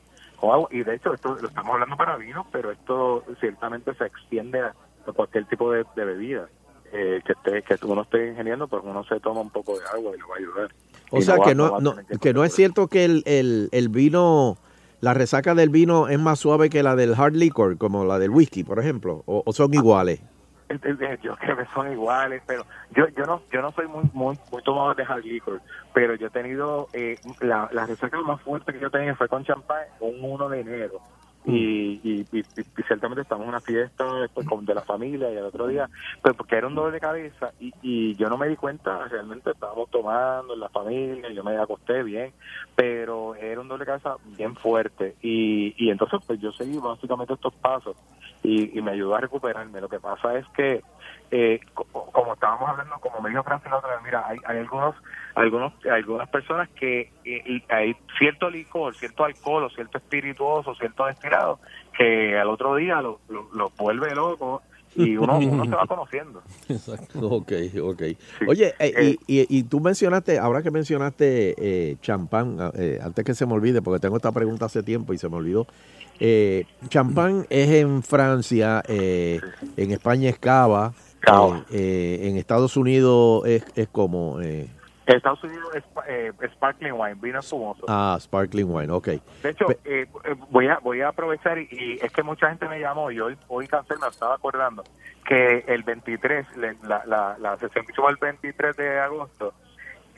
[0.71, 4.73] y de hecho esto lo estamos hablando para vinos pero esto ciertamente se extiende a
[5.15, 6.47] cualquier tipo de, de bebida
[6.91, 10.11] eh, que esté que uno esté ingeniando pues uno se toma un poco de agua
[10.15, 10.71] y lo va a ayudar
[11.11, 13.89] O Y sea que no, va que que no es cierto que el, el, el
[13.89, 14.57] vino,
[15.01, 18.31] la resaca del vino es más suave que la del hard liquor, como la del
[18.31, 20.21] whisky, por ejemplo, o, o son iguales.
[21.23, 24.61] Yo creo que son iguales pero yo yo no yo no soy muy muy muy
[24.63, 25.61] tomador de hard liquor
[25.93, 29.43] pero yo he tenido eh, la, la resaca más fuerte que yo tenía fue con
[29.45, 31.01] champán un 1 de enero.
[31.47, 35.37] Y, y, y- y ciertamente estamos en una fiesta después con, de la familia y
[35.37, 35.87] el otro día
[36.23, 39.51] pues porque era un dolor de cabeza y, y yo no me di cuenta realmente
[39.51, 42.33] estábamos tomando en la familia yo me acosté bien
[42.75, 45.17] pero era un dolor de cabeza bien fuerte.
[45.21, 47.95] Y, y entonces pues yo seguí básicamente estos pasos
[48.45, 49.81] y, y me ayudó a recuperarme.
[49.81, 50.83] Lo que pasa es que,
[51.31, 54.59] eh, co- como estábamos hablando, como me dijo Francis la otra vez, mira, hay, hay
[54.59, 54.95] algunos,
[55.35, 61.59] algunos, algunas personas que eh, hay cierto licor, cierto alcohol, cierto espirituoso, cierto destilado,
[61.97, 64.63] que al otro día lo, lo, lo vuelve loco
[64.95, 66.41] y uno, uno se va conociendo.
[67.21, 67.51] Ok,
[67.81, 68.01] ok.
[68.47, 73.33] Oye, eh, y, y, y tú mencionaste, ahora que mencionaste eh, champán, eh, antes que
[73.33, 75.67] se me olvide, porque tengo esta pregunta hace tiempo y se me olvidó.
[76.19, 79.41] Eh, champán es en Francia, eh,
[79.75, 80.93] en España es cava,
[81.27, 84.67] eh, eh, en Estados Unidos es, es como eh,
[85.05, 87.85] Estados Unidos es eh, sparkling wine, vino espumoso.
[87.87, 89.07] ah, sparkling wine, ok.
[89.43, 92.67] De hecho, eh, eh, voy a voy a aprovechar y, y es que mucha gente
[92.67, 94.83] me llamó y hoy, hoy Cancel me estaba acordando
[95.25, 99.53] que el 23, le- la, la, la sesión que hizo el 23 de agosto,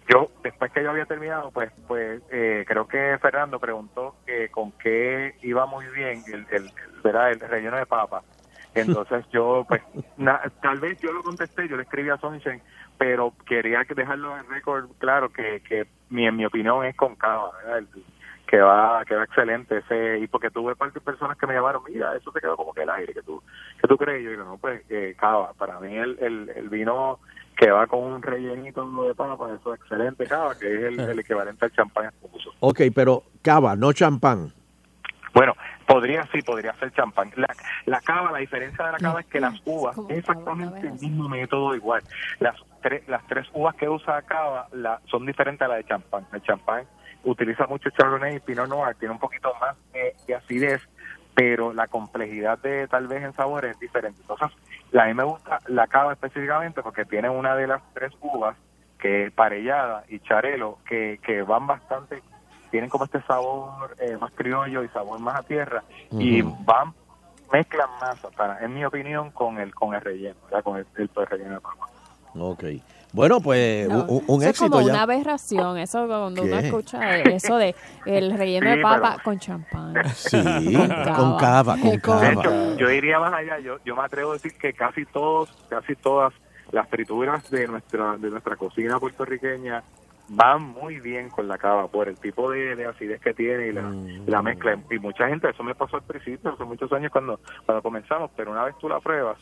[0.08, 4.72] yo después que yo había terminado, pues pues eh, creo que Fernando preguntó que con
[4.74, 6.72] qué iba muy bien el, el,
[7.04, 7.32] ¿verdad?
[7.34, 8.24] el relleno de papa.
[8.74, 9.82] Entonces yo, pues,
[10.18, 12.62] na- tal vez yo lo contesté, yo le escribí a Sunshine,
[12.98, 17.16] pero quería que dejarlo en récord claro que, que mi, en mi opinión es con
[17.16, 17.52] cava,
[18.48, 21.84] que va que va excelente ese y porque tuve parte de personas que me llamaron
[21.88, 23.44] mira eso te quedó como que el aire que tú
[23.82, 27.20] que tú crees yo digo no pues eh, cava para mí el, el, el vino
[27.58, 31.20] que va con un rellenito de papa eso es excelente cava que es el, el
[31.20, 34.52] equivalente al champán espumoso Ok, pero cava, no champán.
[35.34, 35.54] bueno,
[35.88, 37.32] podría sí, podría ser champán.
[37.36, 37.48] La,
[37.86, 41.28] la cava, la diferencia de la cava es que las uvas, es exactamente el mismo
[41.30, 42.04] método igual.
[42.40, 46.28] Las, tres las tres uvas que usa cava la, son diferentes a la de champán.
[46.34, 46.84] El champán
[47.24, 50.82] utiliza mucho Chardonnay y Pinot Noir, tiene un poquito más de, de acidez,
[51.34, 54.22] pero la complejidad de tal vez en sabor es diferente.
[54.22, 54.50] Entonces,
[54.92, 58.56] la- a mí me gusta la cava específicamente porque tiene una de las tres uvas
[59.00, 62.22] que es parellada y charelo, que, que van bastante
[62.68, 66.94] tienen como este sabor eh, más criollo y sabor más a tierra y van
[67.52, 70.64] mezclan más para en mi opinión con el con el relleno ¿verdad?
[70.64, 71.88] con el, el relleno de papa
[72.40, 72.64] Ok.
[73.14, 74.94] Bueno, pues No, un, un eso éxito es como ya.
[74.94, 77.74] una aberración, eso cuando uno escucha eso de
[78.06, 79.94] el relleno Sí, de papa pero- con champán.
[80.14, 80.44] Sí,
[81.16, 82.32] con cava, con de cava.
[82.34, 85.96] hecho yo iría más allá yo yo me atrevo a decir que casi todos casi
[85.96, 86.34] todas
[86.72, 89.82] las frituras de nuestra de nuestra cocina puertorriqueña
[90.30, 93.72] van muy bien con la cava por el tipo de, de acidez que tiene y
[93.72, 93.94] la,
[94.26, 97.82] la mezcla y mucha gente eso me pasó al principio hace muchos años cuando cuando
[97.82, 99.38] comenzamos pero una vez tú la pruebas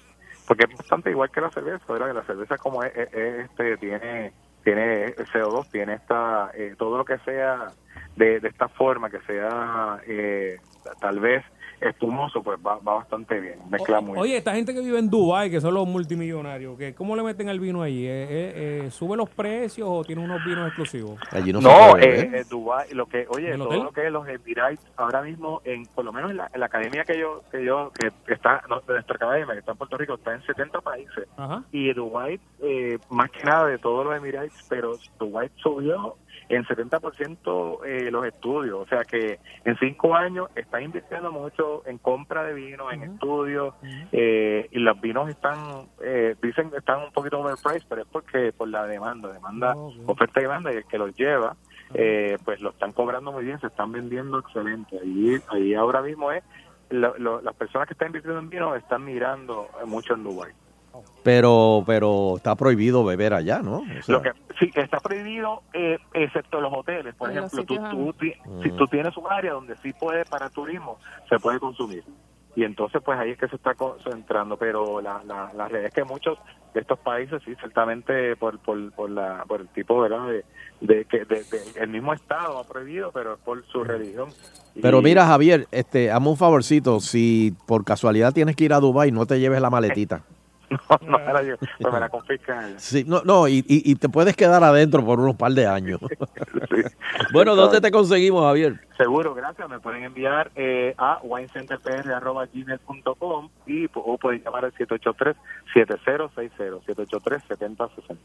[0.47, 2.07] porque es bastante igual que la cerveza ¿verdad?
[2.07, 4.31] que la cerveza como es, este tiene
[4.63, 7.71] tiene CO2 tiene esta eh, todo lo que sea
[8.15, 10.57] de, de esta forma que sea eh,
[10.99, 11.43] tal vez
[11.81, 14.21] espumoso, pues va, va bastante bien, mezcla muy bien.
[14.21, 17.49] Oye, esta gente que vive en Dubai, que son los multimillonarios, que ¿cómo le meten
[17.49, 18.05] el vino ahí?
[18.05, 18.53] ¿Eh, eh,
[18.85, 21.19] eh, ¿Sube los precios o tiene unos vinos exclusivos?
[21.31, 23.83] Allí no, No, eh, eh, Dubái, lo que, oye, ¿El todo hotel?
[23.83, 26.65] lo que es los Emirates, ahora mismo, en por lo menos en la, en la
[26.67, 29.77] academia que yo, que yo, que, que está, no, de nuestra academia, que está en
[29.77, 31.27] Puerto Rico, está en 70 países.
[31.37, 31.63] Ajá.
[31.71, 36.15] Y Dubái, eh, más que nada de todos los Emirates, pero Dubái subió
[36.49, 38.79] en 70% eh, los estudios.
[38.79, 43.73] O sea que en cinco años está invirtiendo mucho en compra de vino, en estudios,
[44.11, 48.53] eh, y los vinos están, eh, dicen que están un poquito overpriced, pero es porque
[48.53, 49.73] por la demanda, demanda,
[50.07, 51.55] oferta y demanda, y el que los lleva,
[51.93, 54.99] eh, pues lo están cobrando muy bien, se están vendiendo excelente.
[54.99, 56.43] Ahí, ahí ahora mismo es,
[56.89, 60.51] lo- lo- las personas que están invirtiendo en vino están mirando mucho en Dubái.
[61.23, 63.77] Pero, pero está prohibido beber allá, ¿no?
[63.79, 67.15] O sea, Lo que sí que está prohibido, eh, excepto los hoteles.
[67.15, 68.63] Por ejemplo, tú, sitios, tú, ti- Mm.
[68.63, 70.97] si tú tienes un área donde sí puede para turismo,
[71.29, 72.03] se puede consumir.
[72.57, 74.55] Y entonces, pues ahí es que se está concentrando.
[74.55, 76.37] Pero la, la, la realidad es que muchos
[76.73, 80.27] de estos países, sí, ciertamente por, por, por, la, por el tipo ¿verdad?
[80.27, 80.45] De,
[80.81, 84.29] de que de- de- el mismo Estado ha prohibido, pero es por su religión.
[84.81, 86.99] Pero mira, Javier, este, hazme un favorcito.
[87.01, 90.23] Si por casualidad tienes que ir a Dubai, no te lleves la maletita.
[90.69, 92.73] no, no me la llevo, pues me la confiscan.
[92.79, 95.99] Sí, no, no y, y- y te puedes quedar adentro por unos par de años.
[97.33, 98.79] bueno, ¿dónde te conseguimos, Javier?
[98.97, 99.67] Seguro, gracias.
[99.69, 105.35] Me pueden enviar eh, a winecenterpr.gmail.com y o pueden llamar al 783-7060,
[106.85, 108.17] 783-7060.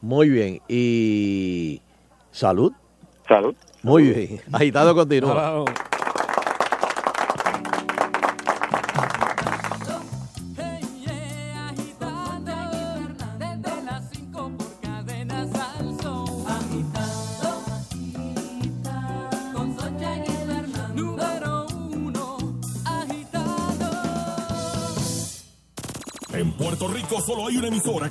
[0.00, 0.60] Muy bien.
[0.68, 1.82] Y
[2.30, 2.72] salud.
[3.26, 3.54] Salud.
[3.82, 4.40] Muy bien.
[4.52, 5.64] Agitado continúa.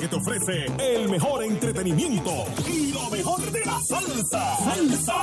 [0.08, 2.32] Que te ofrece el mejor entretenimiento
[2.68, 4.58] y lo mejor de la salsa.
[4.64, 5.16] Salsa.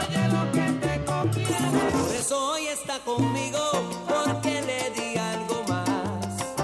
[0.00, 1.78] Oye lo que te conviene.
[1.92, 3.58] Por eso hoy está conmigo,
[4.08, 6.60] porque le di algo más.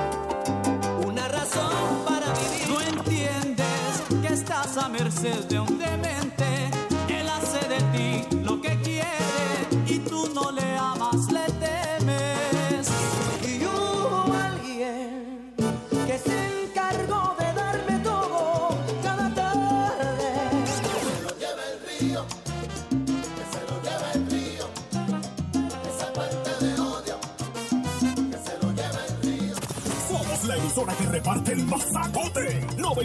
[1.06, 2.68] Una razón para vivir.
[2.68, 5.75] No entiendes que estás a merced de un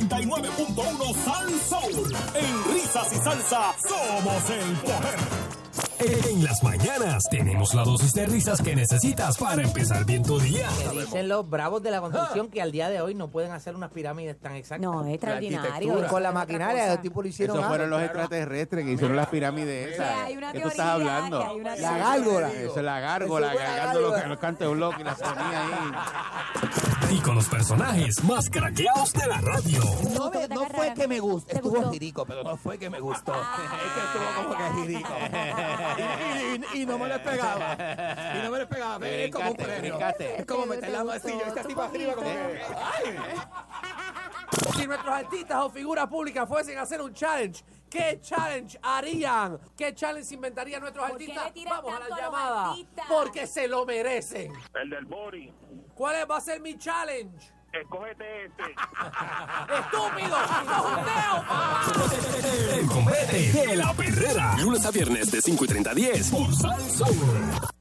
[0.10, 2.15] 99.1 Sal Soul.
[2.36, 5.19] En risas y salsa somos el poder.
[5.99, 10.68] En las mañanas tenemos la dosis de risas que necesitas para empezar bien tu día.
[10.90, 13.76] Que dicen los bravos de la construcción que al día de hoy no pueden hacer
[13.76, 14.82] unas pirámides tan exactas.
[14.82, 18.84] No, es extraordinario, con la maquinaria, los tipos lo hicieron Esos fueron algo, los extraterrestres
[18.84, 20.18] que hicieron las pirámides esas.
[20.26, 21.40] hay una ¿Qué tú estás hablando?
[21.40, 22.52] que hay una La gárgola.
[22.52, 24.30] Eso es la gárgola, cargando los, gárgola.
[24.30, 26.91] los cantebloques y la ponía ahí.
[27.12, 29.82] Y con los personajes más craqueados de la radio.
[30.18, 33.34] No, fue- no fue que me gustó, estuvo jirico, pero no fue que me gustó.
[33.42, 35.10] Es que estuvo como que jirico.
[36.72, 37.74] Y, y- y no me lo esperaba.
[38.36, 39.00] Y no me lo esperaba.
[39.00, 40.00] Te Es como un premio.
[40.20, 41.48] Es como meter la masilla.
[41.48, 42.62] Esta tipa arriba como que...
[42.76, 43.18] ¡Ay!
[44.78, 49.58] Si nuestros artistas o figuras públicas fuesen a hacer un challenge, ¿qué challenge harían?
[49.78, 51.70] ¿Qué challenge inventarían nuestros ¿Por qué artistas?
[51.82, 52.76] Vamos a la llamada.
[53.08, 54.52] Porque se lo merecen.
[54.74, 55.54] El del body.
[56.02, 57.52] ¿Cuál va a ser mi challenge?
[57.72, 58.64] Escógete este.
[59.80, 60.36] ¡Estúpido!
[62.73, 64.57] El combate de la perrera.
[64.57, 67.81] Lunes a viernes de 5 y 30 a 10 por Sal Soul.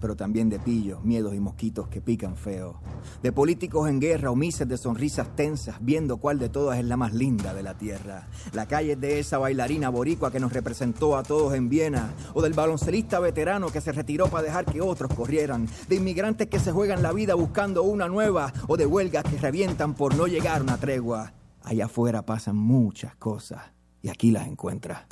[0.00, 2.80] pero también de pillos, miedos y mosquitos que pican feo.
[3.22, 6.96] De políticos en guerra o mises de sonrisas tensas, viendo cuál de todas es la
[6.96, 8.28] más linda de la tierra.
[8.52, 12.42] La calle es de esa bailarina boricua que nos representó a todos en Viena, o
[12.42, 16.72] del baloncelista veterano que se retiró para dejar que otros corrieran, de inmigrantes que se
[16.72, 20.62] juegan la vida buscando una nueva, o de huelgas que revientan por no llegar a
[20.62, 21.32] una tregua.
[21.62, 23.62] Allá afuera pasan muchas cosas,
[24.02, 25.02] y aquí las encuentras.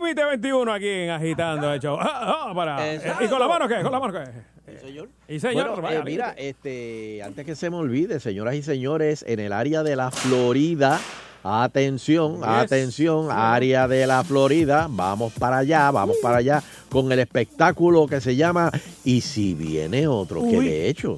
[0.03, 3.83] 2021 aquí Agitando el ah, ah, ¿Y con la mano qué?
[3.83, 4.73] ¿Con la mano qué?
[4.73, 5.09] ¿Y señor?
[5.29, 5.85] ¿Y señor?
[5.91, 9.97] Eh, mira, este, antes que se me olvide, señoras y señores, en el área de
[9.97, 10.99] la Florida,
[11.45, 14.87] Atención, atención, área de la Florida.
[14.89, 18.71] Vamos para allá, vamos para allá con el espectáculo que se llama
[19.05, 21.17] Y si viene otro, que de hecho,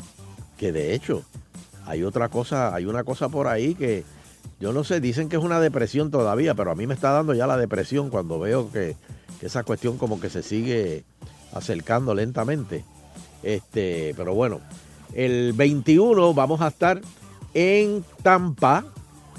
[0.57, 1.25] que de hecho,
[1.85, 4.05] hay otra cosa, hay una cosa por ahí que
[4.65, 7.35] yo no sé, dicen que es una depresión todavía, pero a mí me está dando
[7.35, 8.97] ya la depresión cuando veo que,
[9.43, 11.05] esa cuestión como que se sigue
[11.53, 12.83] acercando lentamente.
[13.43, 14.63] Este, pero bueno,
[15.13, 17.03] el 21 vamos a estar
[17.53, 18.87] en Tampa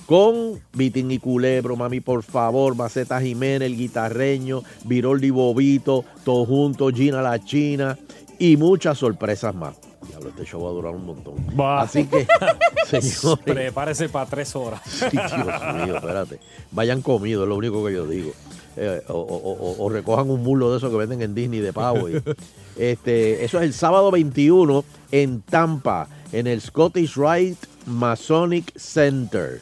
[0.06, 6.94] con Vitín y Culebro, mami, por favor, Maceta Jiménez, el guitarreño, Viroldi Bobito, todos juntos,
[6.94, 7.98] Gina la China
[8.38, 9.85] y muchas sorpresas más.
[10.08, 11.36] Diablo, este show va a durar un montón.
[11.78, 12.28] Así que,
[13.02, 14.82] señores, Prepárese para tres horas.
[14.86, 16.40] Sí, Dios mío, espérate.
[16.72, 18.32] Vayan comido, es lo único que yo digo.
[18.78, 21.72] Eh, o, o- o- o recojan un mulo de esos que venden en Disney de
[21.74, 22.10] pavo.
[22.10, 22.22] y-
[22.78, 29.62] este, eso es el sábado 21 en Tampa, en el Scottish Rite Masonic Center,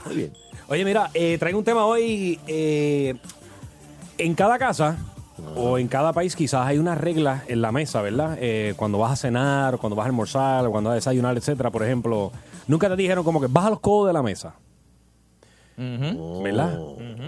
[0.06, 0.34] Muy bien.
[0.68, 2.40] Oye, mira, eh, traigo un tema hoy.
[2.48, 3.16] eh,
[4.18, 4.98] en cada casa
[5.56, 8.38] o en cada país quizás hay unas reglas en la mesa, ¿verdad?
[8.40, 11.84] Eh, cuando vas a cenar, cuando vas a almorzar, cuando vas a desayunar, etcétera, por
[11.84, 12.32] ejemplo.
[12.68, 14.56] Nunca te dijeron como que baja los codos de la mesa.
[15.78, 16.80] ¿Verdad?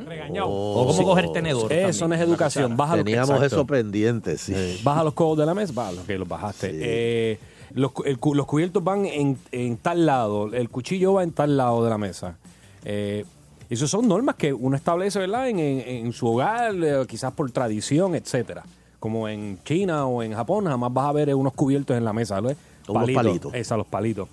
[0.05, 0.47] Regañado.
[0.49, 2.77] O cómo coger tenedor Eso también no es educación.
[2.77, 3.45] Baja los- Teníamos exacto.
[3.55, 4.79] eso pendiente, sí.
[4.83, 6.69] Baja los codos de la mesa, baja los que los bajaste.
[6.73, 7.39] Eh,
[7.73, 11.83] los, el los cubiertos van en, en tal lado, el cuchillo va en tal lado
[11.83, 12.37] de la mesa.
[12.85, 13.25] Eh,
[13.69, 15.49] esas son normas que uno establece, ¿verdad?
[15.49, 18.63] En, en- en su hogar, eh, quizás por tradición, etcétera.
[18.99, 22.39] como en China o en Japón, jamás vas a ver unos cubiertos en la mesa,
[22.41, 22.49] ¿no?
[22.87, 23.53] Unos palitos.
[23.53, 24.27] Esa, los palitos.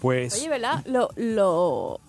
[0.00, 0.32] Pues...
[0.38, 0.82] Oye, ¿verdad?
[0.86, 2.00] Lo,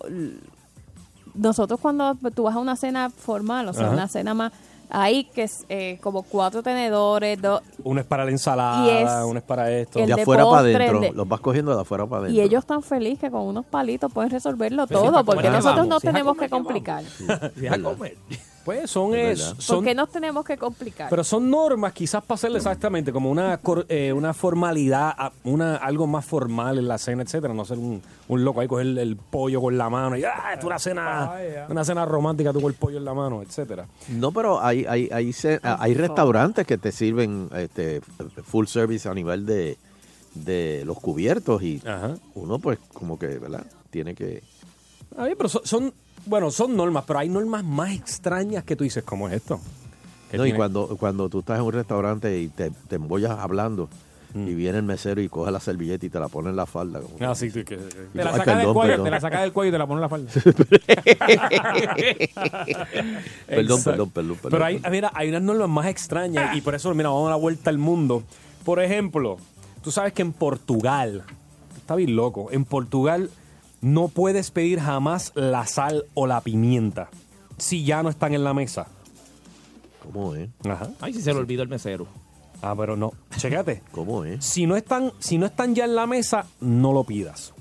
[1.34, 3.94] nosotros cuando tú vas a una cena formal, o sea, Ajá.
[3.94, 4.52] una cena más,
[4.92, 9.24] hay que es eh, como cuatro tenedores, dos, Uno es para la Y ensalada, es
[9.24, 10.00] uno es para esto.
[10.00, 11.00] el De afuera para adentro.
[11.00, 12.44] de- Los vas cogiendo de afuera para y adentro.
[12.44, 15.52] ellos están felices que con unos palitos pueden resolverlo Pero si todo, para porque comer,
[15.52, 17.04] nosotros vamos, no si tenemos comer, que complicar.
[18.64, 21.08] Pues son, Es son ¿Por qué nos tenemos que complicar?
[21.08, 25.76] Pero son normas, quizás para hacerle exactamente como una cor- eh, una formalidad, a- una
[25.76, 27.54] algo más formal en la cena, etcétera.
[27.54, 30.54] No ser un, un loco ahí coger el, el pollo con la mano y ¡ah!
[30.58, 31.32] Es una cena,
[31.70, 33.86] una cena romántica tú con el pollo en la mano, etcétera.
[34.10, 38.02] No, pero hay, hay, hay, ce- hay restaurantes que te sirven este,
[38.44, 39.78] full service a nivel de,
[40.34, 41.80] de los cubiertos y
[42.34, 43.64] uno pues como que, ¿verdad?
[43.90, 44.42] Tiene que...
[45.16, 45.94] A ver, pero son, son-
[46.26, 49.60] bueno, son normas, pero hay normas más extrañas que tú dices, ¿cómo es esto?
[50.32, 53.88] No, y cuando, cuando tú estás en un restaurante y te, te embollas hablando
[54.32, 54.46] Mm.
[54.46, 57.00] y viene el mesero y coge la servilleta y te la pone en la falda.
[57.00, 59.04] como Ah, sí, sí, que- Te la "Ay, saca del cuello, perdón".
[59.06, 60.30] te la saca del cuello y te la pone en la falda.
[63.48, 64.50] Perdón, perdón, perdón, perdón.
[64.50, 67.38] Pero hay, mira, hay unas normas más extrañas y por eso, mira, vamos a dar
[67.38, 68.22] la vuelta al mundo.
[68.64, 69.38] Por ejemplo,
[69.82, 71.24] tú sabes que en Portugal,
[71.76, 73.30] está bien loco, en Portugal
[73.80, 77.08] no puedes pedir jamás la sal o la pimienta
[77.58, 78.86] si ya no están en la mesa.
[80.02, 80.48] ¿Cómo es?
[80.68, 80.90] Ajá.
[81.00, 82.06] Ay, si se le olvidó el mesero.
[82.62, 83.12] Ah, pero no.
[83.36, 83.82] Chécate.
[83.92, 84.44] ¿Cómo es?
[84.44, 87.52] Si no están, si no están ya en la mesa, no lo pidas.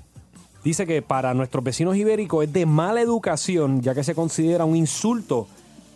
[0.64, 4.76] Dice que para nuestros vecinos ibéricos es de mala educación, ya que se considera un
[4.76, 5.48] insulto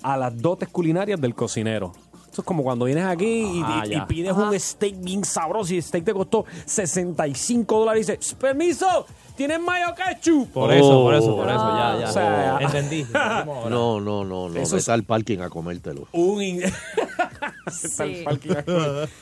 [0.02, 1.92] a las dotes culinarias del cocinero.
[2.32, 3.26] Eso es como cuando vienes aquí
[3.60, 3.98] y, Ah, y- ya.
[3.98, 8.34] y pides un steak bien sabroso y el steak te costó 65 dólares y dices,
[8.36, 10.50] permiso, ¿tienes mayo ketchup?
[10.52, 12.10] Por eso, por eso, por eso, ya, ya.
[12.10, 13.06] O sea, Entendí.
[13.14, 14.56] No, no, no, no.
[14.60, 16.08] Eso es- al parking a comértelo.
[16.12, 16.64] un in-
[18.28, 18.50] aquí.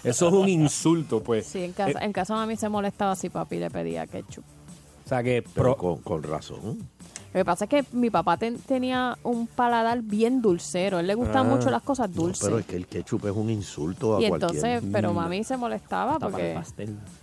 [0.03, 1.45] Eso es un insulto, pues.
[1.47, 4.43] Sí, en casa, en casa mami se molestaba si papi le pedía ketchup.
[5.05, 6.79] O sea que Pero con, con razón.
[7.33, 10.97] Lo que pasa es que mi papá ten- tenía un paladar bien dulcero.
[10.97, 11.55] A él le gustan Ah.
[11.55, 12.43] mucho las cosas No, dulces.
[12.43, 14.51] pero es que el ketchup es un insulto a y cualquier...
[14.51, 16.59] entonces, pero mami se molestaba porque...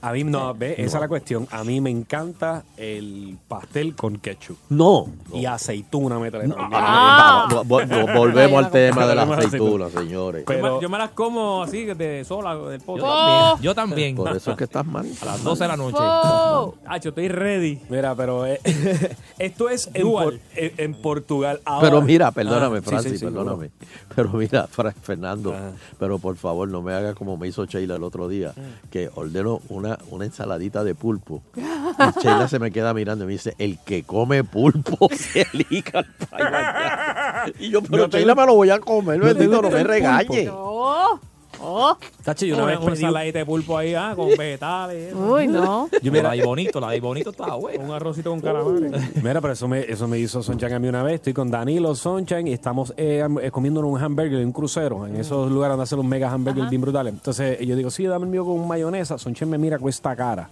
[0.01, 1.47] A mí no, ve, esa es la cuestión.
[1.51, 4.57] A mí me encanta el pastel con ketchup.
[4.71, 5.09] No.
[5.33, 6.71] Y aceituna me trae también.
[6.73, 7.47] Ah.
[7.51, 10.45] Vo- Volvemos al tema de las aceitunas, señores.
[10.47, 13.03] Pero- Pero- yo me las como así, de sola, del pote.
[13.05, 13.59] Oh.
[13.61, 14.17] Yo también.
[14.17, 15.07] Por eso es que estás mal.
[15.23, 15.99] A las 12 de la noche.
[16.01, 16.75] ¡Oh!
[16.87, 17.79] Hacho, estoy ready.
[17.89, 18.61] Mira, pero eh,
[19.39, 20.41] esto es Dual.
[20.55, 21.61] En- en Portugal.
[21.65, 23.71] Ahora- Pero mira, perdóname, Ah, Francis, sí, sí, perdóname.
[24.15, 25.55] Pero mira, Fra- Fernando,
[25.99, 28.53] pero por favor no me haga como me hizo Sheila el otro día,
[28.91, 31.43] que ordeno una, una ensaladita de pulpo.
[31.57, 36.01] Y Sheila se me queda mirando y me dice, el que come pulpo se liga
[36.01, 37.53] al pay mañana".
[37.59, 40.49] Y yo, pero No Sheila me lo voy a comer, no bendito, no me regañe.
[40.53, 41.19] ¡Oh!
[41.61, 41.97] ¡Oh!
[42.25, 45.15] Tacho, yo una vez una pedí ensaladita de pulpo ahí, ah, con vegetales.
[45.15, 45.89] Uy, no.
[46.03, 47.85] Yo mira, la de bonito, la de bonito está buena.
[47.85, 49.15] Un arrocito con calamares.
[49.23, 51.17] Mira, pero eso me, eso me hizo Sunshine a mí una vez.
[51.17, 55.07] Estoy con Danilo Sunshine y estamos eh, eh, comiéndonos un hamburger en un crucero.
[55.07, 57.13] En esos lugares donde hacen los mega hamburgers bien brutales.
[57.13, 59.19] Entonces yo digo, sí, dame el mío con mayonesa.
[59.19, 60.49] Sunshine me mira con esta cara.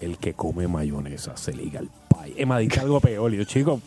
[0.00, 2.34] El que come mayonesa se liga al pay.
[2.36, 3.32] Es más, dije algo peor.
[3.32, 3.80] Y yo, chico,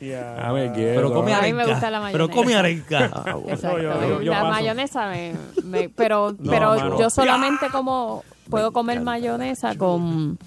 [0.00, 1.72] a ver, Pero come A mí me arenca.
[1.72, 2.34] gusta la Pero mayonesa.
[2.34, 3.10] come arenca.
[3.14, 3.48] Ah, bueno.
[3.54, 3.78] Exacto.
[3.82, 4.52] Yo- yo- yo la paso.
[4.52, 5.32] mayonesa me,
[5.64, 6.98] me- pero No, pero mano.
[6.98, 10.38] yo solamente como puedo comer mayonesa con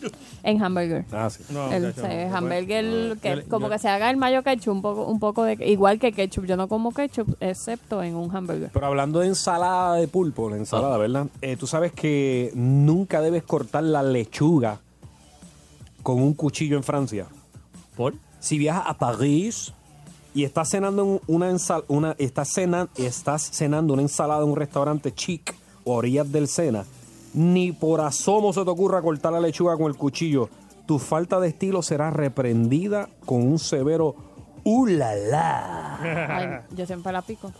[0.43, 1.03] en hamburger.
[1.11, 1.43] Ah, sí.
[1.73, 5.43] el eh, hamburger que como que se haga el mayo ketchup un poco un poco
[5.43, 6.45] de igual que ketchup.
[6.45, 8.69] Yo no como ketchup excepto en un hamburger.
[8.71, 11.27] Pero hablando de ensalada de pulpo, la ensalada, ¿verdad?
[11.41, 14.77] Eh, Tú sabes que nunca debes cortar la lechuga
[16.01, 17.25] con un cuchillo en Francia.
[17.97, 18.13] ¿Por?
[18.39, 19.73] Si viajas a París
[20.33, 22.57] y estás cenando en una ensal una estás
[22.95, 26.85] estás cenando una ensalada en un restaurante chic o orillas del Sena,
[27.33, 30.49] ni por asomo se te ocurra cortar la lechuga con el cuchillo.
[30.85, 34.15] Tu falta de estilo será reprendida con un severo
[34.63, 36.65] ¡ulala!
[36.75, 37.51] Yo siempre la pico.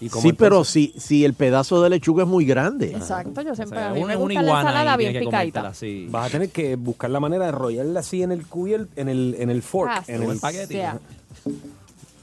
[0.00, 2.90] ¿Y Sí, pero si, si el pedazo de lechuga es muy grande.
[2.92, 5.68] Exacto, yo siempre O sea, a mí una- me una gusta la ensalada bien picadita.
[5.68, 6.06] así.
[6.10, 9.36] Vas a tener que buscar la manera de enrollarla así en el cubierto, en el,
[9.38, 10.78] en el fork, Ah, en sí, el espagueti.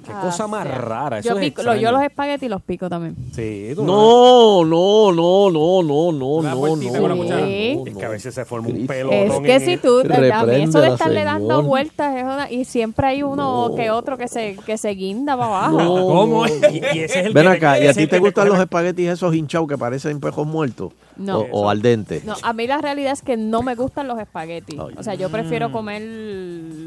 [0.03, 0.75] Qué Ah, cosa más sea.
[0.75, 1.19] rara.
[1.19, 3.15] Eso Yo, es pico, lo- yo los espaguetis los pico también.
[3.33, 7.45] Sí, tú No, no, no, no, no, no, Una no, no, con la no, cuchara.
[7.45, 7.79] Sí.
[7.87, 8.93] Es que a veces se forma un Cristo.
[8.93, 9.11] pelo.
[9.11, 13.07] Es que si tú, a mí eso de estarle dando vueltas es una- y siempre
[13.07, 13.75] hay uno No.
[13.75, 15.81] que otro que se, que se guinda para abajo.
[15.81, 15.93] No.
[16.13, 16.45] ¿Cómo?
[16.47, 16.51] Y,
[16.93, 19.67] y ese es el Ven acá, ¿y a ti te gustan los espaguetis esos hinchados
[19.67, 20.91] que parecen pejos muertos?
[21.15, 21.39] No.
[21.41, 22.21] O, o al dente.
[22.25, 24.79] No, a mí la realidad es que no me gustan los espaguetis.
[24.79, 26.01] O sea, yo prefiero comer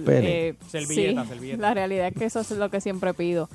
[0.04, 0.48] Pene.
[0.48, 1.62] eh, Servilleta, sí, servilleta.
[1.62, 3.48] La realidad es que eso es lo que siempre pido.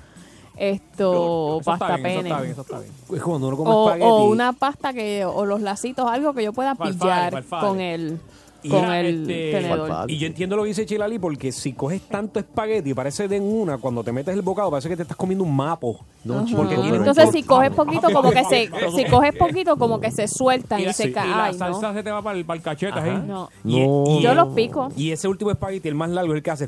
[0.58, 2.30] esto, Eso pasta bien, eso pene.
[2.30, 2.92] está bien, eso está bien.
[3.16, 4.12] Es cuando uno come O, espagueti.
[4.12, 8.20] o una pasta que, o los lacitos, algo que yo pueda pillar con el,
[8.64, 10.10] Y con el este, tenedor.
[10.10, 13.44] Y yo entiendo lo que dice Chilali porque si coges tanto espagueti, parece de en
[13.44, 16.00] una, cuando te metes el bocado, parece que te estás comiendo un mapo.
[16.30, 16.46] Ajá.
[16.56, 20.80] porque Entonces, si coges poquito, como que se, si coges poquito, como que se sueltan
[20.80, 21.32] y, la, se y caen.
[21.32, 21.94] la Ay, salsa no.
[21.98, 23.24] se te va para el, para el cachete ahí.
[23.26, 23.50] No.
[23.66, 24.90] Y- Yo los pico.
[24.96, 26.68] Y ese último espagueti, el más largo, es el que hace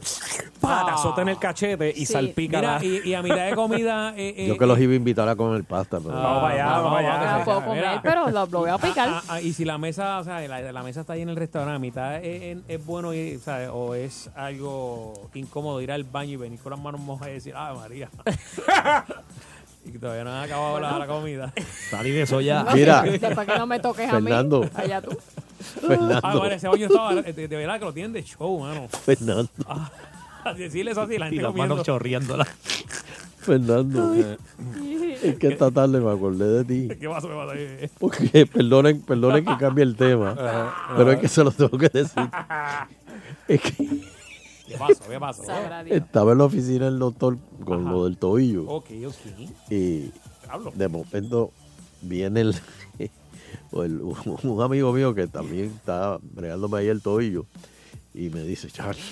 [0.59, 0.93] ¡pata!
[0.95, 2.13] azota en el cachete y Sí.
[2.13, 4.13] salpica Mira, la- y, y a mitad de comida...
[4.17, 6.15] eh, eh, Yo que los iba a invitar a comer pasta, pero...
[6.17, 7.37] Ah, para allá, vamos para allá.
[7.37, 9.09] No puedo comer, pero lo, voy a picar.
[9.09, 11.35] Ah, ah, y si la mesa, o sea, la, la mesa está ahí en el
[11.35, 13.69] restaurante, mitad es, es- es bueno ir, ¿sabes?
[13.71, 17.53] o es algo incómodo ir al baño y venir con las manos mojadas y decir,
[17.55, 18.09] ah, María.
[19.85, 21.53] y que todavía no han acabado la, la comida.
[21.89, 22.65] Salí de eso ya.
[22.73, 23.01] Mira.
[23.03, 24.63] Después que no me toques Fernando.
[24.63, 25.17] a mí, allá tú.
[25.81, 26.19] Fernando.
[26.23, 28.87] Ah, bueno, ese baño estaba, de, de verdad que lo tienen de show, mano.
[28.89, 29.49] Fernando.
[30.45, 31.75] A decirle eso así, la Y gente las comiendo.
[31.75, 32.47] manos chorriándola.
[33.43, 34.13] Fernando.
[35.21, 36.87] Es que esta tarde me acordé de ti.
[36.99, 37.27] ¿Qué pasó?
[37.29, 37.53] ¿Qué pasó?
[37.55, 40.35] Eh, Porque, perdonen, perdonen que cambie el tema,
[40.97, 42.29] pero es que se lo tengo que decir.
[43.47, 44.01] Es que
[44.67, 45.03] ¿Qué pasó?
[45.09, 45.43] ¿Qué pasó?
[45.87, 49.71] Estaba en la oficina del doctor con lo del tobillo Ok, ok.
[49.71, 50.11] y
[50.49, 50.71] Hablo.
[50.75, 51.51] de momento
[52.01, 52.55] viene el,
[53.71, 57.45] o el- un amigo mío que también está bregándome ahí el tobillo
[58.13, 59.03] y me dice, Charles,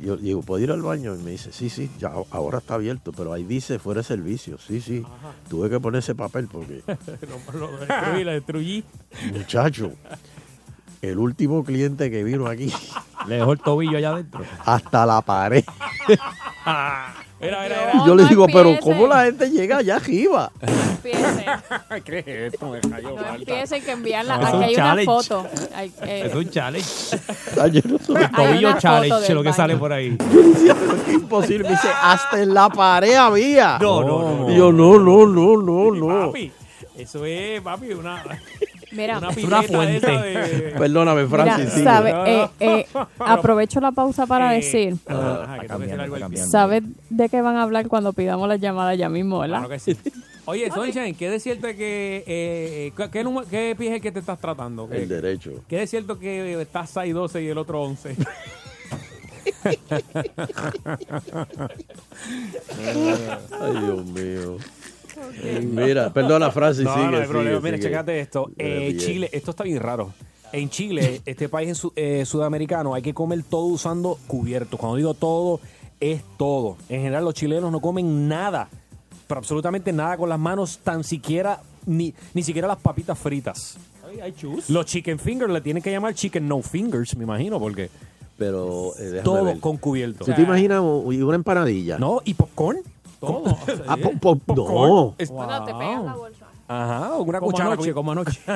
[0.00, 1.14] yo digo, ¿puedo ir al baño?
[1.14, 4.58] Y me dice, sí, sí, ya ahora está abierto, pero ahí dice fuera de servicio.
[4.58, 5.04] Sí, sí,
[5.48, 6.82] tuve que poner ese papel porque,
[7.52, 8.84] lo, lo destruí, lo destruí.
[9.32, 9.92] muchacho,
[11.02, 12.72] el último cliente que vino aquí,
[13.26, 14.44] Le dejó el tobillo allá adentro.
[14.64, 15.64] hasta la pared.
[17.42, 17.94] Era, era, era.
[17.94, 18.92] No, yo le no digo, pero empiecen.
[18.92, 20.52] ¿cómo la gente llega allá arriba?
[20.60, 21.44] Empiecen.
[22.04, 22.70] ¿Qué es esto?
[22.70, 23.34] Me cayó No falta.
[23.34, 24.36] empiecen que enviarla.
[24.36, 25.04] Es Aquí hay una challenge.
[25.04, 25.46] foto.
[25.74, 26.88] Hay, eh, Es un challenge.
[27.60, 28.12] Ay, yo no sé.
[28.16, 29.56] Hay Tobillo una challenge, lo que baño.
[29.56, 30.16] sale por ahí.
[31.06, 31.64] Es imposible.
[31.68, 33.78] Me dice, hasta en la pared había.
[33.80, 34.50] No, no, no.
[34.50, 36.26] Y yo, no, no, no, no, no.
[36.26, 36.52] Papi,
[36.96, 38.22] eso es, papi, una,
[38.92, 39.96] Mira, una una pileta de fuente.
[39.96, 40.74] esa de...
[40.78, 41.82] Perdóname, mira, Francis.
[41.82, 42.86] sabe, eh, eh,
[43.18, 44.96] aprovecho la pausa para Eh, decir.
[45.06, 46.28] Ajá, que cambiando.
[46.28, 46.36] pie.
[46.38, 49.58] ¿Sabes de qué van a hablar cuando pidamos la llamada ya mismo, verdad?
[49.58, 49.96] Claro que sí.
[50.44, 52.24] Oye, Sunshine, ¿qué es cierto que...
[52.26, 54.88] Eh, ¿qué, qué, número- qué pie es el que te estás tratando?
[54.88, 55.52] ¿Qué, El derecho.
[55.68, 58.16] ¿Qué es cierto que estás 6, 12 y el otro 11?
[63.60, 64.56] Ay, Dios mío.
[65.64, 67.60] Mira, perdona, Francis, No, sigue, no hay sigue, problema.
[67.60, 67.88] Mira, sigue.
[67.88, 68.50] checate esto.
[68.58, 68.96] Eh, Eh.
[68.96, 70.12] Chile, esto está bien raro.
[70.52, 74.78] En Chile, este país en su- eh, sudamericano, hay que comer todo usando cubiertos.
[74.78, 75.60] Cuando digo todo,
[75.98, 76.76] es todo.
[76.88, 78.68] En general, los chilenos no comen nada,
[79.26, 83.78] pero absolutamente nada con las manos, tan siquiera, ni, ni siquiera las papitas fritas.
[84.68, 87.88] Los chicken fingers le tienen que llamar chicken no fingers, me imagino, porque
[88.36, 89.58] Pero, eh, todo ver.
[89.58, 90.24] con cubierto.
[90.26, 91.96] ¿Tú te imaginas una empanadilla?
[91.98, 92.80] No, y popcorn.
[93.26, 93.56] Todo.
[93.88, 95.14] Ah, po- po- no.
[95.18, 96.46] Es- Bueno, te pegas la bolsa.
[96.68, 97.72] Ajá, o una Como cuchara.
[97.72, 98.40] anoche, como anoche.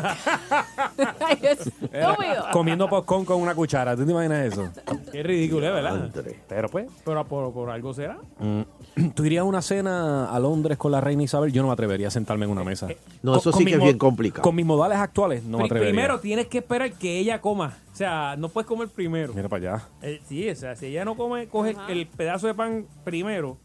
[1.20, 2.44] Ay, estúpido.
[2.52, 3.94] Comiendo popcorn con una cuchara.
[3.96, 4.68] ¿Tú te imaginas eso?
[5.12, 5.70] Qué ridículo, ¿eh?
[5.70, 5.94] ¿verdad?
[6.04, 6.40] Andre.
[6.48, 8.16] Pero pues, Pero por, por algo será.
[8.38, 9.08] Mm.
[9.14, 11.52] ¿Tú irías a una cena a Londres con la reina Isabel?
[11.52, 12.88] Yo no me atrevería a sentarme en una mesa.
[13.22, 14.42] No, eso sí que es bien complicado.
[14.42, 15.92] Con mis modales actuales, no me Pri- atrevería.
[15.92, 17.76] primero tienes que esperar que ella coma.
[17.92, 19.32] O sea, no puedes comer primero.
[19.34, 19.84] Mira para allá.
[20.02, 23.58] Eh, sí, o sea, si ella no come, coge el pedazo de pan primero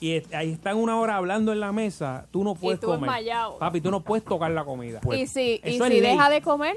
[0.00, 3.10] y ahí están una hora hablando en la mesa, tú no puedes tú comer.
[3.58, 5.00] Papi, tú no puedes tocar la comida.
[5.16, 6.00] y si, y si ley.
[6.00, 6.76] deja de comer,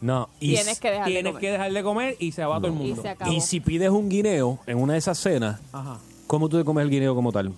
[0.00, 1.40] No, y, tienes que dejar de Tienes comer.
[1.40, 3.02] que dejar de comer y se va todo el mundo.
[3.30, 5.98] y si pides un guineo en una de esas cenas, Ajá.
[6.26, 7.52] ¿cómo tú te comes el guineo como tal?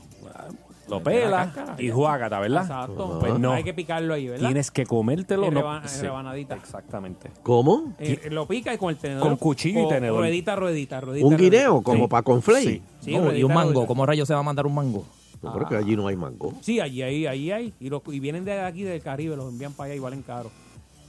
[0.93, 1.82] Lo la pelas cáscara.
[1.82, 2.62] y juágata, ¿verdad?
[2.62, 3.19] Exacto.
[3.20, 3.52] Pues no.
[3.52, 4.47] Hay que picarlo ahí, ¿verdad?
[4.48, 5.47] Tienes que comértelo.
[5.47, 6.55] En reba- en sí, rebanadita.
[6.56, 7.31] Exactamente.
[7.43, 7.93] ¿Cómo?
[7.98, 9.23] Eh, lo pica y con el tenedor.
[9.27, 10.19] Con cuchillo y tenedor.
[10.19, 11.27] Ruedita, ruedita, ruedita.
[11.27, 11.56] ¿Un ruedita.
[11.56, 11.82] guineo?
[11.82, 12.09] Como Sí.
[12.09, 12.64] para conflay.
[12.64, 12.82] Sí.
[13.01, 13.73] Sí, No, y ruedita, un mango.
[13.73, 13.86] ruedita.
[13.89, 15.05] ¿Cómo rayos se va a mandar un mango?
[15.43, 16.52] Yo creo que allí no hay mango.
[16.60, 17.74] Sí, allí hay, allí hay.
[17.81, 20.51] Y, los- y vienen de aquí del Caribe, los envían para allá y valen caro.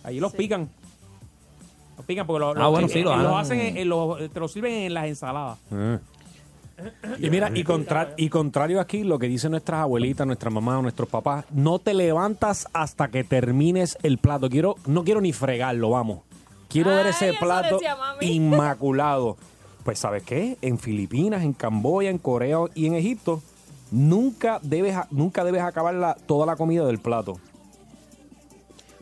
[0.04, 0.70] Allí los pican.
[1.96, 4.32] Los pican porque los, Ah, los- bueno, sí, eh, lo los hacen, en- en los-
[4.32, 5.60] te lo sirven en las ensaladas.
[5.72, 6.00] Ah.
[7.20, 11.10] Y mira, y, contra- y contrario aquí, lo que dicen nuestras abuelitas, nuestras mamás, nuestros
[11.10, 14.50] papás, no te levantas hasta que termines el plato.
[14.50, 16.20] Quiero, no quiero ni fregarlo, vamos.
[16.70, 17.80] Quiero ver ese plato
[18.22, 19.38] inmaculado.
[19.84, 20.58] Pues, ¿sabes qué?
[20.62, 23.42] En Filipinas, en Camboya, en Corea y en Egipto,
[23.92, 27.38] nunca debes, nunca debes acabar la- toda la comida del plato.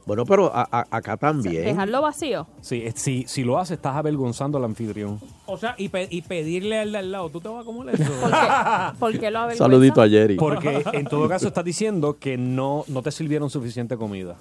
[0.05, 1.63] Bueno, pero a- a- acá también.
[1.63, 2.47] dejarlo vacío.
[2.61, 5.19] Sí, es- si, si lo haces, estás avergonzando al anfitrión.
[5.45, 7.95] O sea, y, pe- y pedirle al de al lado, ¿tú te vas a comer
[7.95, 8.11] eso?
[8.11, 8.37] ¿Por qué,
[8.99, 9.63] ¿Por qué lo avergüenza?
[9.63, 10.35] Saludito a Jerry.
[10.37, 14.35] Porque en todo caso estás diciendo que no, no te sirvieron suficiente comida.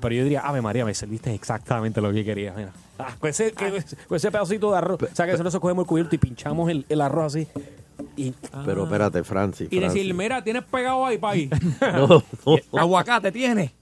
[0.00, 2.52] Pero yo diría, Ave María, me serviste exactamente lo que quería.
[2.56, 2.72] Mira.
[3.00, 5.00] Ah, con, ese, que- con ese pedacito de arroz.
[5.04, 7.46] O sea, que nosotros cogemos el cubierto y pinchamos el, el arroz así.
[8.64, 9.68] Pero espérate, Francis.
[9.70, 10.00] Y Francis.
[10.02, 11.48] decir, mira, tienes pegado ahí, país.
[11.80, 12.08] No,
[12.44, 12.78] no.
[12.80, 13.72] Aguacate tiene.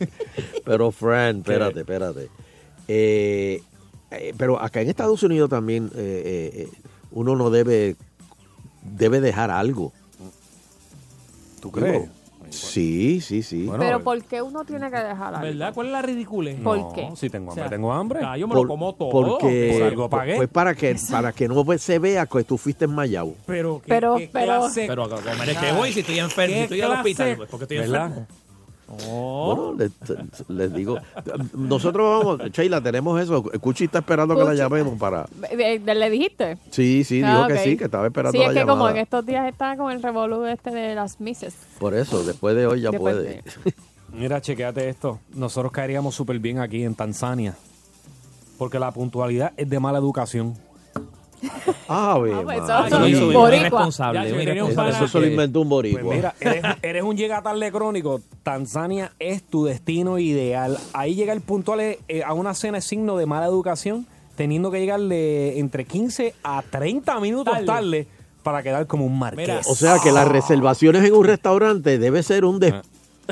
[0.64, 2.28] Pero, Fran, espérate, espérate.
[2.88, 3.62] Eh,
[4.10, 6.22] eh, pero acá en Estados Unidos también eh,
[6.54, 6.68] eh, eh,
[7.12, 7.96] uno no debe
[8.82, 9.92] debe dejar algo.
[11.60, 12.08] ¿Tú crees?
[12.48, 13.70] Sí, sí, sí.
[13.78, 15.42] Pero ¿por qué uno tiene que dejar algo?
[15.42, 15.72] ¿Verdad?
[15.72, 16.58] ¿Cuál es la ridiculez?
[16.60, 17.08] ¿Por qué?
[17.14, 18.20] Si tengo hambre, O sea, tengo hambre.
[18.24, 19.10] ah, yo me Por- lo como todo.
[19.10, 20.34] Porque Por algo pagué.
[20.36, 23.36] pues para que para que no se vea que tú fuiste en Mayao.
[23.46, 25.04] pero, ¿qué, Pero- qué pero- clase- Pero
[25.44, 28.06] es que voy si estoy enfermo, si ¿Qué estoy al hospital, pues porque estoy ¿Verdad?
[28.06, 28.26] enfermo.
[29.08, 29.54] Oh.
[29.54, 30.98] Bueno, les, les digo,
[31.54, 33.42] nosotros vamos, Sheila, tenemos eso.
[33.60, 35.26] Cuchi está esperando que la llamemos para.
[35.56, 36.58] ¿De- de- ¿Le dijiste?
[36.70, 38.78] Sí, sí, Ah, dijo que sí, que estaba esperando Sí, la es que llamada.
[38.78, 41.54] como en estos días está con el revolú este de las mises.
[41.78, 43.42] Por eso, después de hoy ya Después puede.
[44.12, 45.20] Mira, chequéate esto.
[45.34, 47.54] Nosotros caeríamos súper bien aquí en Tanzania.
[48.58, 50.54] Porque la puntualidad es de mala educación.
[51.88, 55.68] Ave Ah, pues, eso- un irresponsable, Ya, un pana Eso se lo que- inventó un
[55.68, 56.02] boricua.
[56.02, 58.20] Pues mira, eres, eres un llega tarde crónico.
[58.42, 60.78] Tanzania es tu destino ideal.
[60.92, 64.06] Ahí llegar puntual eh, a una cena es signo de mala educación,
[64.36, 67.66] teniendo que llegar de entre 15 a 30 minutos Tarde.
[67.66, 68.06] tarde,
[68.42, 69.46] para quedar como un marqués.
[69.48, 72.74] Mira, o sea que las reservaciones en un restaurante debe ser un des-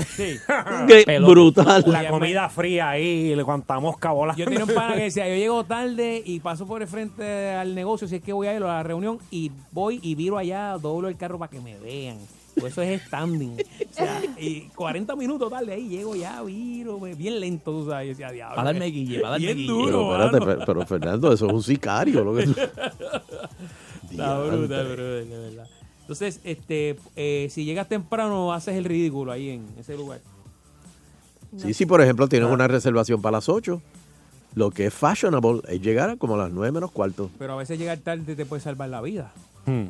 [0.04, 0.38] Sí.
[1.20, 1.84] brutal.
[1.86, 4.38] la comida fría ahí, le cuanta mosca volando.
[4.38, 7.74] Yo tenía un pana que decía, yo llego tarde y paso por el frente al
[7.74, 10.76] negocio, si es que voy a ir a la reunión, y voy y viro allá,
[10.78, 12.18] doblo el carro para que me vean.
[12.58, 13.52] Pues eso es standing.
[13.52, 18.06] O sea, y 40 minutos tarde ahí llego ya, viro, me- bien lento, tú sabes.
[18.06, 18.56] Y decía, diablo.
[18.56, 19.68] Para darme guille, para darme Bien guille.
[19.68, 20.52] duro, Pero espérate, mano.
[20.64, 22.24] pero, pero, Fernando, eso es un sicario.
[22.24, 22.54] Lo que tú-
[24.10, 25.66] Está brutal, brother, de verdad.
[26.09, 30.20] Entonces, este, eh, si llegas temprano, haces el ridículo ahí en ese lugar.
[31.59, 33.82] Sí, sí, por ejemplo, tienes una reservación para las 8.
[34.55, 37.30] Lo que es fashionable es llegar a como a las 9 menos cuarto.
[37.39, 39.32] Pero a veces llegar tarde te puede salvar la vida.
[39.66, 39.89] Hmm.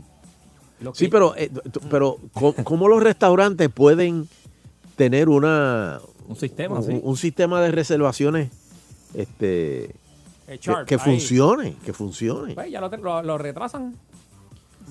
[0.81, 4.29] Que- Sí, pero, eh, tú- pero ¿cómo, cómo los restaurantes pueden
[4.97, 7.01] tener una Un sistema, un, sí.
[7.01, 8.51] un sistema de reservaciones
[9.15, 9.95] este
[10.49, 11.01] que, chart, que ahí.
[11.01, 12.55] funcione, que funcione?
[12.55, 13.95] Pues ya lo, lo- lo retrasan.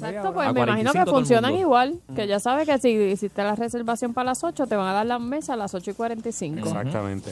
[0.06, 2.00] Exacto, A pues me imagino 45 que funcionan igual.
[2.16, 5.06] Que ya sabes que si hiciste la reservación para las 8, te van a dar
[5.06, 6.60] la mesa a las 8 y 45.
[6.60, 7.32] Exactamente.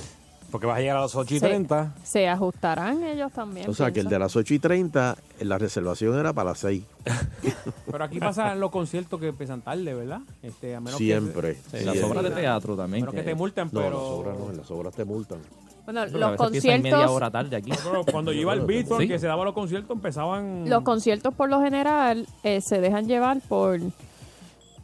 [0.51, 1.45] Porque vas a llegar a las 8 y Sí.
[1.45, 1.95] 30.
[2.03, 3.69] Se ajustarán ellos también.
[3.69, 4.09] O sea, que el pienso.
[4.11, 6.83] de las 8 y 30, eh, la reservación era para las 6.
[7.91, 10.19] Pero aquí pasan los conciertos que empiezan tarde, ¿verdad?
[10.41, 11.55] Este, a menos Siempre.
[11.71, 13.01] Que, Sí, las Sí, obras de teatro a también.
[13.03, 13.89] menos que te multen, No, pero...
[13.89, 15.39] las obras no, en las obras te multan.
[15.85, 17.71] Bueno, los media conciertos, hora tarde aquí.
[17.83, 19.07] Pero cuando yo iba al Beaton, Sí.
[19.07, 20.67] que se daba los conciertos, empezaban...
[20.69, 23.79] los conciertos por lo general eh, se dejan llevar por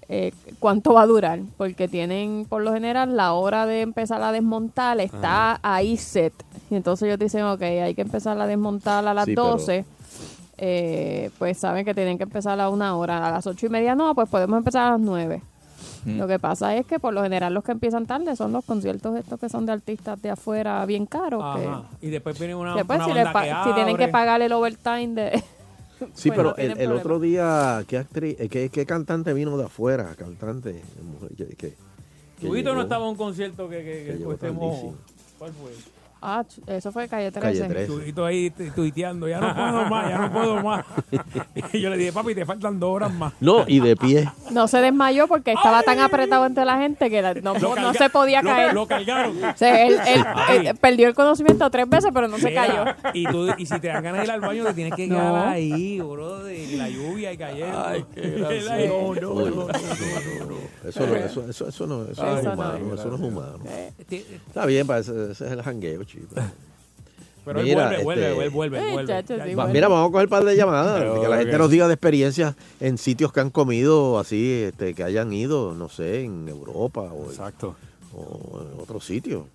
[0.10, 1.40] eh, cuánto va a durar.
[1.58, 6.34] Porque tienen por lo general la hora de empezar a desmontar está ahí set.
[6.70, 9.86] Y entonces ellos dicen, ok, hay que empezar a desmontar a las Sí, pero- 12.
[10.58, 13.26] eh, pues saben que tienen que empezar a una hora.
[13.28, 15.42] A las ocho y media no, pues podemos empezar a las 9.
[16.06, 16.18] Mm.
[16.18, 19.16] Lo que pasa es que por lo general los que empiezan tarde son los conciertos
[19.18, 21.44] estos que son de artistas de afuera bien caros.
[21.58, 21.84] que- Ajá.
[22.02, 24.52] Y después viene una, Después, una si, banda pa- que si tienen que pagar el
[24.52, 25.44] overtime de...
[26.16, 29.56] Sí, pues pero no tienen el, otro día, ¿qué actriz, eh, qué, qué cantante vino
[29.56, 30.16] de afuera?
[30.18, 31.76] Cantante, mujer, que, que-
[32.40, 34.72] que Chubito no estaba en un concierto que, que, que que llegó después te mojó.
[34.72, 34.96] tardísimo.
[35.38, 35.72] ¿Cuál fue?
[36.24, 37.60] Ah, eso fue Calle 13.
[37.62, 37.88] Calle 13.
[37.88, 40.86] Chubito ahí tu- tuiteando, ya no puedo más, ya no puedo más.
[41.74, 43.34] y yo le dije, papi, te faltan dos horas más.
[43.40, 44.30] No, y de pie.
[44.52, 48.42] No se desmayó porque estaba tan apretado entre la gente que no, no se podía
[48.44, 48.74] caer.
[48.74, 49.44] Lo cargaron.
[49.44, 50.68] O sea, él, él- Ay.
[50.68, 52.86] él perdió el conocimiento tres veces, pero no se cayó.
[53.14, 55.16] Y, tú, y si te dan ganas de ir al baño, te tienes que No.
[55.18, 57.84] quedar ahí, bro, de la lluvia y cayendo.
[57.84, 58.72] Ay, qué Y gracioso.
[58.74, 60.62] ahí, no, no, no, no, no, no, no.
[60.88, 63.60] Eso no, eso, eso, eso no, eso no es humano, eso no es humano.
[63.68, 63.92] Eh,
[64.48, 66.36] Está bien, para ese, ese es el jangueo, chico.
[67.44, 69.08] Pero Mira, él vuelve, este- vuelve, él vuelve, él Eh, vuelve.
[69.14, 69.74] chacho, Ya- sí, Va- bueno.
[69.74, 71.94] Mira, vamos a coger un par de llamadas, Pero, que la gente nos diga de
[71.96, 77.02] experiencias en sitios que han comido así, este, que hayan ido, no sé, en Europa
[77.02, 77.76] o, en- Exacto.
[78.16, 79.48] o en otro sitio.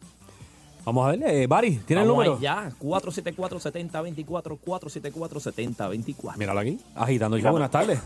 [0.85, 1.43] Vamos a verle.
[1.43, 2.39] Eh, Bari, ¿tiene el número?
[2.41, 6.37] Ya, 474-7024, 474-7024.
[6.39, 6.79] Míralo aquí.
[6.95, 7.51] Agitando show.
[7.53, 8.01] Buenas tardes.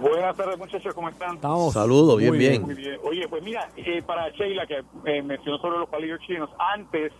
[0.00, 1.34] Buenas tardes, muchachos, ¿cómo están?
[1.36, 1.74] Estamos.
[1.74, 2.62] Saludos, bien, Muy bien.
[2.62, 2.98] Muy bien.
[3.04, 7.12] Oye, pues mira, eh, para Sheila, que eh, mencionó sobre los palillos chinos, antes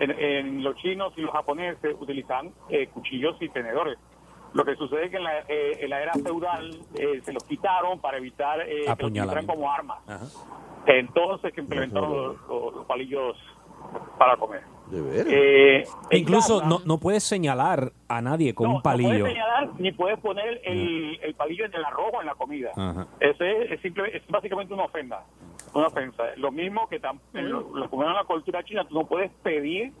[0.00, 3.98] en, en los chinos y los japoneses utilizaban eh, cuchillos y tenedores.
[4.54, 7.42] Lo que sucede es que en la, eh, en la era feudal eh, se los
[7.44, 9.22] quitaron para evitar eh, que los Apuñalamiento.
[9.22, 9.98] utilizaran como armas.
[10.06, 10.26] Ajá.
[10.86, 13.36] Entonces que implementaron los, los- los palillos
[14.18, 14.62] para comer.
[14.90, 15.26] De veras.
[15.30, 15.84] Eh,
[16.18, 19.10] incluso casa- no, no puedes señalar a nadie con no, un palillo.
[19.10, 22.34] No puedes señalar ni puedes poner el, el palillo en el arroz o en la
[22.34, 22.72] comida.
[22.76, 23.06] Ajá.
[23.20, 25.24] Ese es, es simple, es básicamente una ofenda.
[25.74, 26.24] Una ofensa.
[26.36, 26.96] Lo mismo que
[27.34, 29.92] en lo, que en la cultura china, tú no puedes pedir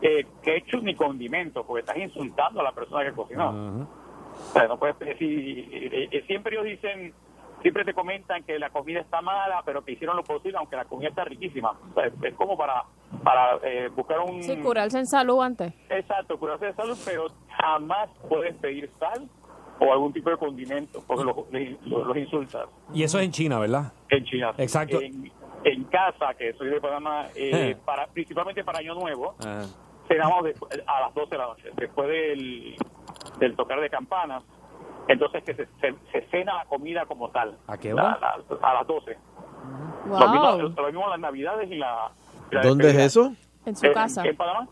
[0.00, 3.86] eh, ketchup ni condimentos porque estás insultando a la persona que cocinó.
[4.32, 7.12] O sea, no puedes decir, eh, eh, siempre ellos dicen,
[7.60, 10.84] siempre te comentan que la comida está mala, pero que hicieron lo posible, aunque la
[10.84, 11.70] comida está riquísima.
[11.90, 12.84] O sea, es, es como para,
[13.22, 14.42] para eh, buscar un...
[14.42, 15.74] Sí, curarse en salud antes.
[15.90, 19.28] Exacto, curarse de salud, pero jamás puedes pedir sal
[19.80, 21.36] o algún tipo de condimento, porque los,
[21.86, 22.66] los, los insultas.
[22.92, 23.92] Y eso es en China, ¿verdad?
[24.08, 24.52] En China.
[24.58, 25.00] Exacto.
[25.00, 25.30] En,
[25.64, 27.76] en casa, que soy de Panamá, eh, Eh.
[27.84, 29.64] para, principalmente para Año Nuevo, Ah.
[30.08, 30.44] cenamos
[30.86, 32.76] a las 12 de la noche, después del,
[33.38, 34.42] del tocar de campanas.
[35.08, 37.56] Entonces que se, se, se cena la comida como tal.
[37.66, 38.18] ¿A qué La- hora?
[38.20, 39.16] la- a las 12.
[40.06, 40.20] Wow.
[40.20, 40.50] Lo, mismo,
[40.82, 42.10] lo mismo las navidades y la...
[42.50, 43.04] y la ¿Dónde es despedida.
[43.06, 43.32] eso?
[43.66, 44.24] En su En- casa.
[44.26, 44.68] En Panamá.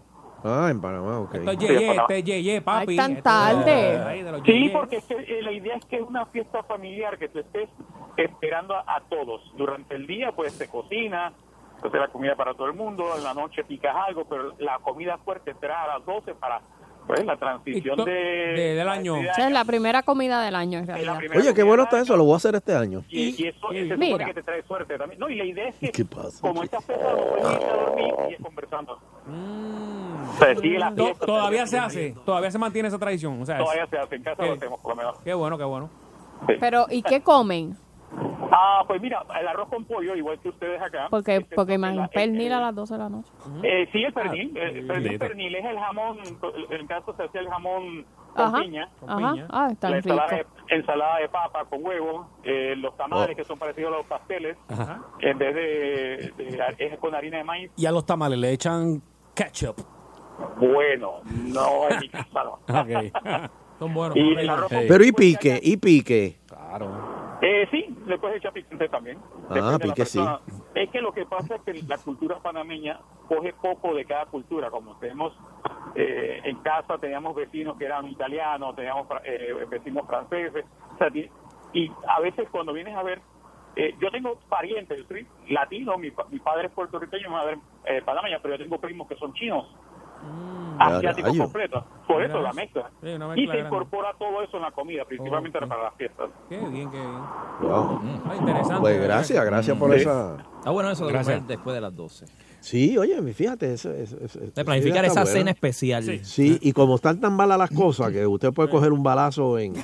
[0.48, 1.34] Ah, en Panamá, ok.
[1.34, 2.86] Esto es yeye, este es yeye, papi.
[2.92, 3.98] Ay, tan Esto es- tarde.
[4.06, 7.28] Ay, Sí, porque es que, eh, la idea es que es una fiesta familiar, que
[7.28, 7.68] tú estés
[8.16, 9.42] esperando a, a todos.
[9.56, 11.32] Durante el día, pues, se cocina,
[11.74, 15.18] entonces la comida para todo el mundo, en la noche picas algo, pero la comida
[15.18, 16.60] fuerte será a las 12 para,
[17.06, 19.14] pues, la transición de, de- del año.
[19.18, 21.18] O sea, es la primera comida del año, en realidad.
[21.36, 23.04] Oye, qué bueno está eso, lo voy a hacer este año.
[23.08, 24.26] Y, y eso se supone Mira.
[24.26, 25.18] que te trae suerte también.
[25.20, 26.40] No, y la idea es que, ¿Qué pasa?
[26.40, 28.92] como fecha no puedes irte a dormir, sigues conversando.
[28.94, 31.26] O sea, sigue la fiesta.
[31.26, 33.40] Todavía se hace, todavía se mantiene esa tradición.
[33.40, 35.18] O sea, es- Todavía se hace, en casa lo hacemos, por lo menos.
[35.24, 35.90] Qué bueno, qué bueno.
[36.60, 37.76] Pero, ¿y qué comen?
[38.50, 41.08] Ah, pues mira, el arroz con pollo, igual que ustedes acá.
[41.10, 43.30] Porque, Este, porque imagínate, la- pernil a las 12 de la noche.
[43.62, 44.56] Eh, sí, el pernil.
[44.56, 48.60] el pernil, es el jamón, en el caso se hacía el jamón con Ajá.
[48.60, 48.88] piña.
[49.06, 49.34] Ajá.
[49.50, 50.08] Ah, está la rico.
[50.10, 53.36] ensalada de, ensalada de papa con huevo, eh, los tamales Oh.
[53.36, 55.00] que son parecidos a los pasteles, Ajá.
[55.20, 57.70] en vez de, de- es con harina de maíz.
[57.76, 59.02] Y a los tamales le echan
[59.34, 59.76] ketchup.
[60.58, 62.58] Bueno, no en mi casa no.
[63.78, 64.16] Son buenos.
[64.16, 66.38] Y el arroz Pero y pique, y pique.
[66.46, 67.25] Claro.
[67.42, 69.18] Eh, sí, le puedes echar picante también.
[69.50, 70.18] Ah, Depende de la pique sí.
[70.18, 70.40] persona.
[70.74, 72.98] Es que lo que pasa es que la cultura panameña
[73.28, 74.70] coge poco de cada cultura.
[74.70, 75.32] Como tenemos
[75.94, 80.64] eh, en casa, teníamos vecinos que eran italianos, teníamos eh, vecinos franceses.
[80.94, 81.28] O sea, ti-
[81.72, 83.20] y a veces cuando vienes a ver,
[83.76, 87.52] eh, yo tengo parientes, yo soy latino, mi, pa- mi padre es puertorriqueño, mi madre
[87.54, 87.58] es
[87.98, 89.66] eh, panameña, pero yo tengo primos que son chinos.
[90.78, 91.42] Asiáticos rayo.
[91.44, 91.84] completos.
[92.06, 92.90] Por eso la mezcla.
[93.02, 93.60] Sí, una y mezcla se grande.
[93.76, 96.30] incorpora todo eso en la comida, principalmente para las fiestas.
[96.48, 97.20] Qué bien, qué bien.
[97.60, 98.00] Wow.
[98.28, 98.80] Ah, interesante.
[98.80, 100.00] Pues gracias, gracias por Sí.
[100.00, 100.36] esa.
[100.58, 101.36] Está bueno eso de Gracias.
[101.36, 102.26] comer después de las 12.
[102.66, 105.38] Sí, oye, fíjate, eso, eso, eso- De esa planificar esa buena.
[105.38, 106.20] cena especial.
[106.24, 109.74] Sí, y como están tan malas las cosas que usted puede coger un balazo en,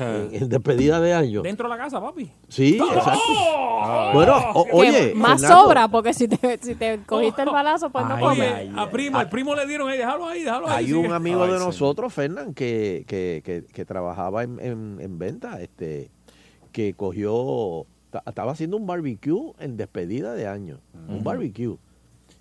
[0.00, 1.42] en, en despedida de año.
[1.42, 2.32] Dentro de la casa, papi.
[2.48, 3.20] Sí, exacto.
[4.14, 7.90] Bueno, o- Que oye, más Fernando, sobra, porque si te, si te cogiste el balazo,
[7.90, 8.52] pues no comes.
[8.52, 10.78] ay, A primo, al primo le dieron, ahí, déjalo ahí, déjalo ahí.
[10.78, 10.98] Hay sigue.
[10.98, 11.64] un amigo Ay, de sí.
[11.64, 16.10] nosotros, Fernán, que, que, que, que trabajaba en, en, en venta, este,
[16.72, 21.76] que cogió, ta- estaba haciendo un barbecue en despedida de año, un barbecue.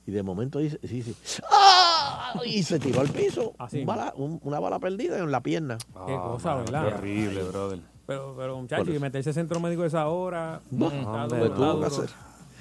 [0.07, 1.15] Y de momento dice, sí, sí,
[1.51, 2.33] ¡ah!
[2.45, 3.81] y se tiró al piso, Así.
[3.81, 5.77] un bala- un- una bala perdida en la pierna.
[6.07, 6.87] Qué cosa, ¿verdad?
[6.87, 7.79] Qué horrible, brother.
[8.07, 10.59] Pero, pero muchachos, y meterse centro médico a esa hora.
[10.71, 12.09] No, duro, tuvo que hacer.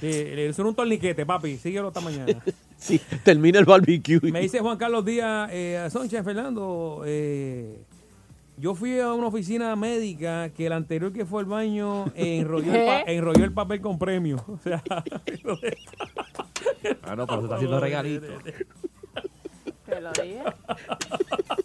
[0.00, 1.56] Sí, le hicieron un torniquete, papi.
[1.58, 2.42] Síguelo esta mañana.
[2.80, 4.18] Sí, termina el barbecue.
[4.32, 7.84] Me dice Juan Carlos Díaz, eh, Soncha, Fernando, eh,
[8.60, 12.84] yo fui a una oficina médica que el anterior que fue al baño enrolló, el,
[12.86, 14.44] pa- enrolló el papel con premio.
[14.48, 14.82] O sea,
[17.02, 18.26] Ah, no, pero se está haciendo regalito.
[19.86, 20.42] Te lo dije.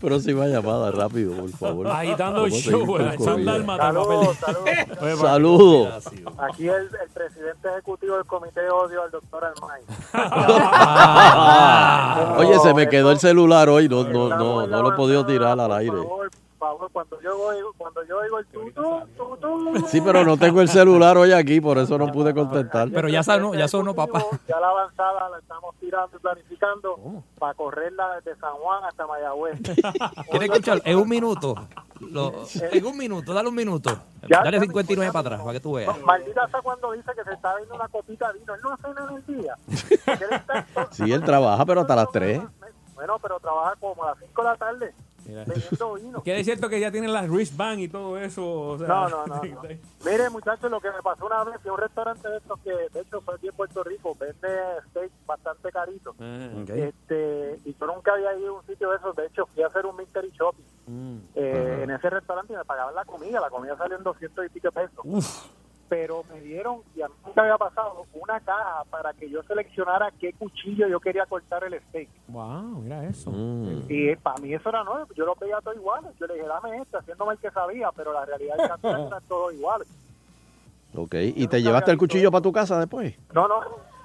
[0.00, 1.88] Pero si va llamada rápido, por favor.
[1.88, 2.88] agitando el show.
[2.92, 3.44] Oye, papi.
[5.20, 6.06] Saludos.
[6.38, 9.82] Aquí el, el presidente ejecutivo del comité de odio al doctor Almay.
[12.38, 15.58] Oye, se me quedó el celular hoy, no, no, no, no lo he podido tirar
[15.58, 15.96] al aire.
[16.58, 19.00] Favor, cuando yo oigo, cuando yo oigo el tutú,
[19.88, 22.88] Sí, pero no tengo el celular hoy aquí, por eso no pude contestar.
[22.92, 24.22] Pero ya sonó, ya sonó, papá.
[24.48, 29.60] ya la avanzada la estamos tirando y planificando para correrla desde San Juan hasta Mayagüez.
[30.30, 30.82] ¿Quieres escuchar?
[30.84, 31.54] En un minuto.
[32.00, 33.90] Lo- en un minuto, dale un minuto.
[34.28, 35.96] Ya, Dale ya, 59 para atrás, para que tú veas.
[36.04, 38.54] Maldita sea cuando dice que se está viendo una copita de vino.
[38.54, 39.54] Él no hace nada en el día.
[40.06, 42.40] Él está- Sí, él trabaja, pero hasta las 3.
[42.94, 44.94] Bueno, pero trabaja como a las 5 de la tarde
[45.34, 46.22] Bebiendo vino.
[46.22, 48.60] Que es cierto que ya tienen las wristband y todo eso.
[48.60, 49.62] O sea, No, no, no, no.
[50.04, 53.00] Mire, muchachos, lo que me pasó una vez, a un restaurante de estos que, de
[53.00, 54.48] hecho, fue aquí en Puerto Rico, vende
[54.90, 56.14] steak bastante carito.
[56.68, 59.66] Este, y yo nunca había ido a un sitio de esos, de hecho, fui a
[59.66, 60.64] hacer un mystery shopping
[61.34, 64.48] eh, en ese restaurante y me pagaban la comida, la comida salió en 200 y
[64.48, 65.50] pico pesos.
[65.88, 70.10] Pero me dieron, y a mí nunca había pasado, una caja para que yo seleccionara
[70.20, 72.08] qué cuchillo yo quería cortar el steak.
[72.28, 73.30] Wow, mira eso.
[73.30, 73.84] Mm.
[73.88, 76.10] Y para mí eso era nuevo, yo los veía todos iguales.
[76.20, 79.22] Yo le dije, dame este, haciéndome el que sabía, pero la realidad es que eran
[79.28, 79.88] todos iguales.
[80.94, 83.14] Ok, ¿y te llevaste el cuchillo para tu casa después?
[83.32, 83.60] No, no.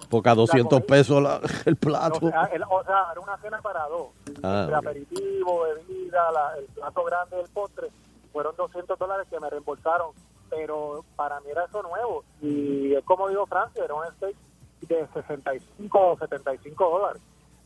[0.09, 2.19] Porque a 200 pesos la- el O plato.
[2.29, 4.07] sea, el- o sea, era una cena para dos.
[4.43, 4.85] Ah, Entre ok.
[4.85, 7.87] aperitivo, bebida, la- el plato grande del postre.
[8.31, 10.11] Fueron 200 dólares que me reembolsaron.
[10.55, 12.23] Pero para mí era eso nuevo.
[12.41, 14.35] Y es como digo Francia, era un steak
[14.81, 17.21] de 65 o 75 dólares.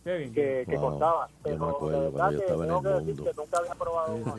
[0.07, 0.99] Que, que Wow.
[1.43, 3.23] Pero acuerdo de verdad cuando yo que estaba en tengo el que decir mundo.
[3.25, 4.35] que nunca había probado uno.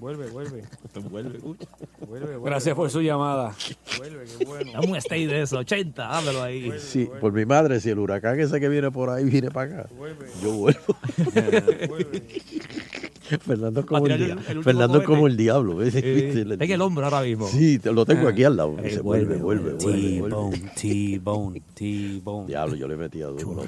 [0.00, 0.64] Vuelve, vuelve.
[1.10, 1.38] vuelve.
[2.08, 3.54] Vuelve, Gracias por su llamada.
[3.98, 4.72] Vuelve, qué bueno.
[4.72, 6.72] Dame un steak de eso, 80, háblalo ahí.
[6.80, 9.88] Sí, por mi madre, si el huracán ese que viene por ahí viene para acá,
[10.42, 10.80] yo vuelvo.
[13.40, 15.76] Fernando es como, el, el- el último Fernando es como el diablo.
[15.76, 15.94] ¿ves?
[16.02, 17.46] Eh, en el hombro ahora mismo.
[17.46, 18.76] Sí, te lo tengo aquí al lado.
[18.82, 20.20] Eh, vuelve, vuelve, vuelve.
[20.20, 22.46] T-Bone, T-Bone, T-Bone.
[22.48, 23.62] Diablo, yo le metí a duro.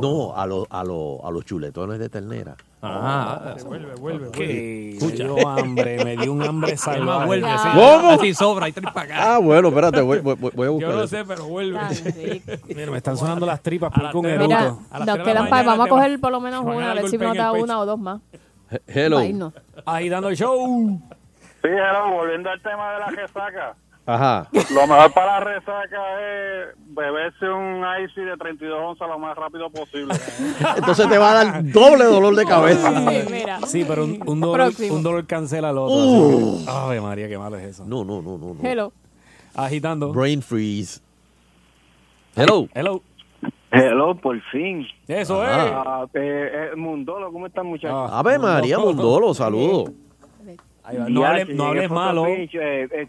[0.00, 2.56] No, a, los a, los a los chuletones de ternera.
[2.82, 4.30] Ah, vuelve, vuelve.
[4.30, 5.24] Que Escucha.
[5.24, 7.26] me dio hambre, me dio un hambre salvaje.
[7.26, 7.68] vuelve, sí.
[7.74, 8.10] ¿Cómo?
[8.10, 9.34] Así sobra y tres para acá.
[9.34, 11.78] Ah, bueno, espérate, voy, voy- voy a buscar Yo no sé, pero vuelve.
[12.74, 14.80] Mira, me están sonando las tripas por un Mira, eruto.
[15.06, 17.52] nos quedan para, vamos a coger por lo menos una, a ver si nos da
[17.52, 18.20] una o dos más.
[18.86, 19.18] Hello.
[19.84, 21.00] Ahí dando el show.
[21.62, 23.74] Sí, hello, volviendo al tema de la resaca.
[24.06, 24.48] Ajá.
[24.52, 29.70] Lo mejor para la resaca es beberse un icy de 32 onzas lo más rápido
[29.70, 30.14] posible.
[30.76, 32.90] Entonces te va a dar doble dolor de cabeza.
[33.30, 33.60] mira.
[33.66, 35.96] Sí, pero un, un dolor, un dolor cancela al otro.
[35.96, 36.64] Uh.
[36.68, 37.84] Ave María, qué malo es eso.
[37.84, 38.54] No, no, no, no.
[38.54, 38.60] no.
[38.62, 38.92] Hello.
[39.54, 40.12] Agitando.
[40.12, 41.00] Brain freeze.
[42.34, 42.68] Hello.
[42.74, 43.02] Hello.
[43.72, 44.86] Hello, por fin.
[45.06, 45.44] Eso Ah.
[45.44, 45.72] es.
[45.86, 48.10] Ah, eh, eh, Mundolo, ¿cómo están muchachos?
[48.12, 49.90] Ave María Mondolo, saludos.
[51.08, 52.26] No, hables, no hables Foto malo.
[52.26, 53.08] Eh, eh,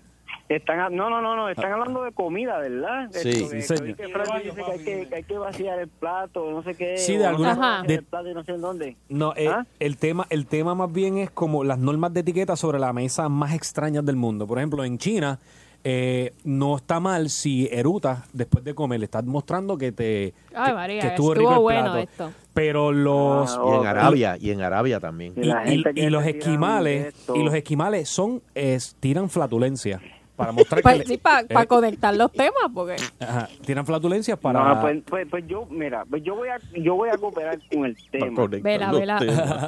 [0.55, 3.09] están, a- no, no, no, no, están hablando de comida, ¿verdad?
[3.11, 3.95] Sí, Esto, sí, que- señor.
[3.95, 6.97] que Francis dice que hay que, que hay que vaciar el plato, no sé qué.
[6.97, 8.95] Sí, de alguna- de- el plato y no sé en dónde.
[9.09, 9.65] No, eh, ¿Ah?
[9.79, 13.29] el tema el tema más bien es como las normas de etiqueta sobre la mesa
[13.29, 14.47] más extrañas del mundo.
[14.47, 15.39] Por ejemplo, en China
[15.83, 18.99] eh, no está mal si erutas después de comer.
[18.99, 21.97] Le estás mostrando que te Ay, que- María, que estuvo, rico el bueno plato.
[21.97, 22.31] esto.
[22.53, 25.33] Pero los Y en Arabia, y en Arabia también.
[25.37, 30.01] y, y- y los esquimales y los esquimales son es, tiran flatulencias
[30.41, 32.95] para mostrar que Pues, le- sí, para eh, conectar los temas, porque...
[33.19, 36.95] ajá, tiran flatulencias para No, pues, pues, pues yo, mira, pues yo voy a, yo
[36.95, 38.47] voy a cooperar con el tema.
[38.61, 39.19] Vela, vela.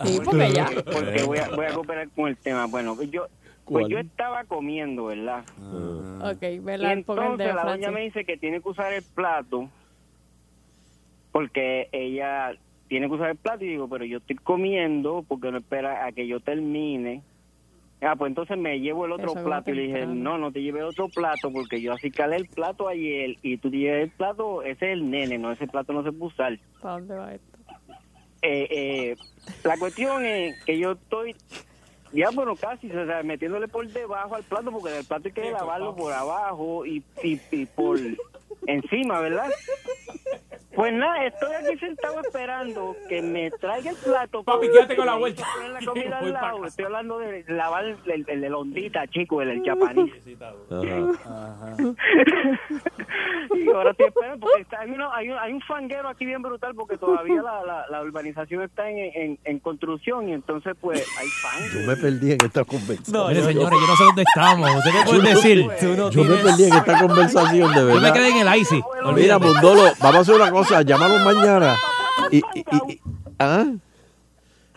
[0.04, 0.70] Sí, porque ya.
[0.92, 2.66] Porque voy a, voy a cooperar con el tema.
[2.66, 3.28] Bueno, pues yo,
[3.66, 3.88] pues ¿Cuál?
[3.90, 5.44] yo estaba comiendo, ¿verdad?
[6.24, 6.98] Ok, Y ¿verdad?
[7.06, 9.70] Ponga el entonces la doña me dice que tiene que usar el plato
[11.32, 12.54] porque ella
[12.88, 16.12] tiene que usar el plato y digo, pero yo estoy comiendo porque no espera a
[16.12, 17.22] que yo termine.
[18.06, 20.62] Ah, pues entonces me llevo el otro Eso plato y le dije, no, no te
[20.62, 24.10] lleves otro plato porque yo así calé el plato ayer y tú te lleves el
[24.12, 26.60] plato, ese es el nene, no, ese plato no se puede usar.
[26.82, 27.58] ¿Para dónde va esto?
[28.42, 29.16] Eh, eh,
[29.64, 31.36] la cuestión es que yo estoy
[32.12, 35.52] ya bueno casi o sea, metiéndole por debajo al plato porque el plato hay que
[35.52, 37.98] lavarlo por abajo y, y, y por
[38.68, 39.50] encima verdad
[40.76, 45.16] pues nada estoy aquí sentado esperando que me traiga el plato Papi, quédate con la
[45.16, 45.44] vuelta.
[45.56, 49.42] poner la comida al lado estoy hablando de lavar el, el, el de londita chico
[49.42, 50.12] el, el japonés
[53.56, 56.42] y ahora estoy esperando porque está- hay, uno- hay, un, hay un fanguero aquí bien
[56.42, 61.06] brutal porque todavía la, la, la urbanización está en, en, en construcción y entonces pues
[61.20, 61.66] hay fango.
[61.74, 63.28] Yo me perdí en esta conversación.
[63.28, 64.70] Mire, señores, yo no sé dónde estamos.
[64.78, 65.68] ¿Usted qué puede decir?
[66.12, 68.02] Yo me perdí en esta conversación, de Yo verdad.
[68.02, 68.84] me quedé en el ICI.
[69.16, 69.40] Mira.
[69.40, 71.76] Mondolo, vamos a hacer una cosa, llámalo mañana.
[72.32, 73.02] Y, y- y-
[73.40, 73.66] ¿ah?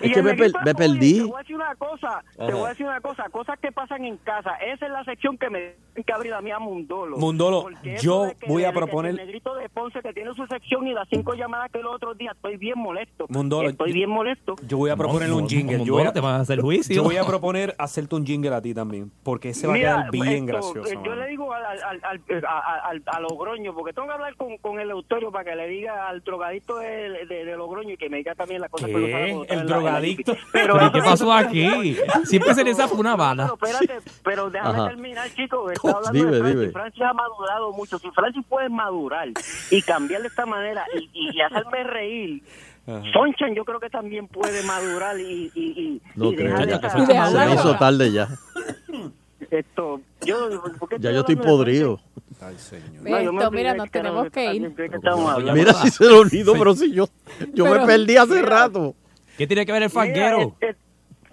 [0.01, 1.15] Es Y que el me, per- equipo de me Poli, perdí.
[1.19, 4.05] Te voy a decir una cosa, te voy a decir una cosa, cosas que pasan
[4.05, 4.55] en casa.
[4.57, 5.59] Esa es la sección que me
[5.95, 7.17] tienen que abrir a mí a Mundolo.
[7.17, 7.67] Mundolo,
[8.03, 11.09] yo que- voy a proponer- El negrito de Ponce que tiene su sección y las
[11.09, 13.27] cinco llamadas que los otros días, estoy bien molesto.
[13.31, 14.57] Mundolo, estoy bien molesto.
[14.67, 15.79] Yo voy a proponerle No, un jingle.
[15.79, 16.95] no, yo, voy no te vas a hacer juicio.
[16.95, 20.11] yo voy a proponer hacerte un jingle a ti también, porque ese va a quedar
[20.11, 20.93] bien esto, gracioso.
[20.93, 24.15] eh, Yo le digo al, al, al, al- a, al- a Logroño, porque tengo que
[24.15, 27.95] hablar con, con el Euterio para que le diga al drogadicto de, de, de Logroño
[27.95, 29.55] y que me diga también las cosas que lo sabe ¿Qué?
[29.55, 30.37] ¿El la- la drogadicto?
[30.53, 31.97] ¿Pero qué pasó aquí?
[32.25, 33.53] Siempre se les zafa una bala.
[33.61, 34.89] Pero espérate, pero déjame Ajá.
[34.89, 35.73] terminar, chicos.
[35.73, 36.61] Estaba hablando Dime, de Francis.
[36.61, 36.73] dime.
[36.73, 37.99] Francis ha madurado mucho.
[37.99, 39.29] Si Francis puede madurar
[39.71, 42.43] y cambiar de esta manera y, hacerme reír,
[43.13, 46.51] Sonchan yo creo que también puede madurar y, y, y, No y creo.
[46.57, 46.91] dejar Ya, esa-
[47.31, 48.29] se me hizo tarde ya.
[49.51, 52.01] Esto, yo, ¿por qué Ya yo estoy de podrido.
[53.03, 54.71] No, yo me Esto, mira, nos tenemos que ir.
[54.75, 55.53] de que.
[55.53, 57.07] Mira si se lo olvidó, pero si yo,
[57.55, 58.47] yo me perdí hace Mira.
[58.49, 58.95] rato.
[59.37, 60.57] ¿Qué tiene que ver el Mira, fanguero?
[60.61, 60.69] este-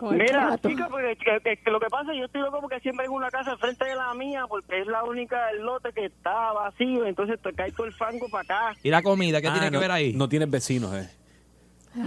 [0.02, 2.60] el Mira, chica, porque que- que- que lo que pasa es que yo estoy loco
[2.60, 5.94] porque siempre tengo una casa frente de la mía porque es la única del lote
[5.94, 8.80] que está vacío, entonces te cae todo el fango para acá.
[8.84, 9.40] ¿Y la comida?
[9.40, 10.14] ¿Qué Ah, tiene que ver ahí?
[10.14, 11.10] No tienes vecinos, eh.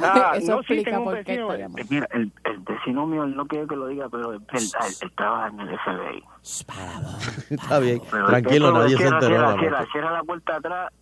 [0.02, 1.56] Ah, Eso no, sí, tengo un vecino.
[1.56, 1.78] llamando.
[1.81, 4.89] eh, Mira, el, el vecino mío, él no quiere que lo diga, pero es verdad,
[4.89, 6.24] él, él trabaja en el FBI.
[7.51, 9.86] Está bien, Pero tranquilo, nadie se cierra, enteró.
[9.93, 10.93] Cierra, la puerta atrás.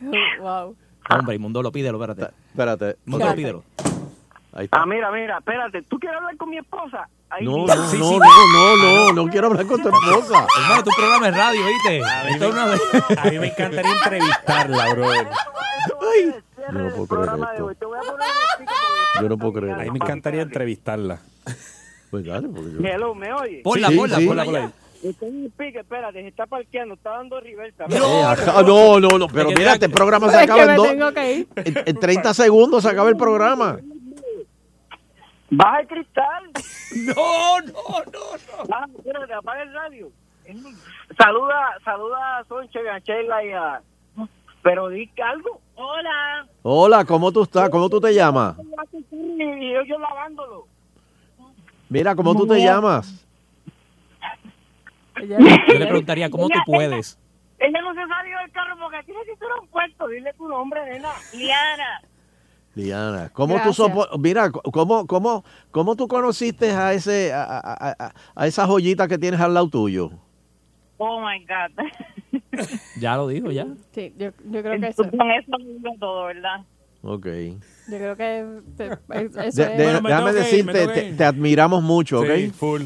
[0.40, 0.76] wow.
[1.08, 2.34] Hombre, Mundolo, pídelo, espérate.
[2.50, 2.96] Espérate.
[3.06, 3.64] Mundolo, pídelo.
[4.56, 4.80] Ahí está.
[4.82, 7.08] Ah, mira, mira, espérate, ¿tú quieres hablar con mi esposa?
[7.28, 7.74] Ahí No, mira.
[7.74, 10.46] no, no, no, no, no, no quiero hablar con tu esposa.
[10.62, 12.46] Hermano, tu programa es radio, ¿viste?
[12.46, 12.80] Una vez.
[13.18, 15.28] A mí me encantaría entrevistarla, brother.
[16.72, 17.28] Yo no puedo creer
[17.70, 17.90] esto.
[19.22, 21.18] Yo no puedo creer A mí me encantaría entrevistarla.
[22.10, 22.78] Pues dale, porque yo...
[22.88, 23.60] Hello, ¿me oye?
[23.64, 24.26] Ponla, Sí, ponla, sí.
[24.26, 24.72] ponla, Ponla.
[25.02, 27.84] Está en el pique, espérate, se está parqueando, está dando reversa.
[27.88, 30.88] Eh, acá- no, no, no, pero mira, este programa se acaba en, dos-
[31.64, 33.78] en 30 segundos, se acaba el programa.
[35.50, 36.50] Baja el cristal.
[36.96, 38.74] No, no, no, no.
[38.74, 40.08] Ah, espérate, apaga el radio.
[41.18, 43.82] Saluda, saluda a Sonche, a Sheila y a...
[44.62, 45.60] Pero di algo.
[45.74, 46.46] Hola.
[46.62, 47.68] Hola, ¿cómo tú estás?
[47.70, 48.56] ¿Cómo tú te llamas?
[49.10, 50.66] Y yo, yo lavándolo.
[51.88, 53.26] Mira, ¿cómo tú te llamas?
[55.20, 57.18] Yo le preguntaría, ¿cómo tú puedes?
[57.58, 60.08] Ella no se salió del carro porque tiene que ser un puesto.
[60.08, 61.10] Dile tu nombre, nena.
[61.34, 62.00] Liana.
[62.76, 63.76] Liana, ¿cómo Gracias.
[63.90, 69.08] tú mira, ¿cómo, cómo, cómo tú conociste a ese a, a, a- a esa joyita
[69.08, 70.10] que tienes al lado tuyo?
[70.98, 71.86] Oh my God.
[73.00, 73.66] Ya lo dijo, ya.
[73.92, 75.02] Sí, yo, yo creo que eso.
[75.10, 76.60] Con eso digo todo, ¿verdad?
[77.02, 77.26] Ok.
[77.88, 78.46] Yo creo que
[78.76, 78.84] te-
[79.24, 79.82] es- De- eso de- es.
[79.82, 81.16] Bueno, me déjame ir, decirte, que te, ir.
[81.18, 82.26] te admiramos mucho, ¿ok?
[82.36, 82.82] Sí, full.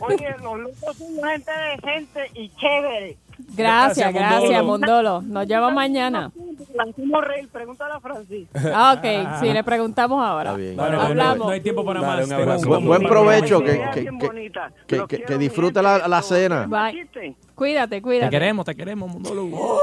[0.00, 3.16] Oye, los locos son gente decente y chévere.
[3.56, 5.12] Gracias, Gracias, gracias, Mondolo.
[5.20, 5.22] Mondolo.
[5.22, 6.30] Nos llama mañana.
[6.78, 8.48] Hacemos reír, pregúntale a Francis.
[8.74, 9.40] Ah, ok.
[9.40, 10.50] Sí, le preguntamos ahora.
[10.50, 11.00] Está bien.
[11.00, 11.38] Hablamos.
[11.46, 12.62] no hay tiempo para Dale, más.
[12.62, 12.68] un.
[12.68, 16.66] Buen, buen provecho, que, disfrute la, la cena.
[16.66, 17.08] Bye.
[17.54, 18.30] Cuídate, Te cuídate.
[18.30, 19.48] queremos, te queremos, Mundolo.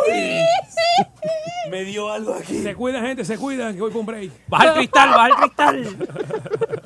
[1.70, 2.62] Me dio algo aquí.
[2.62, 4.32] Se cuidan, gente, se cuidan, que voy con break.
[4.48, 5.86] Baja el cristal, baja el cristal.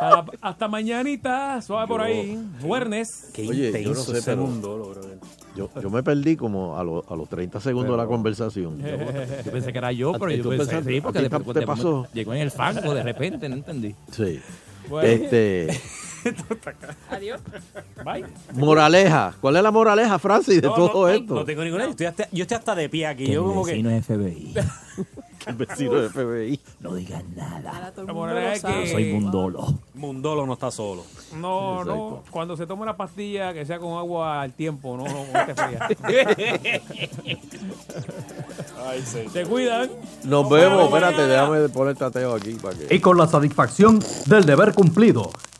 [0.00, 2.38] Hasta, hasta mañanita, suave por ahí.
[2.62, 3.30] Viernes.
[3.34, 5.18] Qué Oye, yo intenso no sé, ese pero- mundo, brother.
[5.74, 8.78] Yo, yo me perdí como a, lo- a los 30 segundos de la conversación.
[9.44, 10.90] Yo pensé que era yo, pero ¿Y yo pensé pensaste?
[10.94, 12.06] sí, porque ¿A ti después te pasó?
[12.12, 13.94] llegó en el fango de repente, no entendí.
[14.12, 14.40] Sí.
[14.88, 15.08] Bueno.
[15.08, 15.68] Este,
[17.10, 17.40] Adiós.
[18.04, 18.24] Bye.
[18.54, 19.34] moraleja.
[19.40, 21.34] ¿Cuál es la moraleja, Francis, de No, todo no, esto?
[21.34, 21.84] No tengo ninguna.
[21.84, 23.26] Yo estoy hasta, yo estoy hasta de pie aquí.
[23.26, 23.72] Que Yo como que.
[23.72, 24.54] vecino es FBI.
[25.46, 26.60] El vecino de FBI.
[26.80, 27.70] No digas nada.
[27.70, 28.84] Ahora todo el La mundo moraleja lo es sabe.
[28.84, 29.74] que- Soy Mundolo.
[29.94, 31.02] Mundolo no está solo.
[31.36, 32.22] No, no.
[32.30, 35.54] Cuando se tome una pastilla, que sea con agua al tiempo, no, no, no te
[35.54, 35.88] fría.
[38.86, 39.28] Ay, sí.
[39.32, 39.90] Se cuidan.
[40.24, 40.84] Nos vemos.
[40.84, 42.94] Espérate, déjame poner tateo aquí para que.
[42.94, 45.30] Y con la satisfacción del deber cumplido,